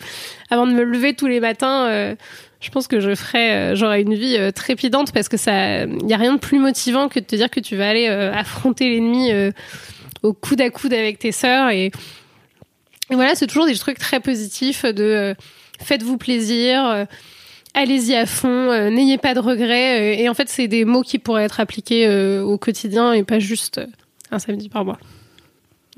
avant 0.49 0.65
de 0.65 0.71
me 0.71 0.83
lever 0.83 1.13
tous 1.13 1.27
les 1.27 1.41
matins 1.41 2.15
je 2.63 2.69
pense 2.71 2.87
que 2.87 2.99
je 2.99 3.13
ferais, 3.13 3.75
j'aurais 3.75 4.01
une 4.01 4.15
vie 4.15 4.37
trépidante 4.53 5.11
parce 5.11 5.29
que 5.29 5.37
ça, 5.37 5.83
il 5.83 6.07
y 6.07 6.13
a 6.13 6.17
rien 6.17 6.33
de 6.33 6.39
plus 6.39 6.59
motivant 6.59 7.09
que 7.09 7.19
de 7.19 7.25
te 7.25 7.35
dire 7.35 7.49
que 7.49 7.59
tu 7.59 7.75
vas 7.75 7.89
aller 7.89 8.07
affronter 8.07 8.89
l'ennemi 8.89 9.31
au 10.23 10.33
coude 10.33 10.61
à 10.61 10.69
coude 10.69 10.93
avec 10.93 11.19
tes 11.19 11.31
sœurs 11.31 11.69
et, 11.69 11.91
voilà, 13.11 13.35
c'est 13.35 13.47
toujours 13.47 13.65
des 13.65 13.75
trucs 13.75 13.99
très 13.99 14.19
positifs 14.19 14.85
de 14.85 15.03
euh, 15.03 15.33
faites-vous 15.79 16.17
plaisir, 16.17 16.85
euh, 16.87 17.05
allez-y 17.73 18.15
à 18.15 18.25
fond, 18.25 18.47
euh, 18.47 18.89
n'ayez 18.89 19.17
pas 19.17 19.33
de 19.33 19.39
regrets. 19.39 20.19
et 20.19 20.29
en 20.29 20.33
fait, 20.33 20.49
c'est 20.49 20.67
des 20.67 20.85
mots 20.85 21.03
qui 21.03 21.19
pourraient 21.19 21.43
être 21.43 21.59
appliqués 21.59 22.09
au 22.39 22.57
quotidien 22.57 23.13
et 23.13 23.23
pas 23.23 23.39
juste 23.39 23.81
un 24.31 24.39
samedi 24.39 24.69
par 24.69 24.85
mois. 24.85 24.97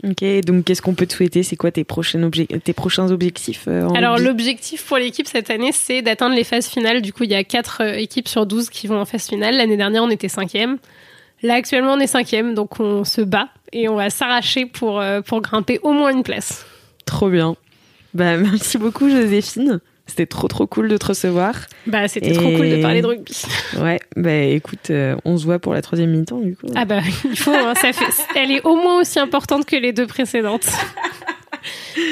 Ok, 0.03 0.23
donc 0.45 0.65
qu'est-ce 0.65 0.81
qu'on 0.81 0.93
peut 0.93 1.05
te 1.05 1.13
souhaiter? 1.13 1.41
C'est 1.41 1.55
quoi 1.55 1.71
tes, 1.71 1.83
prochains, 1.83 2.29
tes 2.29 2.73
prochains 2.73 3.11
objectifs 3.11 3.67
Alors 3.67 4.17
l'objectif 4.17 4.85
pour 4.85 4.97
l'équipe 4.97 5.27
cette 5.27 5.49
année, 5.49 5.71
c'est 5.71 6.01
d'atteindre 6.01 6.35
les 6.35 6.43
phases 6.43 6.67
finales. 6.67 7.01
Du 7.01 7.13
coup, 7.13 7.23
il 7.23 7.31
y 7.31 7.35
a 7.35 7.43
4 7.43 7.97
équipes 7.97 8.27
sur 8.27 8.45
12 8.45 8.69
qui 8.69 8.87
vont 8.87 8.99
en 8.99 9.05
phase 9.05 9.27
finale. 9.27 9.55
L'année 9.55 9.77
dernière, 9.77 10.03
on 10.03 10.09
était 10.09 10.27
cinquième. 10.27 10.77
Là, 11.43 11.55
actuellement, 11.55 11.93
on 11.93 11.99
est 11.99 12.07
cinquième, 12.07 12.55
donc 12.55 12.79
on 12.79 13.03
se 13.03 13.21
bat 13.21 13.49
et 13.71 13.87
on 13.87 13.95
va 13.95 14.09
s'arracher 14.09 14.65
pour, 14.65 14.99
euh, 14.99 15.21
pour 15.21 15.41
grimper 15.41 15.79
au 15.83 15.91
moins 15.91 16.11
une 16.11 16.23
place. 16.23 16.65
Trop 17.05 17.29
bien. 17.29 17.55
Bah, 18.13 18.37
merci 18.37 18.77
beaucoup, 18.77 19.09
Joséphine. 19.09 19.79
C'était 20.07 20.25
trop 20.25 20.47
trop 20.47 20.67
cool 20.67 20.87
de 20.87 20.97
te 20.97 21.07
recevoir. 21.07 21.55
Bah 21.87 22.07
c'était 22.07 22.33
trop 22.33 22.49
cool 22.51 22.69
de 22.69 22.81
parler 22.81 23.01
de 23.01 23.07
rugby. 23.07 23.43
Ouais, 23.79 23.99
bah 24.15 24.35
écoute, 24.35 24.91
euh, 24.91 25.15
on 25.25 25.37
se 25.37 25.45
voit 25.45 25.59
pour 25.59 25.73
la 25.73 25.81
troisième 25.81 26.11
mi-temps 26.11 26.39
du 26.39 26.55
coup. 26.55 26.67
Ah 26.75 26.85
bah 26.85 27.01
il 27.23 27.35
faut, 27.35 27.51
hein, 27.51 27.73
ça 27.75 27.91
fait, 27.91 28.23
elle 28.35 28.51
est 28.51 28.61
au 28.63 28.75
moins 28.75 29.01
aussi 29.01 29.19
importante 29.19 29.65
que 29.65 29.75
les 29.75 29.93
deux 29.93 30.07
précédentes. 30.07 30.67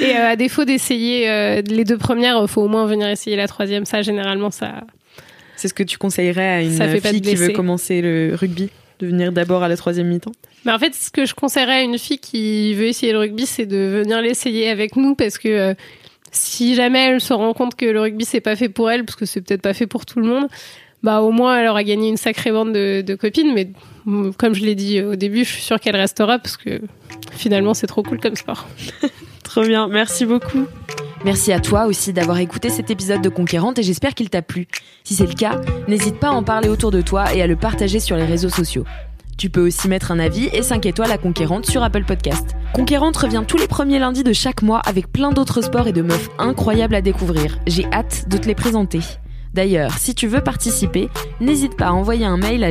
Et 0.02 0.16
euh, 0.16 0.30
à 0.30 0.36
défaut 0.36 0.66
d'essayer 0.66 1.62
les 1.62 1.84
deux 1.84 1.98
premières, 1.98 2.40
il 2.42 2.48
faut 2.48 2.64
au 2.64 2.68
moins 2.68 2.88
venir 2.88 3.08
essayer 3.08 3.36
la 3.36 3.48
troisième. 3.48 3.86
Ça 3.86 4.02
généralement 4.02 4.50
ça. 4.50 4.82
C'est 5.56 5.68
ce 5.68 5.74
que 5.74 5.84
tu 5.84 5.98
conseillerais 5.98 6.48
à 6.48 6.62
une 6.62 7.00
fille 7.00 7.22
qui 7.22 7.36
veut 7.36 7.50
commencer 7.50 8.02
le 8.02 8.36
rugby 8.36 8.70
de 9.00 9.08
venir 9.08 9.32
d'abord 9.32 9.64
à 9.64 9.68
la 9.68 9.78
troisième 9.78 10.08
mi-temps? 10.08 10.32
Mais 10.66 10.72
en 10.72 10.80
fait, 10.80 10.94
ce 10.96 11.12
que 11.12 11.26
je 11.26 11.34
conseillerais 11.34 11.74
à 11.74 11.82
une 11.82 11.98
fille 11.98 12.20
qui 12.20 12.74
veut 12.74 12.86
essayer 12.86 13.12
le 13.12 13.20
rugby, 13.20 13.46
c'est 13.46 13.66
de 13.66 14.02
venir 14.02 14.22
l'essayer 14.22 14.70
avec 14.70 14.96
nous 14.96 15.16
parce 15.16 15.38
que 15.38 15.50
euh, 15.50 15.74
si 16.34 16.76
jamais 16.76 17.08
elle 17.08 17.22
se 17.22 17.34
rend 17.34 17.54
compte 17.54 17.76
que 17.76 17.86
le 17.86 18.02
rugby 18.02 18.26
c'est 18.26 18.42
pas 18.42 18.56
fait 18.56 18.70
pour 18.70 18.92
elle, 18.92 19.06
parce 19.06 19.16
que 19.16 19.26
c'est 19.26 19.42
peut-être 19.42 19.62
pas 19.62 19.74
fait 19.74 19.88
pour 19.88 20.06
tout 20.06 20.20
le 20.20 20.26
monde, 20.26 20.48
bah 21.04 21.22
au 21.22 21.32
moins 21.32 21.60
elle 21.60 21.68
aura 21.68 21.84
gagné 21.84 22.10
une 22.10 22.18
sacrée 22.18 22.52
bande 22.52 22.74
de, 22.74 23.16
copines. 23.16 23.54
Mais 23.54 23.70
mm, 24.06 24.32
comme 24.32 24.54
je 24.54 24.66
l'ai 24.66 24.76
dit 24.76 25.02
au 25.02 25.16
début, 25.16 25.46
je 25.46 25.50
suis 25.52 25.62
sûre 25.62 25.80
qu'elle 25.80 25.96
restera 25.96 26.40
parce 26.40 26.58
que 26.58 26.82
finalement 27.32 27.74
c'est 27.74 27.88
trop 27.88 28.04
cool 28.04 28.20
comme 28.20 28.36
sport. 28.36 28.68
trop 29.44 29.62
bien, 29.64 29.88
merci 29.88 30.26
beaucoup. 30.26 30.66
Merci 31.24 31.54
à 31.54 31.60
toi 31.60 31.86
aussi 31.86 32.12
d'avoir 32.12 32.40
écouté 32.40 32.70
cet 32.70 32.92
épisode 32.92 33.22
de 33.22 33.30
Conquérante 33.30 33.80
et 33.80 33.84
j'espère 33.84 34.14
qu'il 34.14 34.30
t'a 34.30 34.42
plu. 34.42 34.68
Si 35.06 35.16
c'est 35.16 35.28
le 35.28 35.34
cas, 35.34 35.62
n'hésite 35.88 36.20
pas 36.20 36.28
à 36.28 36.32
en 36.32 36.44
parler 36.44 36.68
autour 36.68 36.92
de 36.92 37.02
toi 37.02 37.34
et 37.34 37.42
à 37.42 37.48
le 37.48 37.56
partager 37.56 38.02
sur 38.02 38.18
les 38.18 38.26
réseaux 38.26 38.50
sociaux. 38.50 38.84
Tu 39.38 39.50
peux 39.50 39.66
aussi 39.66 39.88
mettre 39.88 40.12
un 40.12 40.20
avis 40.20 40.50
et 40.54 40.62
5 40.62 40.86
étoiles 40.86 41.12
à 41.12 41.18
Conquérante 41.18 41.66
sur 41.66 41.82
Apple 41.82 42.04
Podcast. 42.04 42.56
Conquérante 42.74 43.18
revient 43.18 43.44
tous 43.48 43.58
les 43.58 43.68
premiers 43.68 44.00
lundis 44.00 44.24
de 44.24 44.34
chaque 44.34 44.64
mois 44.64 44.80
avec 44.80 45.12
plein 45.12 45.32
d'autres 45.32 45.62
sports 45.62 45.88
et 45.88 45.94
de 45.94 46.02
meufs 46.02 46.30
incroyables 46.40 46.96
à 46.96 47.02
découvrir. 47.02 47.60
J'ai 47.68 47.86
hâte 47.94 48.28
de 48.28 48.38
te 48.38 48.48
les 48.48 48.56
présenter. 48.56 49.00
D'ailleurs, 49.54 50.00
si 50.00 50.16
tu 50.16 50.26
veux 50.26 50.42
participer, 50.42 51.08
n'hésite 51.40 51.78
pas 51.78 51.90
à 51.90 51.92
envoyer 51.92 52.26
un 52.26 52.38
mail 52.38 52.64
à 52.64 52.70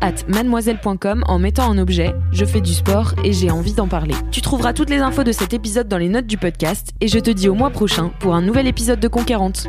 at 0.00 0.14
mademoiselle.com 0.26 1.22
en 1.24 1.38
mettant 1.38 1.68
en 1.68 1.78
objet 1.78 2.16
je 2.32 2.44
fais 2.44 2.60
du 2.60 2.74
sport 2.74 3.14
et 3.22 3.32
j'ai 3.32 3.52
envie 3.52 3.74
d'en 3.74 3.86
parler. 3.86 4.16
Tu 4.32 4.40
trouveras 4.40 4.72
toutes 4.72 4.90
les 4.90 4.98
infos 4.98 5.22
de 5.22 5.30
cet 5.30 5.54
épisode 5.54 5.86
dans 5.86 5.98
les 5.98 6.08
notes 6.08 6.26
du 6.26 6.36
podcast 6.36 6.90
et 7.00 7.06
je 7.06 7.20
te 7.20 7.30
dis 7.30 7.48
au 7.48 7.54
mois 7.54 7.70
prochain 7.70 8.10
pour 8.18 8.34
un 8.34 8.42
nouvel 8.42 8.66
épisode 8.66 8.98
de 8.98 9.06
Conquérante. 9.06 9.68